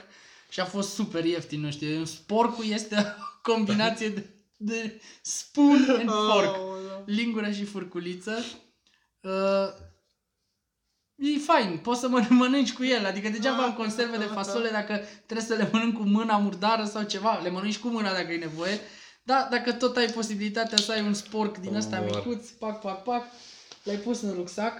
și 0.50 0.60
a 0.60 0.66
fost 0.66 0.94
super 0.94 1.26
ieftin, 1.26 1.60
nu 1.60 1.72
știu. 1.72 2.04
Sporcul 2.06 2.66
este 2.66 2.96
o 2.96 3.52
combinație 3.52 4.10
de, 4.10 4.30
de 4.58 5.02
spoon 5.22 5.86
and 6.00 6.10
fork. 6.10 6.56
Lingură 7.06 7.52
și 7.52 7.64
furculiță. 7.64 8.46
Uh, 9.22 9.68
e 11.18 11.38
fain, 11.40 11.78
poți 11.84 12.00
să 12.00 12.08
mănânci, 12.08 12.30
mănânci 12.44 12.74
cu 12.74 12.84
el, 12.84 13.06
adică 13.06 13.30
degeaba 13.30 13.64
am 13.64 13.74
conserve 13.74 14.18
de 14.18 14.24
fasole 14.24 14.70
dacă 14.70 15.02
trebuie 15.26 15.48
să 15.48 15.54
le 15.54 15.70
mănânc 15.72 15.98
cu 15.98 16.04
mâna 16.04 16.38
murdară 16.38 16.86
sau 16.86 17.04
ceva, 17.04 17.40
le 17.44 17.50
mănânci 17.50 17.78
cu 17.78 17.88
mâna 17.88 18.14
dacă 18.14 18.34
e 18.34 18.38
nevoie. 18.38 18.80
Da, 19.24 19.48
dacă 19.52 19.72
tot 19.72 19.98
ai 19.98 20.08
posibilitatea 20.08 20.78
să 20.78 20.92
ai 20.92 21.02
un 21.02 21.14
sporc 21.14 21.58
din 21.58 21.76
ăsta 21.76 22.00
Mor. 22.00 22.26
micuț, 22.26 22.50
pac, 22.50 22.82
pac, 22.82 23.04
pac, 23.04 23.24
l-ai 23.84 23.96
pus 23.96 24.22
în 24.22 24.34
rucsac. 24.34 24.74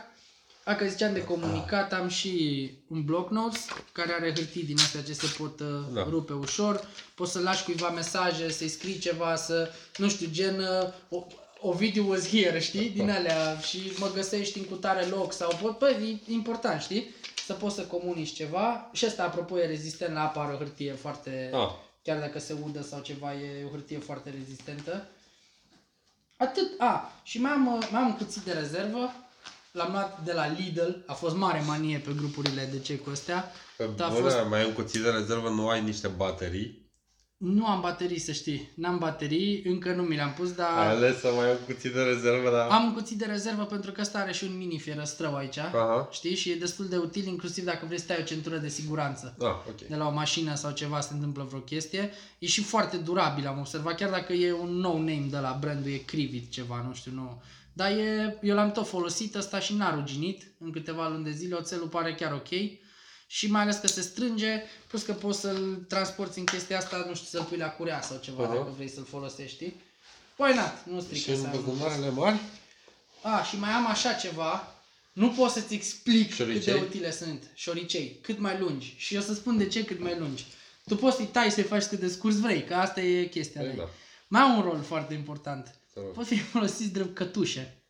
Dacă 0.66 0.86
ziceam 0.88 1.14
de 1.14 1.24
comunicat, 1.24 1.94
am 1.94 2.08
și 2.08 2.72
un 2.88 3.04
block 3.04 3.32
notes 3.32 3.66
care 3.92 4.14
are 4.14 4.34
hârtii 4.36 4.64
din 4.64 4.78
astea 4.80 5.02
ce 5.04 5.14
se 5.14 5.36
pot 5.38 5.60
uh, 5.60 5.68
Da. 5.94 6.04
rupe 6.10 6.34
ușor. 6.34 6.88
Poți 7.16 7.32
să 7.32 7.40
lași 7.40 7.64
cuiva 7.64 7.90
mesaje, 7.90 8.52
să-i 8.52 8.68
scrii 8.68 8.98
ceva, 8.98 9.36
să, 9.36 9.72
nu 9.98 10.10
știu, 10.10 10.28
gen 10.32 10.60
uh, 10.60 10.88
o, 11.10 11.26
o 11.60 11.72
video 11.72 12.04
was 12.06 12.28
here, 12.30 12.60
știi? 12.60 12.90
Din 12.90 13.10
alea 13.10 13.58
și 13.58 13.92
mă 13.98 14.12
găsești 14.14 14.58
în 14.58 14.64
cutare 14.66 15.06
loc 15.06 15.34
sau 15.34 15.52
pot, 15.62 15.78
bă, 15.80 15.90
e 15.90 16.32
important, 16.34 16.82
știi? 16.82 17.16
Să 17.46 17.54
poți 17.54 17.76
să 17.76 17.82
comunici 17.82 18.34
ceva. 18.34 18.90
Și 18.94 19.06
asta, 19.06 19.24
apropo, 19.24 19.60
e 19.60 19.66
rezistent 19.66 20.14
la 20.14 20.22
apă, 20.24 20.40
are 20.40 20.54
o 20.54 20.58
hârtie 20.58 20.92
foarte... 20.94 21.50
Ah, 21.54 21.70
Chiar 22.04 22.20
dacă 22.20 22.40
se 22.40 22.56
udă 22.64 22.82
sau 22.82 23.02
ceva, 23.02 23.34
e 23.34 23.66
o 23.66 23.70
hârtie 23.70 23.98
foarte 24.00 24.30
rezistentă. 24.40 25.08
Atât. 26.38 26.80
A, 26.80 27.12
și 27.24 27.42
mai 27.42 27.52
am, 27.52 27.68
uh, 27.78 27.88
mai 27.92 28.02
am 28.02 28.08
un 28.08 28.16
cuțit 28.18 28.42
de 28.42 28.52
rezervă. 28.52 29.14
L-am 29.72 29.92
luat 29.92 30.24
de 30.24 30.34
la 30.34 30.48
Lidl. 30.48 30.90
A 31.06 31.14
fost 31.14 31.36
mare 31.36 31.64
manie 31.66 31.98
pe 31.98 32.12
grupurile 32.18 32.70
de 32.72 32.80
ce 32.80 32.98
cu 32.98 33.10
astea. 33.10 33.52
pe 33.78 33.90
Da, 33.96 34.06
a 34.06 34.10
bune, 34.10 34.22
fost- 34.22 34.36
mai 34.50 34.60
ai 34.60 34.66
un 34.66 34.74
cuțit 34.74 35.02
de 35.02 35.10
rezervă, 35.10 35.50
nu 35.50 35.70
ai 35.70 35.82
niște 35.84 36.08
baterii? 36.08 36.87
Nu 37.38 37.66
am 37.66 37.82
baterii, 37.82 38.20
să 38.20 38.32
știi. 38.32 38.72
N-am 38.76 38.98
baterii, 38.98 39.64
încă 39.66 39.94
nu 39.94 40.02
mi 40.02 40.16
le-am 40.16 40.34
pus, 40.34 40.52
dar... 40.52 40.78
Ai 40.78 40.88
ales 40.88 41.20
să 41.20 41.32
mai 41.36 41.46
ai 41.46 41.52
un 41.52 41.66
cuțit 41.66 41.94
de 41.94 42.02
rezervă, 42.02 42.50
dar... 42.52 42.70
Am 42.70 42.86
un 42.86 42.94
cuțit 42.94 43.18
de 43.18 43.26
rezervă 43.26 43.64
pentru 43.64 43.92
că 43.92 44.02
ăsta 44.02 44.20
are 44.20 44.32
și 44.32 44.44
un 44.44 44.58
mini 44.58 44.80
fierăstrău 44.80 45.36
aici. 45.36 45.58
Aha. 45.58 46.08
Știi? 46.12 46.36
Și 46.36 46.52
e 46.52 46.56
destul 46.56 46.88
de 46.88 46.98
util, 46.98 47.28
inclusiv 47.28 47.64
dacă 47.64 47.86
vrei 47.86 48.00
să 48.00 48.06
tai 48.06 48.18
o 48.20 48.24
centură 48.24 48.58
de 48.58 48.68
siguranță. 48.68 49.36
Ah, 49.40 49.46
ok. 49.46 49.82
de 49.88 49.96
la 49.96 50.08
o 50.08 50.12
mașină 50.12 50.56
sau 50.56 50.72
ceva 50.72 51.00
se 51.00 51.14
întâmplă 51.14 51.44
vreo 51.44 51.60
chestie. 51.60 52.12
E 52.40 52.46
și 52.48 52.64
foarte 52.64 52.98
durabil, 52.98 53.48
am 53.48 53.60
observat, 53.60 53.96
chiar 53.96 54.10
dacă 54.10 54.34
e 54.34 54.54
un 54.54 54.72
nou 54.72 54.98
name 54.98 55.28
de 55.30 55.38
la 55.38 55.58
brandul, 55.60 55.92
e 55.92 55.98
Crivit 55.98 56.52
ceva, 56.52 56.84
nu 56.88 56.94
știu, 56.94 57.12
nu. 57.14 57.42
Dar 57.74 57.92
e, 57.92 58.38
eu 58.42 58.56
l-am 58.56 58.72
tot 58.72 58.88
folosit, 58.88 59.36
ăsta 59.36 59.60
și 59.60 59.76
n-a 59.76 59.96
ruginit 59.96 60.44
în 60.60 60.72
câteva 60.72 61.10
luni 61.10 61.24
de 61.24 61.32
zile, 61.32 61.56
oțelul 61.56 61.88
pare 61.88 62.16
chiar 62.16 62.34
ok. 62.34 62.50
Și 63.28 63.52
mai 63.52 63.62
ales 63.62 63.78
că 63.78 63.88
se 63.88 64.02
strânge, 64.02 64.62
plus 64.88 65.04
că 65.04 65.14
poți 65.14 65.40
să-l 65.40 65.86
transporti 65.88 66.40
în 66.40 66.46
chestia 66.46 66.78
asta, 66.78 67.06
nu 67.08 67.16
știu, 67.16 67.28
să-l 67.40 67.44
pui 67.48 67.58
la 67.58 67.70
curea 67.70 68.02
sau 68.02 68.18
ceva, 68.18 68.44
Aha. 68.44 68.54
dacă 68.54 68.74
vrei 68.76 68.90
să-l 68.90 69.06
folosești, 69.06 69.56
știi? 69.56 69.76
Why 70.38 70.54
not? 70.54 70.74
Nu 70.86 71.00
Și 71.00 71.06
strică 71.06 71.32
în 71.32 71.42
să 71.42 71.48
ai 71.48 71.58
un- 71.58 71.64
buzunarele 71.64 72.10
mari? 72.10 72.40
a, 73.22 73.44
și 73.44 73.58
mai 73.60 73.70
am 73.70 73.88
așa 73.88 74.14
ceva. 74.14 74.72
Nu 75.14 75.30
pot 75.30 75.50
să-ți 75.52 75.74
explic 75.74 76.28
cât 76.28 76.36
Șoricei? 76.36 76.74
de 76.74 76.80
utile 76.80 77.12
sunt. 77.12 77.44
Șoricei. 77.54 78.20
Cât 78.22 78.40
mai 78.40 78.60
lungi. 78.60 78.94
Și 78.98 79.16
eu 79.16 79.22
să 79.22 79.34
spun 79.34 79.58
de 79.58 79.68
ce 79.68 79.84
cât 79.86 80.00
mai 80.00 80.18
lungi. 80.20 80.46
Tu 80.86 80.96
poți 80.96 81.16
să-i 81.16 81.26
tai 81.26 81.52
să-i 81.52 81.64
faci 81.64 81.84
cât 81.84 82.00
de 82.00 82.08
scurs 82.08 82.40
vrei, 82.40 82.64
că 82.64 82.74
asta 82.76 83.02
e 83.02 83.26
chestia 83.26 83.62
Păi 83.62 83.70
lui. 83.70 83.78
da. 83.80 83.90
Mai 84.28 84.42
am 84.42 84.56
un 84.58 84.62
rol 84.64 84.82
foarte 84.82 85.14
important. 85.14 85.76
Să 85.94 86.00
rog. 86.04 86.14
Pot 86.14 86.26
fi 86.28 86.38
folosiți 86.40 86.92
drept 86.92 87.16
cătușe. 87.16 87.84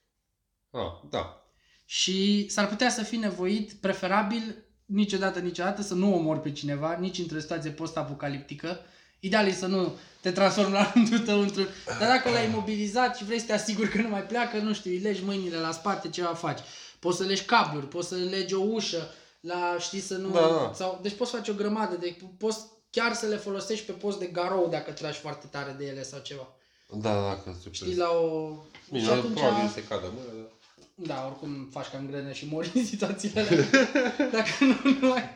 Ah, 0.72 1.10
da. 1.10 1.42
Și 1.86 2.48
s-ar 2.50 2.68
putea 2.68 2.90
să 2.90 3.04
fii 3.04 3.18
nevoit, 3.18 3.72
preferabil, 3.74 4.56
niciodată, 4.88 5.40
niciodată, 5.40 5.82
să 5.82 5.94
nu 5.94 6.16
omori 6.16 6.42
pe 6.42 6.52
cineva, 6.52 6.98
nici 7.00 7.18
într-o 7.18 7.40
situație 7.40 7.70
post-apocaliptică. 7.70 8.80
Ideal 9.20 9.48
e 9.48 9.52
să 9.52 9.66
nu 9.66 9.94
te 10.22 10.32
transformi 10.32 10.72
la 10.72 10.92
rândul 10.94 11.20
tău 11.20 11.40
într-un... 11.40 11.68
Dar 12.00 12.08
dacă 12.08 12.30
l-ai 12.30 12.46
imobilizat 12.46 13.18
și 13.18 13.24
vrei 13.24 13.40
să 13.40 13.46
te 13.46 13.54
asiguri 13.54 13.90
că 13.90 14.02
nu 14.02 14.10
mai 14.10 14.24
pleacă, 14.24 14.58
nu 14.58 14.74
știu, 14.74 14.92
îi 14.92 14.98
legi 14.98 15.24
mâinile 15.24 15.58
la 15.58 15.72
spate, 15.72 16.10
ceva 16.10 16.34
faci. 16.34 16.60
Poți 17.00 17.18
să 17.18 17.24
legi 17.24 17.44
cabluri, 17.44 17.88
poți 17.88 18.08
să 18.08 18.16
legi 18.16 18.54
o 18.54 18.62
ușă, 18.62 19.10
la, 19.40 19.76
știi, 19.80 20.00
să 20.00 20.18
nu... 20.18 20.30
Da, 20.30 20.40
da. 20.40 20.72
Sau, 20.76 21.00
deci 21.02 21.14
poți 21.14 21.32
face 21.32 21.52
o 21.52 21.54
grămadă 21.54 21.96
de... 21.96 22.18
Poți 22.38 22.60
chiar 22.90 23.14
să 23.14 23.26
le 23.26 23.36
folosești 23.36 23.86
pe 23.86 23.92
post 23.92 24.20
de 24.20 24.26
garou 24.26 24.68
dacă 24.70 24.92
tragi 24.92 25.20
foarte 25.20 25.48
tare 25.52 25.76
de 25.78 25.86
ele 25.86 26.04
sau 26.04 26.20
ceva. 26.20 26.48
Da, 26.90 27.14
da, 27.14 27.42
că 27.44 27.52
super. 27.62 27.74
Știi, 27.74 27.96
la 27.96 28.10
o... 28.10 28.54
Bine, 28.92 29.04
și 29.04 29.10
atunci... 29.10 29.40
probabil 29.40 29.70
se 29.74 29.84
cadă 29.84 30.14
mână, 30.16 30.42
dar... 30.42 30.52
Da, 31.00 31.26
oricum 31.26 31.68
faci 31.72 31.88
cam 31.88 32.08
grene 32.08 32.34
și 32.34 32.48
mori 32.52 32.72
în 32.74 32.86
situațiile 32.86 33.42
alea. 33.42 33.66
Dacă 34.38 34.50
nu, 34.60 34.98
nu 35.02 35.12
ai. 35.12 35.30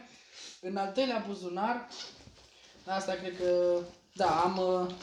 În 0.61 0.77
al 0.77 0.91
treilea 0.91 1.25
buzunar, 1.27 1.87
asta 2.85 3.13
cred 3.13 3.37
că, 3.37 3.77
da, 4.13 4.25
am, 4.29 4.57
uh, 4.57 4.93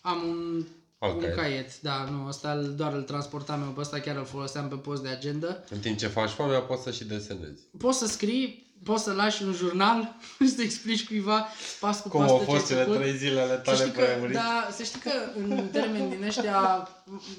am 0.00 0.22
un, 0.28 0.66
Alt 0.98 1.14
un 1.14 1.20
caiet. 1.20 1.36
caiet. 1.36 1.80
Da, 1.80 2.04
nu, 2.10 2.26
ăsta 2.26 2.52
îl- 2.52 2.74
doar 2.74 2.92
îl 2.92 3.02
transportam 3.02 3.62
eu 3.62 3.68
pe 3.68 3.80
ăsta, 3.80 4.00
chiar 4.00 4.16
îl 4.16 4.24
foloseam 4.24 4.68
pe 4.68 4.74
post 4.74 5.02
de 5.02 5.08
agenda. 5.08 5.62
În 5.70 5.78
timp 5.78 5.98
ce 5.98 6.06
faci 6.06 6.30
foamea, 6.30 6.60
poți 6.60 6.82
să 6.82 6.90
și 6.90 7.04
desenezi. 7.04 7.62
Poți 7.78 7.98
să 7.98 8.06
scrii, 8.06 8.72
poți 8.84 9.02
să 9.04 9.12
lași 9.12 9.42
un 9.42 9.52
jurnal 9.52 10.16
și 10.40 10.48
să 10.54 10.62
explici 10.62 11.06
cuiva 11.06 11.46
pas 11.80 12.00
cu 12.00 12.08
Cum 12.08 12.20
pas 12.20 12.30
au 12.30 12.36
tot 12.36 12.46
ce 12.46 12.52
fost 12.52 12.62
ai 12.64 12.68
cele 12.76 12.82
făcut. 12.84 12.98
trei 13.00 13.16
zile 13.16 13.40
ale 13.40 13.54
Să 13.54 13.60
tale 13.60 13.76
știi, 13.76 13.90
că, 13.90 14.04
pre 14.22 14.32
da, 14.32 14.68
să 14.72 14.82
știi 14.82 15.00
că 15.00 15.10
în 15.36 15.68
termeni 15.72 16.10
din 16.16 16.22
ăștia, 16.24 16.88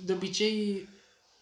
de 0.05 0.13
obicei, 0.13 0.87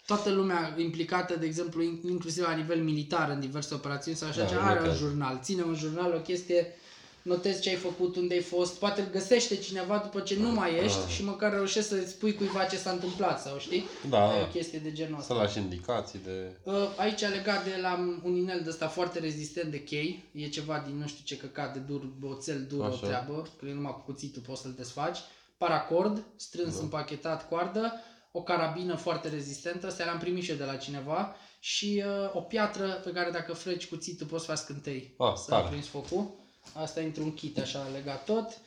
toată 0.05 0.29
lumea 0.29 0.73
implicată, 0.77 1.35
de 1.35 1.45
exemplu, 1.45 1.83
in- 1.83 2.09
inclusiv 2.09 2.43
la 2.43 2.53
nivel 2.53 2.81
militar, 2.83 3.29
în 3.29 3.39
diverse 3.39 3.73
operațiuni 3.73 4.17
sau 4.17 4.27
așa, 4.29 4.39
Da, 4.41 4.45
ceva, 4.47 4.61
are 4.61 4.69
un 4.79 4.85
notează. 4.85 5.05
jurnal. 5.05 5.39
Ține 5.43 5.61
un 5.61 5.75
jurnal, 5.75 6.13
o 6.13 6.19
chestie, 6.19 6.75
notezi 7.21 7.61
ce 7.61 7.69
ai 7.69 7.75
făcut, 7.75 8.15
unde 8.15 8.33
ai 8.33 8.41
fost, 8.41 8.73
poate 8.79 9.01
îl 9.01 9.07
găsește 9.11 9.55
cineva 9.55 9.97
după 9.97 10.19
ce 10.19 10.35
nu 10.39 10.51
mai 10.51 10.75
ești 10.83 10.97
Ah. 11.05 11.11
și 11.13 11.23
măcar 11.23 11.51
reușești 11.53 11.89
să-ți 11.89 12.09
spui 12.11 12.33
cuiva 12.33 12.63
ce 12.63 12.77
s-a 12.77 12.91
întâmplat 12.91 13.41
sau 13.41 13.57
știi? 13.59 13.85
Da, 14.09 14.29
Ai 14.29 14.39
da. 14.39 14.43
o 14.45 14.47
chestie 14.49 14.79
de 14.79 14.91
genul 14.91 15.19
ăsta. 15.19 15.33
Să 15.33 15.39
lași 15.41 15.57
indicații 15.57 16.19
de... 16.23 16.51
Uh, 16.63 16.73
Aici 16.97 17.21
legat 17.21 17.63
de 17.63 17.77
la 17.81 18.19
un 18.23 18.35
inel 18.35 18.61
de 18.63 18.69
ăsta 18.69 18.87
foarte 18.87 19.19
rezistent 19.19 19.71
de 19.71 19.83
chei, 19.83 20.23
e 20.31 20.47
ceva 20.47 20.83
din 20.87 20.97
nu 20.97 21.07
știu 21.07 21.21
ce 21.23 21.37
căcat 21.37 21.73
de 21.73 21.79
dur, 21.79 22.01
oțel 22.21 22.65
dur 22.69 22.79
o 22.79 22.83
Așa. 22.85 23.05
treabă, 23.05 23.47
că 23.59 23.65
e 23.65 23.73
numai 23.73 23.91
cu 23.91 24.11
cuțitul 24.11 24.41
poți 24.41 24.61
să-l 24.61 24.73
desfaci. 24.77 25.17
Paracord, 25.57 26.23
strâns, 26.35 26.75
Da. 26.75 26.81
împachetat, 26.81 27.49
coardă, 27.49 27.93
o 28.37 28.41
carabină 28.41 28.95
foarte 28.95 29.29
rezistentă, 29.29 29.87
astea 29.87 30.05
le-am 30.05 30.17
primit 30.19 30.43
și 30.43 30.49
eu 30.51 30.55
de 30.57 30.63
la 30.63 30.75
cineva, 30.75 31.35
și 31.59 32.03
uh, 32.05 32.29
o 32.35 32.39
piatră 32.39 32.87
pe 33.03 33.11
care 33.11 33.31
dacă 33.31 33.53
freci 33.53 33.87
cuțitul 33.87 34.27
poți 34.27 34.45
să 34.45 34.51
faci 34.51 34.59
scântei. 34.59 35.13
Ah, 35.17 35.33
să 35.35 35.49
tare. 35.49 35.63
aprins 35.65 35.87
focul. 35.87 36.31
Asta 36.73 37.01
e 37.01 37.05
într-un 37.05 37.33
kit 37.33 37.59
așa 37.59 37.87
legat 37.93 38.25
tot. 38.25 38.57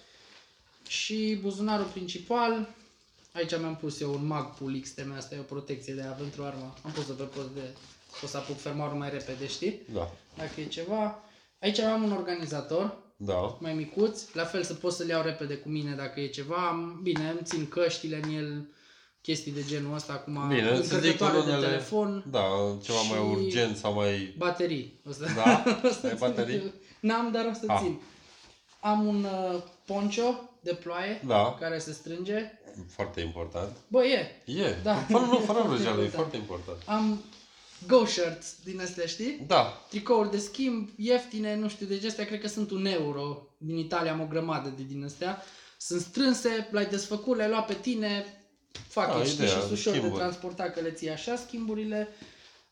Și 0.86 1.38
buzunarul 1.40 1.86
principal, 1.86 2.68
aici 3.32 3.58
mi-am 3.58 3.76
pus 3.76 4.00
eu 4.00 4.12
un 4.14 4.26
Magpul 4.26 4.78
XTM, 4.80 5.12
asta 5.16 5.34
e 5.34 5.38
o 5.38 5.42
protecție 5.42 5.94
de 5.94 6.00
aia 6.00 6.10
pentru 6.10 6.42
armă. 6.42 6.74
Am 6.84 6.90
pus-o 6.90 7.12
pe 7.12 7.22
post 7.22 7.48
de, 7.48 7.60
o 8.24 8.26
să 8.26 8.36
apuc 8.36 8.58
fermoarul 8.60 8.98
mai 8.98 9.10
repede, 9.10 9.46
știi? 9.46 9.80
Da. 9.92 10.10
Dacă 10.36 10.60
e 10.60 10.66
ceva. 10.66 11.22
Aici 11.60 11.78
am 11.78 12.02
un 12.02 12.12
organizator, 12.12 12.96
Da. 13.16 13.56
mai 13.60 13.74
micuț, 13.74 14.32
la 14.32 14.44
fel 14.44 14.62
să 14.62 14.74
pot 14.74 14.92
să-l 14.92 15.08
iau 15.08 15.22
repede 15.22 15.54
cu 15.56 15.68
mine 15.68 15.94
dacă 15.94 16.20
e 16.20 16.26
ceva. 16.26 16.68
Am, 16.68 17.00
bine, 17.02 17.28
îmi 17.30 17.40
țin 17.44 17.68
căștile 17.68 18.20
în 18.22 18.30
el, 18.34 18.66
chestii 19.22 19.52
de 19.52 19.64
genul 19.66 19.94
ăsta, 19.94 20.12
acum 20.12 20.48
Bine, 20.48 20.76
să 20.76 20.82
zic 20.82 20.92
încărcătoare 20.92 21.34
de 21.40 21.50
unele... 21.50 21.66
telefon, 21.66 22.24
Da, 22.30 22.40
ceva 22.82 23.00
mai 23.00 23.18
și- 23.18 23.44
urgent 23.44 23.76
sau 23.76 23.94
mai... 23.94 24.34
baterii. 24.38 25.00
O 25.08 25.12
să... 25.12 25.26
Da? 25.34 25.64
o 25.84 25.88
să 26.00 26.06
Ai 26.06 26.08
țin 26.10 26.16
baterii? 26.18 26.54
el. 26.54 26.74
N-am, 27.00 27.30
dar 27.32 27.44
o 27.44 27.52
să 27.52 27.64
Ah. 27.66 27.78
țin. 27.82 28.00
Am 28.80 29.06
un 29.06 29.24
uh, 29.24 29.62
poncho 29.86 30.50
de 30.60 30.74
ploaie 30.74 31.22
Da. 31.26 31.56
care 31.60 31.78
se 31.78 31.92
strânge. 31.92 32.52
Foarte 32.88 33.20
important. 33.20 33.76
Bă, 33.88 34.04
e. 34.04 34.42
E. 34.44 34.76
Da. 34.82 34.94
Fără, 34.94 35.24
nu, 35.24 35.38
fără 35.38 35.42
Foarte 35.58 35.68
vrăjeală, 35.68 36.00
e 36.00 36.04
important. 36.04 36.12
foarte 36.12 36.36
important. 36.36 36.78
Am 36.86 37.22
go 37.86 38.04
shirts 38.04 38.54
din 38.64 38.80
astea, 38.80 39.06
știi? 39.06 39.44
Da. 39.46 39.86
Tricouri 39.88 40.30
de 40.30 40.38
schimb, 40.38 40.88
ieftine, 40.96 41.56
nu 41.56 41.68
știu, 41.68 41.86
deci 41.86 42.04
astea 42.04 42.24
cred 42.24 42.40
că 42.40 42.48
sunt 42.48 42.70
un 42.70 42.86
euro. 42.86 43.46
Din 43.58 43.76
Italia 43.76 44.12
am 44.12 44.20
o 44.20 44.26
grămadă 44.28 44.72
de 44.76 44.82
din 44.88 45.04
astea. 45.04 45.42
Sunt 45.78 46.00
strânse, 46.00 46.68
le-ai 46.70 46.86
desfăcut, 46.86 47.36
le-ai 47.36 47.48
luat 47.48 47.66
pe 47.66 47.74
tine, 47.74 48.24
fac 48.88 49.06
Da, 49.12 49.18
da, 49.18 49.24
știi, 49.24 49.34
ideea, 49.34 49.50
și 49.50 49.58
sunt 49.60 49.70
ușor 49.72 49.92
de 49.92 49.98
schimburi. 49.98 50.20
transportat 50.22 50.74
că 50.74 50.80
le 50.80 50.90
ții 50.90 51.10
așa 51.10 51.36
schimburile. 51.36 52.08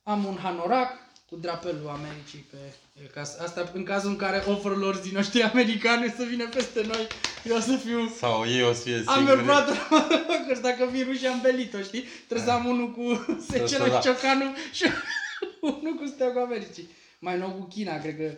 Am 0.02 0.24
un 0.24 0.38
hanorac 0.42 0.90
cu 1.28 1.36
drapelul 1.36 1.88
Americii 1.88 2.46
pe 2.50 2.56
e, 3.02 3.06
ca, 3.06 3.24
să- 3.24 3.38
asta 3.42 3.70
în 3.74 3.84
cazul 3.84 4.10
în 4.10 4.16
care 4.16 4.42
oferă 4.48 4.74
lor 4.74 5.00
zi 5.00 5.12
noștri 5.12 5.42
americani 5.42 6.14
să 6.16 6.22
vină 6.24 6.48
peste 6.48 6.82
noi, 6.82 7.06
eu 7.44 7.56
o 7.56 7.60
să 7.60 7.76
fiu 7.76 8.08
Sau 8.18 8.46
ei 8.46 8.62
o 8.62 8.72
să 8.72 8.80
fie 8.82 9.02
am 9.06 9.14
singuri. 9.16 9.36
meu 9.36 9.44
brother 9.44 9.86
motherfuckers, 9.90 10.60
dacă 10.60 10.84
vin 10.90 11.04
rușii 11.04 11.26
am 11.26 11.40
belit-o, 11.40 11.80
știi? 11.80 12.00
Trebuie 12.26 12.46
să 12.46 12.52
am 12.52 12.64
unul 12.66 12.90
cu 12.90 13.26
secera 13.50 13.84
să 13.84 13.90
da. 13.90 14.00
și 14.00 14.06
ciocanul 14.06 14.54
și 14.72 14.84
unul 15.80 15.94
cu 15.94 16.06
steagul 16.06 16.40
Americii. 16.42 16.88
Mai 17.18 17.38
nou 17.38 17.50
cu 17.50 17.64
China, 17.64 17.98
cred 18.00 18.16
că 18.16 18.30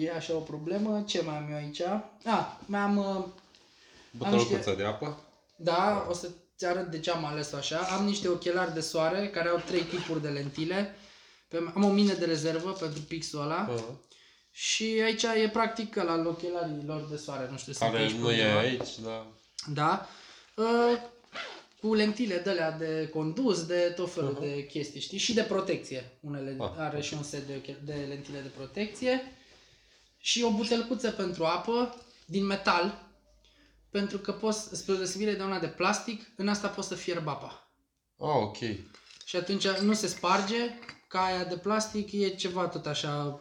e 0.00 0.12
așa 0.12 0.34
o 0.34 0.38
problemă. 0.40 1.02
Ce 1.06 1.22
mai 1.22 1.36
am 1.36 1.46
eu 1.50 1.56
aici? 1.56 1.80
Ah, 2.24 2.46
mai 2.66 2.80
am, 2.80 2.96
uh, 2.96 3.24
Butălucuță 4.10 4.74
de 4.76 4.84
apă. 4.84 5.20
da, 5.56 6.06
o 6.10 6.12
să-ți 6.58 6.72
arăt 6.72 6.90
de 6.90 7.00
ce 7.00 7.10
am 7.10 7.24
ales-o 7.24 7.56
așa. 7.56 7.78
Am 7.78 8.04
niște 8.04 8.28
ochelari 8.28 8.74
de 8.74 8.80
soare 8.80 9.28
care 9.28 9.48
au 9.48 9.62
trei 9.66 9.82
tipuri 9.82 10.22
de 10.22 10.28
lentile. 10.28 10.94
Pe- 11.48 11.72
Am 11.74 11.84
o 11.84 11.88
mine 11.88 12.12
de 12.14 12.24
rezervă 12.24 12.70
pentru 12.72 13.00
pixul 13.00 13.40
ăla. 13.40 13.68
Uh, 13.74 13.82
Și 14.50 15.00
aici 15.04 15.22
e 15.22 15.48
practic 15.52 15.94
la 15.94 16.22
ochelarii 16.26 16.82
lor 16.86 17.06
de 17.10 17.16
soare, 17.16 17.48
nu 17.50 17.56
știu, 17.56 17.72
sunt 17.72 17.90
Care 17.90 18.02
aici 18.02 18.12
nu 18.12 18.26
pe 18.26 18.32
e 18.32 18.42
undeva. 18.42 18.58
aici, 18.58 18.88
da. 19.04 19.26
Da? 19.72 20.08
Uh, 20.54 20.98
cu 21.80 21.94
lentile 21.94 22.36
de 22.38 22.50
alea 22.50 22.70
de 22.70 23.08
condus, 23.12 23.64
de 23.66 23.92
tot 23.96 24.12
felul 24.12 24.30
Mhm. 24.30 24.40
de 24.40 24.66
chestii, 24.66 25.00
știi? 25.00 25.18
Și 25.18 25.34
de 25.34 25.42
protecție. 25.42 26.10
Unele 26.20 26.56
Ah, 26.60 26.70
are 26.78 27.00
și 27.00 27.14
un 27.14 27.22
set 27.22 27.46
de, 27.46 27.52
oche- 27.56 27.80
de 27.84 27.92
lentile 28.08 28.38
de 28.40 28.48
protecție. 28.56 29.32
Și 30.18 30.42
o 30.42 30.50
butelcuță 30.50 31.10
pentru 31.10 31.44
apă 31.44 32.04
din 32.26 32.44
metal. 32.44 33.04
Pentru 33.96 34.18
că 34.18 34.32
poți, 34.32 34.68
spre 34.72 34.94
deosebire 34.94 35.32
de 35.32 35.42
una 35.42 35.58
de 35.58 35.66
plastic, 35.66 36.22
în 36.36 36.48
asta 36.48 36.68
poți 36.68 36.88
să 36.88 36.94
fierbi 36.94 37.28
apa. 37.28 37.68
Ah, 38.18 38.36
ok. 38.42 38.56
Și 39.24 39.36
atunci 39.36 39.68
nu 39.68 39.92
se 39.92 40.06
sparge, 40.06 40.56
ca 41.08 41.24
aia 41.24 41.44
de 41.44 41.56
plastic 41.56 42.12
e 42.12 42.28
ceva 42.28 42.66
tot 42.66 42.86
așa... 42.86 43.40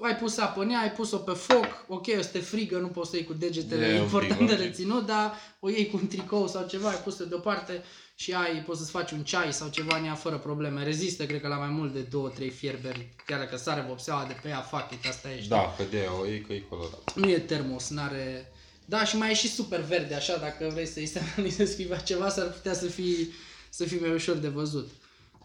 Ai 0.00 0.16
pus 0.16 0.38
apă 0.38 0.62
în 0.62 0.70
ea, 0.70 0.80
ai 0.80 0.92
pus-o 0.92 1.16
pe 1.16 1.32
foc, 1.32 1.84
ok, 1.88 2.06
o 2.18 2.22
să 2.22 2.28
te 2.28 2.38
frigă, 2.38 2.78
nu 2.78 2.86
poți 2.86 3.10
să 3.10 3.16
iei 3.16 3.24
cu 3.24 3.32
degetele, 3.32 3.86
E 3.86 3.94
e 3.94 3.98
un 3.98 4.02
important 4.02 4.38
pic, 4.38 4.46
de 4.46 4.52
ok. 4.52 4.58
reținut, 4.58 5.06
dar 5.06 5.34
o 5.60 5.68
iei 5.68 5.90
cu 5.90 5.96
un 5.96 6.06
tricou 6.06 6.48
sau 6.48 6.66
ceva, 6.66 6.88
ai 6.88 6.96
pus-o 7.04 7.24
deoparte 7.24 7.82
și 8.14 8.32
ai, 8.34 8.62
poți 8.62 8.78
să-ți 8.78 8.90
faci 8.90 9.10
un 9.10 9.24
ceai 9.24 9.52
sau 9.52 9.68
ceva 9.68 9.96
în 9.96 10.04
ea 10.04 10.14
fără 10.14 10.38
probleme. 10.38 10.84
Rezistă, 10.84 11.26
cred 11.26 11.40
că 11.40 11.48
la 11.48 11.56
mai 11.56 11.68
mult 11.68 11.92
de 11.92 12.08
2-3 12.48 12.54
fierberi, 12.54 13.14
chiar 13.26 13.38
dacă 13.38 13.56
sare 13.56 13.84
vopseaua 13.88 14.24
de 14.24 14.36
pe 14.42 14.48
ea, 14.48 14.60
fuck 14.60 14.92
it, 14.92 15.06
asta 15.06 15.30
e, 15.30 15.36
știi? 15.36 15.48
Da, 15.48 15.74
că 15.76 15.82
de 15.90 16.08
o 16.20 16.26
iei 16.26 16.40
că 16.40 16.52
e 16.52 16.60
colorat. 16.60 17.14
Nu 17.14 17.28
e 17.30 17.38
termos, 17.38 17.88
n-are... 17.88 18.50
Da, 18.88 19.04
și 19.04 19.16
mai 19.16 19.30
e 19.30 19.34
și 19.34 19.48
super 19.48 19.80
verde, 19.80 20.14
așa, 20.14 20.36
dacă 20.36 20.70
vrei 20.72 20.86
să-i 20.86 21.06
semnalizezi 21.14 21.74
cuiva 21.74 21.96
ceva, 21.96 22.28
s-ar 22.28 22.46
putea 22.46 22.74
să 22.74 22.86
fii, 22.86 23.32
să 23.70 23.84
fii 23.84 24.00
mai 24.00 24.10
ușor 24.10 24.36
de 24.36 24.48
văzut. 24.48 24.90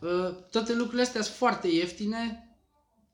Uh, 0.01 0.33
Toate 0.51 0.73
lucrurile 0.73 1.01
astea 1.01 1.21
sunt 1.21 1.35
foarte 1.35 1.67
ieftine, 1.67 2.45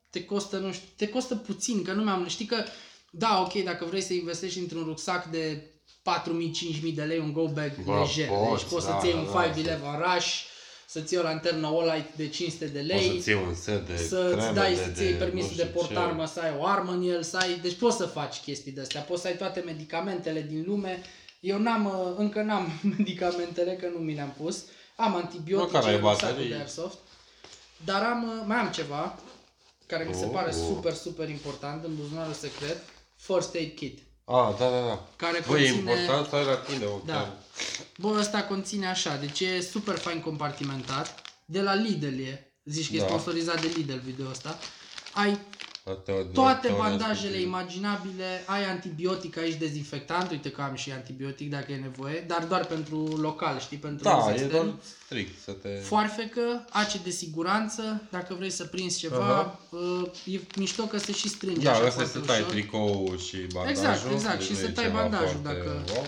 te 0.10 0.26
costă, 0.26 0.58
nu 0.58 0.72
știu, 0.72 0.88
te 0.96 1.08
costă 1.10 1.36
puțin, 1.36 1.84
că 1.84 1.94
nu 1.94 2.04
mi-am... 2.04 2.28
Știi 2.28 2.46
că, 2.46 2.64
da, 3.12 3.42
ok, 3.42 3.64
dacă 3.64 3.86
vrei 3.86 4.02
să 4.02 4.14
investești 4.14 4.60
într-un 4.60 4.84
rucsac 4.84 5.26
de 5.26 5.72
4.000-5.000 6.08 6.94
de 6.94 7.04
lei, 7.04 7.20
un 7.20 7.34
go 7.34 7.48
bag 7.48 7.84
Bă, 7.84 8.00
lejer, 8.00 8.28
poți, 8.28 8.62
deci 8.62 8.72
poți 8.72 8.86
da, 8.86 8.92
să-ți 8.92 9.06
iei 9.06 9.14
da, 9.14 9.20
un 9.20 9.26
da, 9.26 9.42
511 9.42 10.14
Rush, 10.14 10.44
să-ți 10.90 11.14
iei 11.14 11.22
o 11.22 11.26
lanternă 11.26 11.68
Olight 11.68 12.16
de 12.16 12.28
500 12.30 12.66
de 12.68 12.80
lei, 12.80 12.98
Poți 12.98 13.16
să-ți 13.16 13.30
iei 13.30 13.44
un 13.48 13.54
set 13.56 13.88
de 13.88 13.98
să-ți 13.98 14.36
creme, 14.36 14.52
dai, 14.54 14.74
de, 14.76 14.82
să-ți 14.84 15.02
iei 15.02 15.12
de, 15.12 15.18
permisul 15.18 15.50
nu 15.50 15.56
de 15.56 15.64
știu 15.64 15.80
ce. 15.82 15.86
portarmă, 15.86 16.26
să 16.26 16.40
ai 16.40 16.56
o 16.60 16.66
armă 16.66 16.92
în 16.92 17.02
el, 17.10 17.24
să 17.24 17.38
ai... 17.38 17.60
Deci 17.62 17.74
poți 17.78 17.98
să 17.98 18.06
faci 18.06 18.38
chestii 18.38 18.72
de 18.72 18.82
astea, 18.82 19.02
poți 19.02 19.22
să 19.22 19.28
ai 19.28 19.38
toate 19.38 19.60
medicamentele 19.66 20.42
din 20.42 20.64
lume. 20.68 21.02
Eu 21.40 21.60
n-am, 21.60 21.86
uh, 21.86 22.14
încă 22.18 22.42
n-am 22.42 22.80
medicamentele, 22.98 23.74
că 23.76 23.88
nu 23.94 23.98
mi 24.00 24.14
le-am 24.14 24.34
pus. 24.42 24.64
Am 24.96 25.16
antibiotice, 25.16 25.72
Măcar 25.78 25.90
ai 25.90 25.96
în 25.96 26.02
sacul 26.02 26.18
baterii. 26.28 26.50
de 26.50 26.56
airsoft. 26.56 26.98
Dar 27.86 28.04
am, 28.04 28.24
uh, 28.24 28.44
mai 28.46 28.58
am 28.58 28.72
ceva, 28.72 29.20
care 29.86 30.04
mi 30.08 30.14
se 30.14 30.26
Oh, 30.26 30.32
pare 30.34 30.48
oh. 30.50 30.54
super, 30.68 30.94
super 30.94 31.30
important, 31.30 31.84
în 31.84 31.96
buzunarul 31.96 32.34
secret. 32.34 32.78
First 33.16 33.56
Aid 33.56 33.76
Kit. 33.76 34.00
Ah, 34.26 34.50
da, 34.60 34.70
da, 34.70 34.80
da. 34.88 35.08
Care 35.16 35.44
Băi, 35.48 35.64
e 35.64 35.70
conține... 35.70 35.92
important 35.92 36.28
să 36.28 36.36
ai 36.36 36.46
la 36.46 36.56
tine 36.56 36.86
o 36.86 37.00
Da. 37.06 37.38
Bă, 37.98 38.08
ăsta 38.20 38.44
conține 38.44 38.88
așa, 38.88 39.16
deci 39.16 39.40
e 39.40 39.62
super 39.62 39.98
fain 39.98 40.20
compartimentat. 40.22 41.22
De 41.46 41.62
la 41.62 41.74
Lidl 41.74 42.20
e. 42.20 42.52
Zici 42.64 42.90
că 42.90 42.96
e 42.96 43.00
Da. 43.00 43.06
sponsorizat 43.08 43.62
de 43.62 43.72
Lidl 43.76 43.98
video 44.06 44.30
ăsta. 44.30 44.60
Ai 45.14 45.30
La 45.30 45.36
teo- 45.38 45.67
toate 46.34 46.68
teoria 46.68 46.84
bandajele 46.84 47.16
sportivă. 47.18 47.48
imaginabile, 47.48 48.44
ai 48.46 48.64
antibiotic, 48.66 49.38
ai 49.38 49.52
și 49.52 49.58
dezinfectant, 49.58 50.32
uite 50.32 50.52
că 50.52 50.62
am 50.62 50.76
și 50.76 50.92
antibiotic 50.92 51.50
dacă 51.50 51.72
e 51.72 51.76
nevoie, 51.76 52.24
dar 52.28 52.44
doar 52.44 52.66
pentru 52.66 52.98
local, 53.06 53.60
știi, 53.60 53.78
pentru 53.78 54.04
Da, 54.04 54.16
uz 54.16 54.28
e 54.28 54.32
extern. 54.32 54.52
doar 54.52 54.74
strict 55.06 55.44
să 55.44 55.52
te... 55.52 55.70
Foarfecă, 55.70 56.66
ace 56.70 57.00
de 57.04 57.10
siguranță, 57.10 58.02
dacă 58.10 58.34
vrei 58.38 58.50
să 58.50 58.64
prinzi 58.66 58.98
ceva, 59.00 59.60
uh, 59.70 60.10
e 60.26 60.40
mișto 60.56 60.84
că 60.84 60.98
se 60.98 61.12
și 61.12 61.30
strânge 61.30 61.64
Da, 61.66 61.72
așa 61.72 61.86
asta 61.86 62.02
e 62.02 62.06
foarte 62.06 62.20
să 62.20 62.26
tai 62.26 62.40
ușor. 62.40 62.52
tricoul 62.52 63.18
și 63.20 63.38
bandajul. 63.38 63.70
Exact, 63.70 64.12
exact, 64.12 64.38
deci 64.38 64.46
și 64.48 64.52
nu 64.54 64.58
să 64.58 64.66
e 64.66 64.70
tai 64.70 64.84
ceva 64.84 65.00
bandajul 65.02 65.40
foarte 65.44 65.60
dacă- 65.60 65.84
wow. 65.94 66.06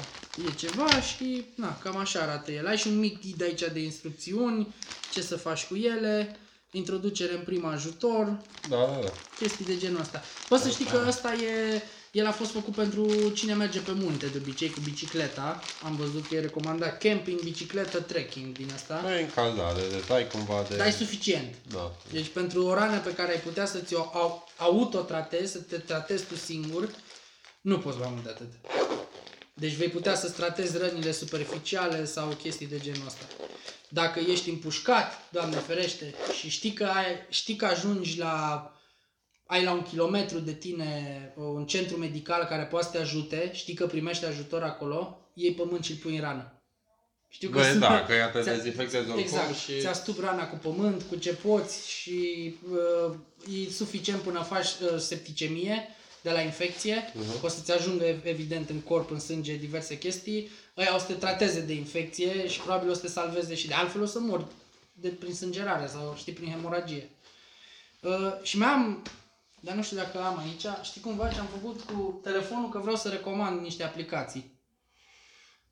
E 0.48 0.54
ceva 0.56 1.02
și, 1.02 1.46
na, 1.56 1.78
cam 1.78 1.98
așa 1.98 2.20
arată 2.20 2.52
el. 2.52 2.68
Ai 2.68 2.78
și 2.78 2.88
un 2.88 3.00
mic 3.00 3.22
ghid 3.22 3.42
aici 3.44 3.64
de 3.74 3.80
instrucțiuni, 3.80 4.68
ce 5.14 5.22
să 5.22 5.38
faci 5.38 5.66
cu 5.66 5.76
ele, 5.76 6.38
introducere 6.72 7.34
în 7.34 7.42
prim 7.42 7.66
ajutor, 7.66 8.26
Da, 8.70 8.78
da, 8.78 9.00
da. 9.04 9.12
chestii 9.40 9.66
de 9.66 9.78
genul 9.78 10.00
ăsta. 10.00 10.22
Poți 10.48 10.64
să 10.64 10.70
știi 10.70 10.86
că 10.86 11.04
ăsta 11.08 11.34
e, 11.34 11.82
el 12.12 12.26
a 12.28 12.32
fost 12.32 12.52
făcut 12.52 12.74
pentru 12.76 13.30
cine 13.30 13.54
merge 13.54 13.80
pe 13.80 13.92
munte 13.92 14.26
de 14.26 14.38
obicei 14.38 14.70
cu 14.70 14.80
bicicleta. 14.84 15.60
Am 15.84 15.96
văzut 15.96 16.28
că 16.28 16.36
e 16.36 16.40
recomandat 16.40 16.98
camping, 16.98 17.42
bicicletă, 17.42 18.00
trekking 18.00 18.58
din 18.58 18.70
asta. 18.74 19.00
Nu 19.04 19.12
e 19.14 19.22
încălzare, 19.22 19.82
de 19.90 20.04
tai 20.08 20.28
cumva 20.28 20.66
de... 20.70 20.76
Dar 20.76 20.88
e 20.88 20.92
suficient. 20.92 21.56
Da. 21.72 21.92
Deci 22.12 22.28
pentru 22.28 22.66
o 22.66 22.74
rană 22.74 22.98
pe 23.00 23.14
care 23.14 23.32
ai 23.32 23.40
putea 23.40 23.66
să 23.66 23.78
ți-o 23.80 24.00
au- 24.00 24.50
autotratezi, 24.58 25.52
să 25.52 25.58
te 25.60 25.78
tratezi 25.78 26.24
tu 26.26 26.36
singur, 26.36 26.90
nu 27.62 27.78
poți 27.80 27.98
mai 27.98 28.10
mult 28.12 28.24
de 28.24 28.30
atât. 28.30 28.48
Deci 29.54 29.74
vei 29.74 29.88
putea 29.90 30.16
să-ți 30.16 30.34
tratezi 30.34 30.78
rănile 30.78 31.12
superficiale 31.12 32.06
sau 32.06 32.28
chestii 32.28 32.68
de 32.68 32.80
genul 32.80 33.04
ăsta. 33.08 33.24
Dacă 33.90 34.20
ești 34.20 34.50
împușcat, 34.50 35.30
Doamne 35.32 35.56
ferește, 35.56 36.14
și 36.40 36.50
știi 36.50 36.72
că, 36.74 36.86
ai, 36.86 37.06
știi 37.30 37.56
că 37.56 37.66
ajungi 37.66 38.18
la 38.18 38.64
ai 39.46 39.64
la 39.64 39.72
un 39.72 39.82
kilometru 39.84 40.40
de 40.40 40.54
tine 40.54 41.34
un 41.36 41.66
centru 41.66 41.98
medical 41.98 42.46
care 42.46 42.64
poate 42.64 42.86
să 42.86 42.92
te 42.92 42.98
ajute, 42.98 43.52
știi 43.54 43.74
că 43.74 43.86
primești 43.88 44.26
ajutor 44.26 44.64
acolo, 44.64 45.18
iei 45.34 45.54
pământ 45.54 45.84
și 45.84 45.92
îl 45.92 45.98
pui 45.98 46.16
în 46.16 46.22
rană. 46.22 46.54
Știu 47.28 47.50
Băi, 47.50 47.64
sunt- 47.64 47.80
da, 47.80 48.04
că 48.06 48.14
ea 48.14 48.30
te 48.30 48.42
ți-a- 48.42 48.54
dezinfectezi 48.56 49.04
oricum 49.10 49.20
Exact, 49.20 49.56
și... 49.58 49.80
ți-a 49.80 49.94
stup 49.94 50.20
rana 50.20 50.48
cu 50.48 50.56
pământ, 50.56 51.02
cu 51.10 51.16
ce 51.16 51.34
poți 51.34 51.90
și 51.90 52.56
uh, 52.72 53.16
e 53.68 53.72
suficient 53.72 54.22
până 54.22 54.42
faci 54.42 54.68
uh, 54.68 54.98
septicemie 55.00 55.88
de 56.22 56.32
la 56.32 56.42
infecție, 56.42 57.12
Mhm. 57.14 57.44
o 57.46 57.48
să-ți 57.48 57.72
ajungă 57.72 58.06
ev- 58.06 58.26
evident 58.26 58.70
în 58.70 58.80
corp, 58.82 59.12
în 59.12 59.20
sânge, 59.20 59.56
diverse 59.56 59.98
chestii, 59.98 60.50
ăia 60.78 60.96
o 60.96 60.98
să 60.98 61.06
te 61.06 61.14
trateze 61.14 61.62
de 61.62 61.74
infecție 61.74 62.48
și 62.48 62.60
probabil 62.60 62.90
o 62.90 62.94
să 62.94 63.02
te 63.02 63.08
salveze 63.08 63.56
și 63.56 63.68
de 63.68 63.74
altfel 63.74 64.02
o 64.02 64.06
să 64.06 64.20
mori 64.20 64.46
de, 64.94 65.08
prin 65.10 65.34
sângerare 65.36 65.88
sau 65.88 66.14
știi, 66.18 66.34
prin 66.34 66.50
hemoragie. 66.52 67.10
Uh, 68.02 68.34
și 68.42 68.58
mai 68.58 68.70
am, 68.70 69.04
dar 69.60 69.76
nu 69.76 69.84
știu 69.84 69.98
dacă 69.98 70.20
am 70.24 70.38
aici, 70.38 70.66
știi 70.84 71.02
cumva 71.02 71.28
ce 71.28 71.40
am 71.40 71.46
făcut 71.60 71.82
cu 71.82 72.20
telefonul, 72.24 72.70
că 72.70 72.80
vreau 72.80 72.96
să 72.96 73.10
recomand 73.10 73.62
niște 73.62 73.84
aplicații. 73.84 74.58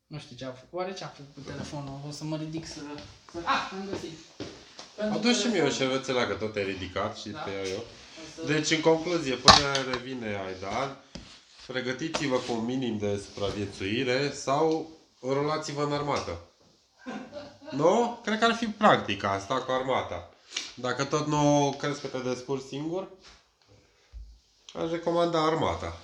Nu 0.07 0.19
știu 0.19 0.35
ce 0.35 0.45
a 0.45 0.51
făcut. 0.51 0.79
Oare 0.79 0.93
ce 0.93 1.03
a 1.03 1.07
făcut 1.07 1.33
cu 1.33 1.39
telefonul? 1.51 1.99
O 2.07 2.11
să 2.11 2.23
mă 2.23 2.37
ridic 2.37 2.65
să... 2.67 2.79
să... 3.31 3.37
Ah, 3.43 3.69
am 3.71 3.87
găsit. 3.91 4.17
Pentru 4.95 5.17
Adu 5.17 5.31
și 5.31 5.47
mie 5.47 5.61
o 5.61 5.65
telefon- 5.67 5.77
șervețelea, 5.77 6.27
că 6.27 6.33
tot 6.33 6.55
e 6.55 6.61
ridicat 6.63 7.17
și 7.17 7.29
Da. 7.29 7.39
te 7.39 7.49
iau 7.51 7.65
eu. 7.65 7.83
O 8.41 8.45
să- 8.45 8.51
Deci, 8.53 8.71
în 8.71 8.81
concluzie, 8.81 9.35
până 9.35 9.91
revine 9.91 10.41
Aidan, 10.45 10.97
pregătiți-vă 11.67 12.35
cu 12.35 12.53
un 12.53 12.65
minim 12.65 12.97
de 12.97 13.21
supraviețuire 13.25 14.31
sau 14.35 14.89
rolați-vă 15.21 15.83
în 15.83 15.91
armată. 15.93 16.39
Nu? 17.71 18.19
Cred 18.23 18.39
că 18.39 18.45
ar 18.45 18.53
fi 18.53 18.65
practic 18.65 19.23
asta 19.23 19.55
cu 19.55 19.71
armata. 19.71 20.29
Dacă 20.73 21.03
tot 21.03 21.27
nu 21.27 21.75
crezi 21.79 22.01
că 22.01 22.07
te 22.07 22.17
descurci 22.17 22.67
singur, 22.67 23.07
aș 24.73 24.89
recomanda 24.91 25.45
armata. 25.45 25.97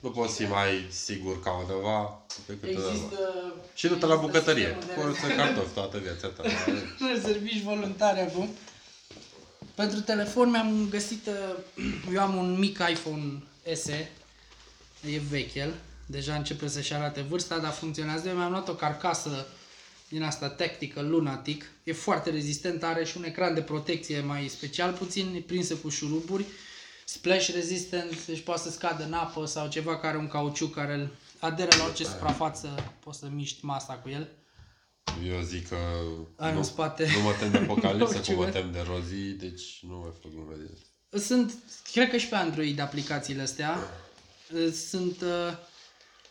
Nu 0.00 0.10
poți 0.10 0.34
fi 0.36 0.48
mai 0.48 0.86
sigur 0.90 1.42
ca 1.42 1.50
undeva 1.52 2.22
decât 2.46 2.68
undeva. 2.68 2.88
Există... 2.90 3.16
Și 3.74 3.88
du-te 3.88 4.06
la 4.06 4.14
există 4.14 4.32
bucătărie. 4.32 4.76
sistemul 4.80 5.12
de 5.12 5.18
Curăță 5.18 5.34
cartofi 5.36 5.74
toată 5.74 5.98
viața 5.98 6.28
ta. 6.28 6.42
rezerviști 7.12 7.62
voluntari 7.62 8.20
acum. 8.20 8.48
Pentru 9.80 10.00
telefon 10.00 10.50
mi-am 10.50 10.86
găsit, 10.90 11.26
uh, 11.26 11.84
eu 12.14 12.20
am 12.20 12.36
un 12.36 12.58
mic 12.58 12.78
iPhone 12.90 13.42
SE, 13.74 14.10
e 15.10 15.20
vechi 15.30 15.54
el, 15.54 15.74
deja 16.06 16.34
începe 16.34 16.68
să-și 16.68 16.94
arate 16.94 17.20
vârsta, 17.20 17.58
dar 17.58 17.72
funcționează. 17.72 18.28
Eu 18.28 18.36
mi-am 18.36 18.50
luat 18.50 18.68
o 18.68 18.74
carcasă 18.74 19.46
din 20.08 20.22
asta 20.22 20.48
Tactical 20.48 21.08
Lunatic, 21.08 21.64
e 21.84 21.92
foarte 21.92 22.30
rezistent, 22.30 22.82
are 22.82 23.04
și 23.04 23.16
un 23.16 23.24
ecran 23.24 23.54
de 23.54 23.62
protecție 23.62 24.20
mai 24.20 24.48
special 24.48 24.92
puțin, 24.92 25.34
e 25.36 25.40
prinsă 25.40 25.74
cu 25.74 25.88
șuruburi, 25.88 26.44
splash 27.04 27.48
resistant, 27.54 28.26
deci 28.26 28.40
poate 28.40 28.60
să 28.60 28.70
scadă 28.70 29.04
în 29.04 29.12
apă 29.12 29.46
sau 29.46 29.68
ceva 29.68 29.96
care 29.96 30.06
are 30.06 30.18
un 30.18 30.28
cauciuc 30.28 30.74
care 30.74 30.94
îl 30.94 31.10
aderă 31.38 31.76
la 31.76 31.84
orice 31.84 32.04
suprafață, 32.04 32.92
poți 33.04 33.18
să 33.18 33.26
miști 33.34 33.64
masa 33.64 33.92
cu 33.92 34.08
el. 34.08 34.28
Eu 35.26 35.40
zic 35.42 35.68
că 35.68 35.76
Ai 36.36 36.52
nu, 36.52 36.58
în 36.58 36.64
spate. 36.64 37.10
nu 37.16 37.22
mă 37.22 37.32
tem 37.40 37.50
de 37.50 37.58
apocalipsă, 37.68 38.14
Orice 38.16 38.32
cum 38.34 38.44
mă 38.44 38.50
văd. 38.50 38.52
tem 38.52 38.72
de 38.72 38.80
rozii, 38.86 39.32
deci 39.32 39.78
nu 39.82 39.96
mai 39.98 40.10
fac 40.22 40.32
glume 40.32 40.54
de 40.58 40.70
asta. 40.74 41.18
Sunt, 41.34 41.54
cred 41.92 42.10
că 42.10 42.16
și 42.16 42.26
pe 42.28 42.34
Android 42.34 42.78
aplicațiile 42.78 43.42
astea. 43.42 43.78
Sunt, 44.88 45.20
uh, 45.20 45.56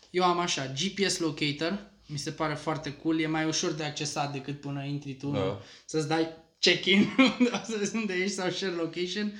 eu 0.09 0.23
am 0.23 0.39
așa, 0.39 0.65
GPS 0.67 1.17
Locator, 1.17 1.91
mi 2.05 2.17
se 2.17 2.31
pare 2.31 2.53
foarte 2.53 2.93
cool, 2.93 3.19
e 3.19 3.27
mai 3.27 3.45
ușor 3.45 3.71
de 3.71 3.83
accesat 3.83 4.31
decât 4.31 4.59
până 4.61 4.83
intri 4.85 5.13
tu, 5.15 5.27
Da. 5.31 5.61
să-ți 5.85 6.07
dai 6.07 6.27
check-in, 6.59 7.09
să 7.69 7.75
vezi 7.77 7.95
unde 7.95 8.13
ești 8.13 8.35
sau 8.35 8.49
share 8.51 8.73
location. 8.73 9.33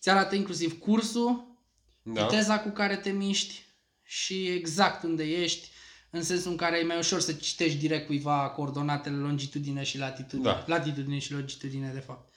Ți 0.00 0.08
arată 0.10 0.34
inclusiv 0.34 0.78
cursul, 0.78 1.58
Da? 2.02 2.26
viteza 2.26 2.58
cu 2.60 2.68
care 2.68 2.96
te 2.96 3.10
miști 3.10 3.64
și 4.02 4.46
exact 4.46 5.02
unde 5.02 5.24
ești, 5.24 5.68
în 6.16 6.22
sensul 6.22 6.50
în 6.50 6.56
care 6.56 6.78
e 6.78 6.82
mai 6.84 6.98
ușor 6.98 7.20
să 7.20 7.32
citești 7.32 7.78
direct 7.78 8.06
cuiva 8.06 8.48
coordonatele, 8.48 9.16
longitudine 9.16 9.82
și 9.82 9.98
latitudine. 9.98 10.48
Da. 10.48 10.64
Latitudine 10.66 11.18
și 11.18 11.32
longitudine, 11.32 11.90
de 11.92 11.98
fapt. 12.00 12.34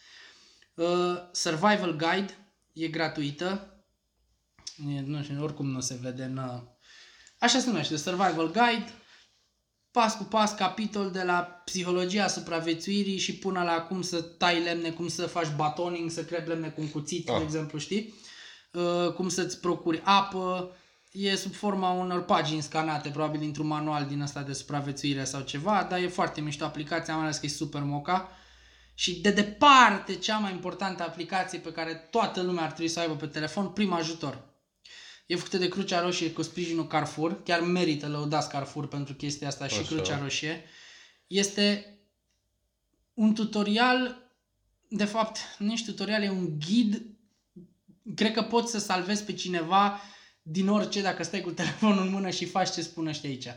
Uh, 0.74 1.16
Survival 1.32 1.92
Guide 1.96 2.38
e 2.74 2.88
gratuită. 2.88 3.74
E, 4.96 5.02
nu 5.02 5.24
știu, 5.24 5.44
oricum 5.44 5.66
nu 5.72 5.80
se 5.80 6.00
vede 6.02 6.24
în... 6.24 6.38
uh, 6.38 6.62
Așa 7.40 7.60
se 7.60 7.68
numește, 7.68 7.98
Survival 7.98 8.46
Guide. 8.52 8.94
Pas 9.92 10.16
cu 10.18 10.24
pas, 10.24 10.54
capitol 10.56 11.12
de 11.12 11.24
la 11.24 11.62
psihologia 11.66 12.28
supraviețuirii 12.28 13.18
și 13.18 13.36
până 13.36 13.64
la 13.64 13.82
cum 13.82 14.02
să 14.02 14.22
tai 14.22 14.64
lemne, 14.64 14.90
cum 14.92 15.08
să 15.08 15.26
faci 15.28 15.56
batoning, 15.56 16.12
să 16.12 16.24
crepi 16.24 16.48
lemne 16.48 16.70
cu 16.70 16.82
un 16.82 16.90
cuțit, 16.90 17.30
Ah. 17.30 17.38
de 17.38 17.44
exemplu, 17.44 17.78
știi? 17.80 18.14
Uh, 18.74 19.14
cum 19.14 19.30
să-ți 19.30 19.60
procuri 19.60 20.02
apă, 20.04 20.76
e 21.12 21.36
sub 21.36 21.54
forma 21.54 21.92
unor 21.92 22.26
pagini 22.26 22.62
scanate, 22.62 23.10
probabil 23.10 23.40
dintr-un 23.40 23.68
manual 23.68 24.06
din 24.06 24.22
ăsta 24.22 24.42
de 24.42 24.54
supraviețuire 24.54 25.24
sau 25.24 25.42
ceva, 25.42 25.88
dar 25.90 26.00
e 26.00 26.08
foarte 26.08 26.42
mișto 26.42 26.66
aplicația, 26.66 27.14
mai 27.14 27.24
ales 27.24 27.38
că 27.38 27.46
e 27.46 27.50
super 27.50 27.82
moca. 27.82 28.32
Și 28.94 29.22
de 29.22 29.32
departe, 29.32 30.16
cea 30.16 30.38
mai 30.38 30.52
importantă 30.52 31.04
aplicație 31.04 31.60
pe 31.60 31.72
care 31.72 31.94
toată 31.94 32.42
lumea 32.42 32.64
ar 32.64 32.72
trebui 32.72 32.92
să 32.92 33.00
o 33.00 33.02
aibă 33.02 33.16
pe 33.16 33.28
telefon, 33.28 33.70
prim 33.70 33.94
ajutor. 33.94 34.48
E 35.26 35.36
făcută 35.36 35.58
de 35.58 35.68
Crucea 35.68 36.02
Roșie 36.02 36.32
cu 36.32 36.42
sprijinul 36.42 36.88
Carrefour, 36.88 37.44
chiar 37.44 37.62
merită 37.62 38.08
lăudați 38.08 38.50
Carrefour 38.50 38.88
pentru 38.88 39.14
chestia 39.14 39.48
asta 39.48 39.68
și 39.68 39.80
Așa. 39.80 39.88
Crucea 39.88 40.18
Roșie. 40.18 40.64
Este 41.28 41.98
un 43.14 43.34
tutorial, 43.34 44.32
de 44.88 45.06
fapt, 45.06 45.38
nu 45.58 45.72
ești 45.72 45.86
tutorial, 45.86 46.24
e 46.24 46.30
un 46.30 46.60
ghid. 46.60 47.02
Cred 48.16 48.34
că 48.34 48.42
poți 48.42 48.72
să 48.72 48.80
salvezi 48.80 49.24
pe 49.24 49.34
cineva 49.34 50.00
din 50.52 50.68
orice 50.68 51.02
dacă 51.02 51.24
stai 51.24 51.42
cu 51.42 51.50
telefonul 51.50 52.06
în 52.06 52.12
mână 52.12 52.30
și 52.30 52.46
faci 52.46 52.72
ce 52.72 52.82
spun 52.82 53.08
ăștia 53.08 53.30
aici. 53.30 53.48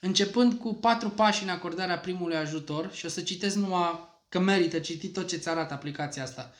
Începând 0.00 0.52
cu 0.52 0.74
patru 0.74 1.10
pași 1.10 1.42
în 1.42 1.48
acordarea 1.48 1.98
primului 1.98 2.36
ajutor 2.36 2.90
și 2.92 3.06
o 3.06 3.08
să 3.08 3.20
citesc 3.20 3.56
numai 3.56 4.14
că 4.28 4.38
merită 4.38 4.78
citit 4.78 5.12
tot 5.12 5.28
ce 5.28 5.36
ți 5.36 5.48
arată 5.48 5.74
aplicația 5.74 6.22
asta. 6.22 6.54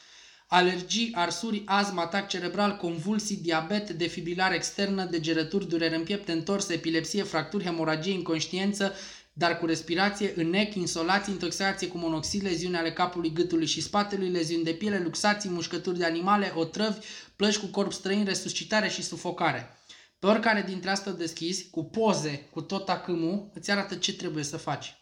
Alergii, 0.46 1.12
arsuri, 1.14 1.62
azm, 1.64 1.98
atac 1.98 2.28
cerebral, 2.28 2.76
convulsii, 2.76 3.36
diabet, 3.36 3.90
defibrilare 3.90 4.54
externă, 4.54 5.04
degerături, 5.04 5.68
durere 5.68 5.96
în 5.96 6.02
piept, 6.02 6.28
întors, 6.28 6.68
epilepsie, 6.68 7.22
fracturi, 7.22 7.64
hemoragie, 7.64 8.12
inconștiență, 8.12 8.94
dar 9.32 9.58
cu 9.58 9.66
respirație, 9.66 10.32
înec, 10.36 10.74
insolație, 10.74 11.32
intoxicație 11.32 11.88
cu 11.88 11.98
monoxid, 11.98 12.42
leziuni 12.42 12.76
ale 12.76 12.92
capului, 12.92 13.32
gâtului 13.32 13.66
și 13.66 13.80
spatelui, 13.80 14.30
leziuni 14.30 14.64
de 14.64 14.72
piele, 14.72 14.98
luxații, 14.98 15.50
mușcături 15.50 15.98
de 15.98 16.04
animale, 16.04 16.52
otrăvi, 16.54 16.98
plăci 17.36 17.56
cu 17.58 17.66
corp 17.66 17.92
străin, 17.92 18.24
resuscitare 18.24 18.88
și 18.88 19.02
sufocare. 19.02 19.70
Pe 20.18 20.26
oricare 20.26 20.62
dintre 20.62 20.90
astea 20.90 21.12
o 21.12 21.14
deschizi, 21.14 21.70
cu 21.70 21.84
poze, 21.84 22.48
cu 22.50 22.60
tot 22.60 22.88
acâmul, 22.88 23.50
îți 23.54 23.70
arată 23.70 23.94
ce 23.94 24.14
trebuie 24.14 24.44
să 24.44 24.56
faci. 24.56 24.94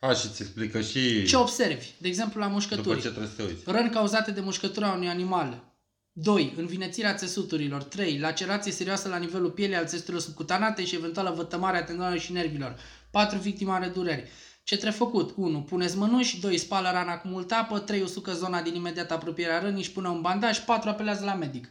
A, 0.00 0.12
și 0.12 0.28
ți 0.28 0.42
explică 0.42 0.80
și 0.80 1.24
Ce 1.24 1.36
observi? 1.36 1.86
De 1.98 2.08
exemplu, 2.08 2.40
la 2.40 2.46
după 2.46 2.58
mușcături. 2.58 3.00
ce 3.00 3.08
trebuie 3.08 3.28
să 3.28 3.34
te 3.36 3.42
uiți. 3.42 3.62
Răni 3.66 3.90
cauzate 3.90 4.30
de 4.30 4.40
mușcătura 4.40 4.92
unui 4.92 5.08
animal. 5.08 5.66
2. 6.12 6.54
Învinețirea 6.56 7.14
țesuturilor. 7.14 7.82
3. 7.82 8.18
Lacerație 8.18 8.72
serioasă 8.72 9.08
la 9.08 9.16
nivelul 9.16 9.50
pielii 9.50 9.76
al 9.76 9.86
țesuturilor 9.86 10.20
subcutanate 10.22 10.84
și 10.84 10.94
eventuală 10.94 11.30
vătămare 11.36 11.76
a 11.76 11.84
tendonelor 11.84 12.18
și 12.18 12.32
nervilor. 12.32 12.78
4. 13.10 13.38
Victima 13.38 13.74
are 13.74 13.88
dureri. 13.88 14.28
Ce 14.68 14.76
trebuie 14.76 14.98
făcut? 14.98 15.32
1. 15.36 15.60
Puneți 15.60 15.96
mănuși. 15.96 16.40
2. 16.40 16.58
Spală 16.58 16.90
rana 16.90 17.18
cu 17.18 17.28
multă 17.28 17.54
apă. 17.54 17.78
3. 17.78 18.00
Usucă 18.02 18.32
zona 18.32 18.62
din 18.62 18.74
imediată 18.74 19.14
apropiere 19.14 19.52
a 19.52 19.60
rănii 19.60 19.82
și 19.82 19.90
pune 19.92 20.08
un 20.08 20.20
bandaj. 20.20 20.58
4. 20.58 20.88
Apelează 20.88 21.24
la 21.24 21.34
medic. 21.34 21.68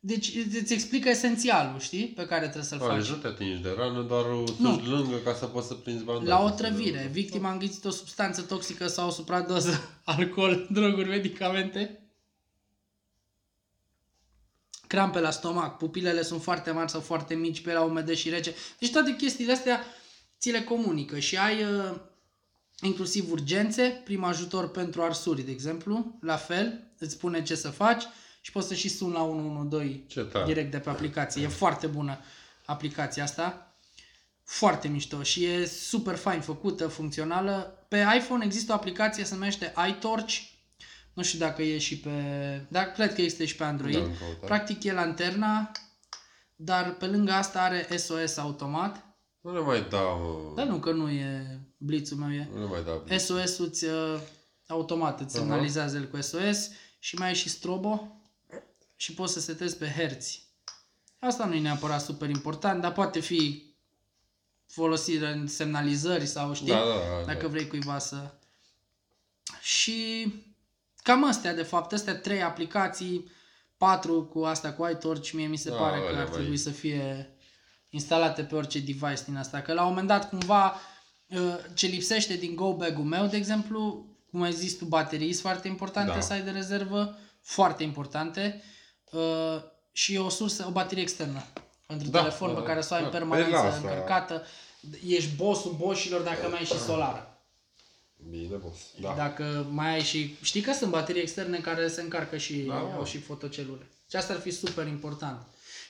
Deci 0.00 0.34
îți 0.60 0.72
explică 0.72 1.08
esențialul, 1.08 1.80
știi? 1.80 2.06
Pe 2.06 2.26
care 2.26 2.42
trebuie 2.42 2.64
să-l 2.64 2.80
A, 2.82 2.86
faci. 2.86 2.96
deci 2.96 3.08
nu 3.10 3.16
te 3.16 3.26
atingi 3.26 3.62
de 3.62 3.74
rană, 3.78 4.02
doar 4.02 4.24
o 4.24 4.44
Nu. 4.58 4.74
sugi 4.74 4.88
lângă 4.88 5.16
ca 5.16 5.34
să 5.34 5.44
poți 5.46 5.66
să 5.66 5.74
prinzi 5.74 6.04
bandajul. 6.04 6.28
La 6.28 6.42
o 6.42 6.50
trăvire, 6.50 7.08
victima 7.12 7.48
a 7.48 7.52
înghițit 7.52 7.84
o 7.84 7.90
substanță 7.90 8.42
toxică 8.42 8.86
sau 8.86 9.06
o 9.08 9.10
supradoză, 9.10 9.80
alcool, 10.04 10.66
droguri, 10.70 11.08
medicamente. 11.08 12.08
Crampe 14.86 15.20
la 15.20 15.30
stomac, 15.30 15.76
pupilele 15.76 16.22
sunt 16.22 16.42
foarte 16.42 16.70
mari 16.70 16.90
sau 16.90 17.00
foarte 17.00 17.34
mici, 17.34 17.60
pe 17.60 17.72
la 17.72 17.82
umedă 17.82 18.14
și 18.14 18.28
rece. 18.28 18.54
Deci 18.78 18.90
toate 18.92 19.16
chestiile 19.16 19.52
astea 19.52 19.80
ți 20.44 20.50
le 20.50 20.62
comunică 20.62 21.18
și 21.18 21.36
ai 21.36 21.62
uh, 21.62 22.00
inclusiv 22.80 23.30
urgențe, 23.30 24.00
prim 24.04 24.24
ajutor 24.24 24.70
pentru 24.70 25.02
arsuri, 25.02 25.42
de 25.42 25.50
exemplu, 25.50 26.18
la 26.20 26.36
fel, 26.36 26.92
îți 26.98 27.12
spune 27.12 27.42
ce 27.42 27.54
să 27.54 27.68
faci 27.68 28.04
și 28.40 28.52
poți 28.52 28.68
să 28.68 28.74
și 28.74 28.88
suni 28.88 29.12
la 29.12 29.22
112 29.22 30.06
Ce 30.06 30.20
tare. 30.20 30.44
direct 30.44 30.70
de 30.70 30.78
pe 30.78 30.90
aplicație. 30.90 31.42
E 31.42 31.48
foarte 31.48 31.86
bună 31.86 32.18
aplicația 32.64 33.22
asta. 33.22 33.76
Foarte 34.44 34.88
mișto 34.88 35.22
și 35.22 35.44
e 35.44 35.66
super 35.66 36.16
fain 36.16 36.40
făcută, 36.40 36.86
funcțională. 36.86 37.86
Pe 37.88 38.04
iPhone 38.16 38.44
există 38.44 38.72
o 38.72 38.74
aplicație 38.74 39.24
se 39.24 39.34
numește 39.34 39.72
iTorch. 39.88 40.34
Nu 41.12 41.22
știu 41.22 41.38
dacă 41.38 41.62
e 41.62 41.78
și 41.78 41.98
pe... 41.98 42.10
Dar 42.68 42.84
cred 42.84 43.14
că 43.14 43.22
este 43.22 43.44
și 43.44 43.56
pe 43.56 43.64
Android. 43.64 43.94
Da, 43.94 44.02
în 44.02 44.16
căutare. 44.18 44.46
Practic 44.46 44.84
e 44.84 44.92
lanterna, 44.92 45.70
dar 46.56 46.94
pe 46.94 47.06
lângă 47.06 47.32
asta 47.32 47.60
are 47.60 47.96
SOS 47.96 48.36
automat. 48.36 49.03
Nu 49.44 49.52
le 49.52 49.60
mai 49.60 49.86
dau, 49.88 50.18
mă. 50.48 50.54
Dar 50.54 50.66
nu, 50.66 50.78
că 50.78 50.90
nu 50.92 51.10
e 51.10 51.60
blițul 51.76 52.16
meu, 52.16 52.32
e. 52.32 52.48
Nu 52.54 52.60
le 52.60 52.66
mai 52.66 52.82
dau. 52.84 53.18
SOS-ul 53.18 53.70
ți, 53.70 53.84
uh, 53.84 54.20
automat 54.66 55.20
îți 55.20 55.36
Aha. 55.36 55.44
semnalizează 55.46 55.96
el 55.96 56.08
cu 56.08 56.20
SOS 56.20 56.70
și 56.98 57.14
mai 57.16 57.28
ai 57.28 57.34
și 57.34 57.48
strobo 57.48 58.16
și 58.96 59.14
poți 59.14 59.32
să 59.32 59.40
setezi 59.40 59.76
pe 59.76 59.86
herți. 59.96 60.42
Asta 61.18 61.44
nu 61.44 61.54
e 61.54 61.60
neapărat 61.60 62.00
super 62.02 62.28
important, 62.28 62.80
dar 62.80 62.92
poate 62.92 63.20
fi 63.20 63.64
folosit 64.66 65.22
în 65.22 65.46
semnalizări 65.46 66.26
sau 66.26 66.54
știi, 66.54 66.66
Da, 66.66 66.78
da, 66.78 66.84
da, 67.18 67.24
dacă 67.26 67.42
da. 67.42 67.48
vrei 67.48 67.66
cuiva 67.68 67.98
să... 67.98 68.30
Și 69.60 70.26
cam 71.02 71.24
astea, 71.24 71.54
de 71.54 71.62
fapt, 71.62 71.92
astea 71.92 72.16
trei 72.18 72.42
aplicații, 72.42 73.30
patru 73.76 74.24
cu 74.24 74.38
asta 74.44 74.72
cu 74.72 74.88
iTorch, 74.92 75.30
mie 75.30 75.46
mi 75.46 75.56
se 75.56 75.70
Da, 75.70 75.76
pare 75.76 76.00
că 76.00 76.06
alea 76.06 76.20
ar 76.20 76.28
mai- 76.28 76.36
trebui 76.36 76.56
să 76.56 76.70
fie 76.70 77.33
instalate 77.94 78.42
pe 78.42 78.54
orice 78.54 78.78
device 78.78 79.22
din 79.26 79.36
asta. 79.36 79.60
Că 79.60 79.72
la 79.72 79.82
un 79.82 79.88
moment 79.88 80.06
dat 80.08 80.28
cumva 80.28 80.74
uh, 81.28 81.38
ce 81.74 81.86
lipsește 81.86 82.34
din 82.36 82.54
go 82.54 82.76
bag-ul 82.76 83.04
meu, 83.04 83.26
de 83.26 83.36
exemplu, 83.36 84.06
cum 84.30 84.42
ai 84.42 84.52
zis 84.52 84.76
tu, 84.78 84.84
baterii 84.84 85.30
sunt 85.32 85.42
foarte 85.42 85.68
importante 85.68 86.12
Da. 86.12 86.20
să 86.20 86.32
ai 86.32 86.42
de 86.42 86.50
rezervă, 86.50 87.18
foarte 87.42 87.82
importante 87.82 88.62
uh, 89.10 89.20
și 89.92 90.16
o 90.16 90.28
sursă, 90.28 90.64
o 90.68 90.70
baterie 90.70 91.02
externă 91.02 91.42
pentru 91.86 92.08
Da, 92.08 92.18
telefon 92.18 92.54
da, 92.54 92.60
pe 92.60 92.66
care 92.66 92.80
să 92.80 92.88
o 92.92 92.94
ai 92.94 93.00
da. 93.00 93.06
în 93.06 93.12
Păi 93.12 93.20
permanență 93.20 93.50
la 93.56 93.62
asta- 93.64 93.76
încărcată. 93.88 94.42
ești 95.06 95.36
bossul 95.36 95.72
boșilor 95.78 96.20
dacă 96.20 96.48
mai 96.48 96.58
ai 96.58 96.64
și 96.64 96.78
solară. 96.78 97.28
Bine, 98.30 98.56
boss. 98.56 98.78
Da. 99.00 99.14
Dacă 99.16 99.66
mai 99.70 99.88
ai 99.92 100.02
și... 100.02 100.36
Știi 100.42 100.60
că 100.60 100.72
sunt 100.72 100.90
baterii 100.90 101.20
externe 101.22 101.58
care 101.58 101.88
se 101.88 102.00
încarcă 102.00 102.36
și 102.36 102.54
Da, 102.54 102.74
mă. 102.74 102.94
au 102.96 103.04
și 103.04 103.18
fotocelule. 103.18 103.86
Și 104.10 104.16
asta 104.16 104.32
ar 104.32 104.38
fi 104.40 104.50
super 104.50 104.86
important. 104.86 105.38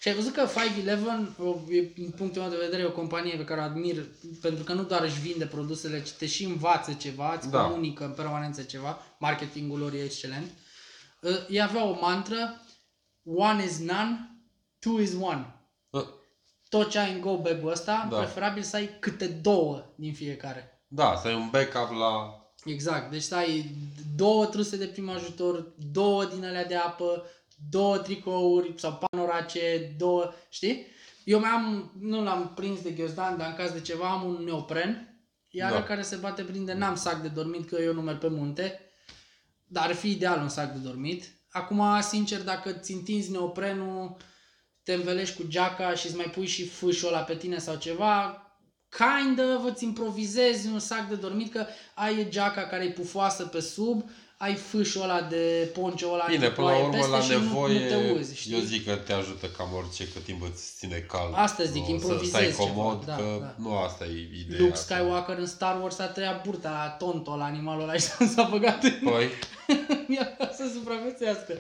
Și 0.04 0.10
ai 0.10 0.16
văzut 0.16 0.32
că 0.32 0.46
511, 0.54 1.42
o- 1.42 1.72
e, 1.72 1.80
din 1.94 2.10
punctul 2.10 2.40
meu 2.42 2.50
de 2.50 2.56
vedere, 2.56 2.82
e 2.82 2.86
o 2.86 2.90
companie 2.92 3.36
pe 3.36 3.44
care 3.44 3.60
o 3.60 3.62
admir, 3.62 4.04
pentru 4.40 4.64
că 4.64 4.72
nu 4.72 4.82
doar 4.82 5.02
își 5.02 5.20
vinde 5.20 5.46
produsele, 5.46 6.02
ci 6.02 6.10
te 6.10 6.26
și 6.26 6.44
învață 6.44 6.92
ceva, 6.92 7.34
îți 7.34 7.50
Da. 7.50 7.62
comunică 7.62 8.04
în 8.04 8.10
permanență 8.12 8.62
ceva, 8.62 8.98
marketingul 9.18 9.78
lor 9.78 9.92
e 9.92 10.02
excelent. 10.02 10.50
Uh, 11.20 11.30
Ei 11.48 11.62
avea 11.62 11.84
o 11.84 11.98
mantră, 12.00 12.60
one 13.24 13.64
is 13.64 13.78
none, 13.78 14.38
two 14.78 15.00
is 15.00 15.12
one. 15.20 15.54
Uh, 15.90 16.04
Tot 16.68 16.90
ce 16.90 16.98
ai 16.98 17.12
în 17.12 17.20
go 17.20 17.36
bag-ul 17.40 17.70
ăsta, 17.70 18.06
Da. 18.10 18.16
preferabil 18.16 18.62
să 18.62 18.76
ai 18.76 18.90
câte 19.00 19.26
două 19.26 19.84
din 19.96 20.12
fiecare. 20.14 20.82
Da, 20.88 21.18
să 21.22 21.26
ai 21.28 21.34
un 21.34 21.48
backup 21.50 21.90
la... 21.98 22.38
Exact, 22.64 23.10
deci 23.10 23.22
să 23.22 23.34
ai 23.34 23.70
două 24.16 24.46
truse 24.46 24.76
de 24.76 24.86
prim 24.86 25.10
ajutor, 25.10 25.72
două 25.92 26.24
din 26.24 26.44
alea 26.44 26.64
de 26.64 26.74
apă, 26.76 27.24
două 27.70 27.98
tricouri 27.98 28.74
sau 28.76 29.06
panorace, 29.10 29.94
două, 29.98 30.32
știi? 30.48 30.86
Eu 31.24 31.40
mai 31.40 31.50
am, 31.50 31.92
nu 32.00 32.22
l-am 32.22 32.52
prins 32.54 32.82
de 32.82 32.90
ghiozdan, 32.90 33.36
dar 33.36 33.48
în 33.48 33.54
caz 33.54 33.72
de 33.72 33.80
ceva 33.80 34.10
am 34.10 34.24
un 34.24 34.44
neopren, 34.44 35.18
iar 35.48 35.72
Da. 35.72 35.82
care 35.82 36.02
se 36.02 36.16
bate 36.16 36.42
prinde, 36.42 36.72
n-am 36.72 36.96
sac 36.96 37.22
de 37.22 37.28
dormit, 37.28 37.68
că 37.68 37.76
eu 37.80 37.92
nu 37.92 38.00
merg 38.00 38.18
pe 38.18 38.28
munte, 38.28 38.80
dar 39.66 39.88
ar 39.88 39.94
fi 39.94 40.10
ideal 40.10 40.40
un 40.40 40.48
sac 40.48 40.72
de 40.72 40.78
dormit. 40.78 41.24
Acum, 41.50 41.82
sincer, 42.00 42.42
dacă 42.42 42.72
ți 42.72 42.92
întinzi 42.92 43.30
neoprenul, 43.30 44.16
te 44.82 44.92
învelești 44.92 45.36
cu 45.36 45.48
geaca 45.48 45.94
și 45.94 46.06
îți 46.06 46.16
mai 46.16 46.30
pui 46.30 46.46
și 46.46 46.68
fâșul 46.68 47.08
ăla 47.08 47.20
pe 47.20 47.36
tine 47.36 47.58
sau 47.58 47.76
ceva, 47.76 48.38
kind 48.88 49.40
of 49.56 49.64
îți 49.70 49.84
improvizezi 49.84 50.66
un 50.68 50.78
sac 50.78 51.08
de 51.08 51.14
dormit, 51.14 51.52
că 51.52 51.66
ai 51.94 52.28
geaca 52.28 52.62
care 52.66 52.84
e 52.84 52.90
pufoasă 52.90 53.44
pe 53.44 53.60
sub, 53.60 54.10
ai 54.36 54.54
fâșul 54.54 55.02
ăla 55.02 55.22
de 55.22 55.70
poncio 55.72 56.12
ăla 56.12 56.24
Bine, 56.28 56.50
până 56.50 56.66
la 56.66 56.72
antiploaie 56.72 56.82
urmă, 56.82 56.94
peste 56.96 57.10
la 57.10 57.20
și 57.20 57.30
nu- 57.32 57.38
nevoie, 57.38 57.80
nu, 57.80 57.88
te 57.88 58.10
uzi, 58.18 58.36
știi? 58.36 58.54
eu 58.54 58.60
zic 58.60 58.84
că 58.86 58.94
te 58.96 59.12
ajută 59.12 59.46
cam 59.56 59.68
orice, 59.76 60.08
cât 60.08 60.22
timp 60.22 60.42
îți 60.42 60.62
ține 60.76 60.98
cald. 61.08 61.32
Asta 61.36 61.64
zic, 61.64 61.82
Nu, 61.84 61.90
improvizezi 61.90 62.30
Să 62.30 62.36
stai 62.36 62.66
ceva, 62.66 62.80
comod, 62.80 63.04
da, 63.04 63.16
că 63.16 63.36
da. 63.40 63.54
nu 63.58 63.76
asta 63.78 64.04
e 64.04 64.28
ideea. 64.40 64.60
Luke 64.60 64.72
asta. 64.72 64.94
Skywalker 64.96 65.38
în 65.38 65.46
Star 65.46 65.80
Wars 65.80 65.98
a 65.98 66.06
tăiat 66.06 66.44
burta 66.46 66.70
la 66.70 66.88
tonto, 67.06 67.36
la 67.36 67.44
animalul 67.44 67.82
ăla 67.82 67.92
și 68.02 68.06
s-a 68.34 68.48
băgat 68.50 68.82
în 68.82 68.98
Păi, 69.02 69.28
el 70.18 70.36
să 70.56 70.70
supraviețuiască. 70.74 71.54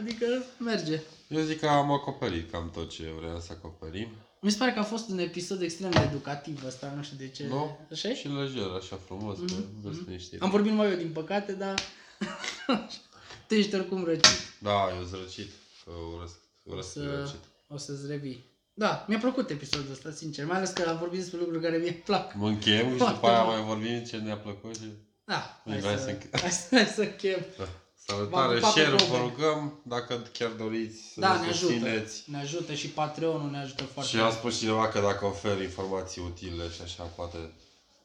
Adică 0.00 0.26
merge. 0.58 1.00
eu 1.28 1.40
zic 1.40 1.60
că 1.60 1.66
am 1.66 1.90
acoperit 1.92 2.50
cam 2.50 2.70
tot 2.74 2.90
ce 2.90 3.02
vreau 3.18 3.38
să 3.40 3.48
acoperim. 3.52 4.08
Mi 4.40 4.50
se 4.50 4.56
pare 4.58 4.72
că 4.72 4.78
a 4.78 4.82
fost 4.82 5.08
un 5.08 5.18
episod 5.18 5.62
extrem 5.62 5.90
de 5.90 6.00
educativ 6.10 6.62
ăsta, 6.66 6.92
nu 6.96 7.02
știu 7.02 7.16
de 7.18 7.28
ce. 7.28 7.46
Nu? 7.48 7.78
Așa 7.92 8.08
e? 8.08 8.14
Și 8.14 8.28
lejer, 8.28 8.66
așa 8.80 8.98
frumos, 9.04 9.36
că 9.38 9.52
vezi 9.82 10.00
niște... 10.08 10.36
Am 10.40 10.50
vorbit 10.50 10.70
numai 10.70 10.90
eu, 10.90 10.96
din 10.96 11.10
păcate, 11.12 11.52
dar... 11.52 11.74
tu 13.46 13.54
ești 13.54 13.74
oricum 13.74 14.04
răcit. 14.04 14.54
Da, 14.58 14.88
eu 14.96 15.04
sunt 15.10 15.20
răcit. 15.20 15.50
Că 15.84 15.90
urăsc, 16.16 16.34
urăsc 16.62 16.92
să, 16.92 17.00
să... 17.00 17.16
răcit. 17.20 17.40
o 17.68 17.76
să-ți 17.76 18.06
revii. 18.06 18.54
Da, 18.74 19.04
mi-a 19.08 19.18
plăcut 19.18 19.50
episodul 19.50 19.92
ăsta, 19.92 20.10
sincer. 20.10 20.44
Mai 20.46 20.56
ales 20.56 20.70
că 20.70 20.88
am 20.88 20.98
vorbit 20.98 21.18
despre 21.18 21.38
lucruri 21.38 21.62
care 21.62 21.76
mie 21.76 21.88
îmi 21.88 21.96
plac. 22.04 22.34
Mă 22.34 22.48
închem 22.48 22.90
și 22.90 22.96
Foarte 22.96 23.14
după 23.14 23.26
aia 23.28 23.42
mult. 23.42 23.56
mai 23.56 23.66
vorbim 23.66 24.04
ce 24.04 24.16
ne-a 24.16 24.36
plăcut 24.36 24.74
și... 24.76 24.82
Da, 25.24 25.60
hai 25.66 25.78
Vrei 25.78 25.96
să, 25.96 26.02
să 26.02 26.08
înche- 26.10 26.28
hai 26.42 26.50
să, 26.50 26.66
hai 26.70 26.84
să 26.86 27.00
închem. 27.00 27.44
Da. 27.58 27.64
V-am 28.06 28.16
Salutare, 28.18 28.54
pupat 28.54 28.72
pe 28.74 28.80
share 28.80 28.96
probe. 28.96 29.10
vă 29.10 29.16
rugăm, 29.18 29.80
dacă 29.84 30.22
chiar 30.32 30.50
doriți 30.50 30.96
să 31.14 31.20
Da, 31.20 31.34
ne 31.34 31.40
ne 31.40 31.48
ajută. 31.48 31.72
susțineți. 31.72 32.24
Ne 32.30 32.38
ajută 32.38 32.74
și 32.74 32.88
Patreonul 32.88 33.50
ne 33.50 33.58
ajută 33.58 33.84
foarte 33.84 34.10
Și 34.10 34.22
a 34.22 34.30
spus 34.30 34.58
cineva 34.58 34.88
că 34.88 35.00
dacă 35.00 35.24
ofer 35.24 35.60
informații 35.60 36.22
utile 36.22 36.70
și 36.70 36.80
așa, 36.82 37.02
poate 37.02 37.36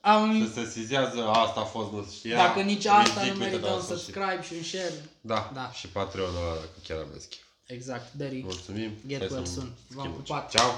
Am, 0.01 0.51
se 0.53 0.63
sesizează, 0.63 1.27
asta 1.27 1.59
a 1.59 1.63
fost, 1.63 1.91
nu 1.91 2.07
știa. 2.17 2.35
dacă 2.35 2.59
nici 2.61 2.83
îi 2.83 2.89
asta 2.89 3.21
zic, 3.23 3.31
nu 3.33 3.37
uite, 3.39 3.43
merită 3.45 3.65
da, 3.65 3.71
un 3.71 3.77
în 3.77 3.81
sfârșit. 3.83 4.03
subscribe 4.05 4.43
și 4.43 4.53
un 4.53 4.63
share. 4.63 4.93
Da, 5.21 5.51
Da. 5.53 5.71
și 5.71 5.87
Patreonul 5.87 6.35
ăla, 6.41 6.53
dacă 6.53 6.77
chiar 6.87 6.97
aveți 7.09 7.27
chef. 7.29 7.41
Exact, 7.65 8.13
Derry. 8.13 8.41
Mulțumim. 8.43 8.91
Get 9.07 9.19
Hai 9.19 9.27
să 9.27 9.33
well 9.33 9.45
soon. 9.45 9.65
V-am 9.87 10.03
schimbăm. 10.03 10.11
pupat. 10.21 10.49
Ceau. 10.51 10.71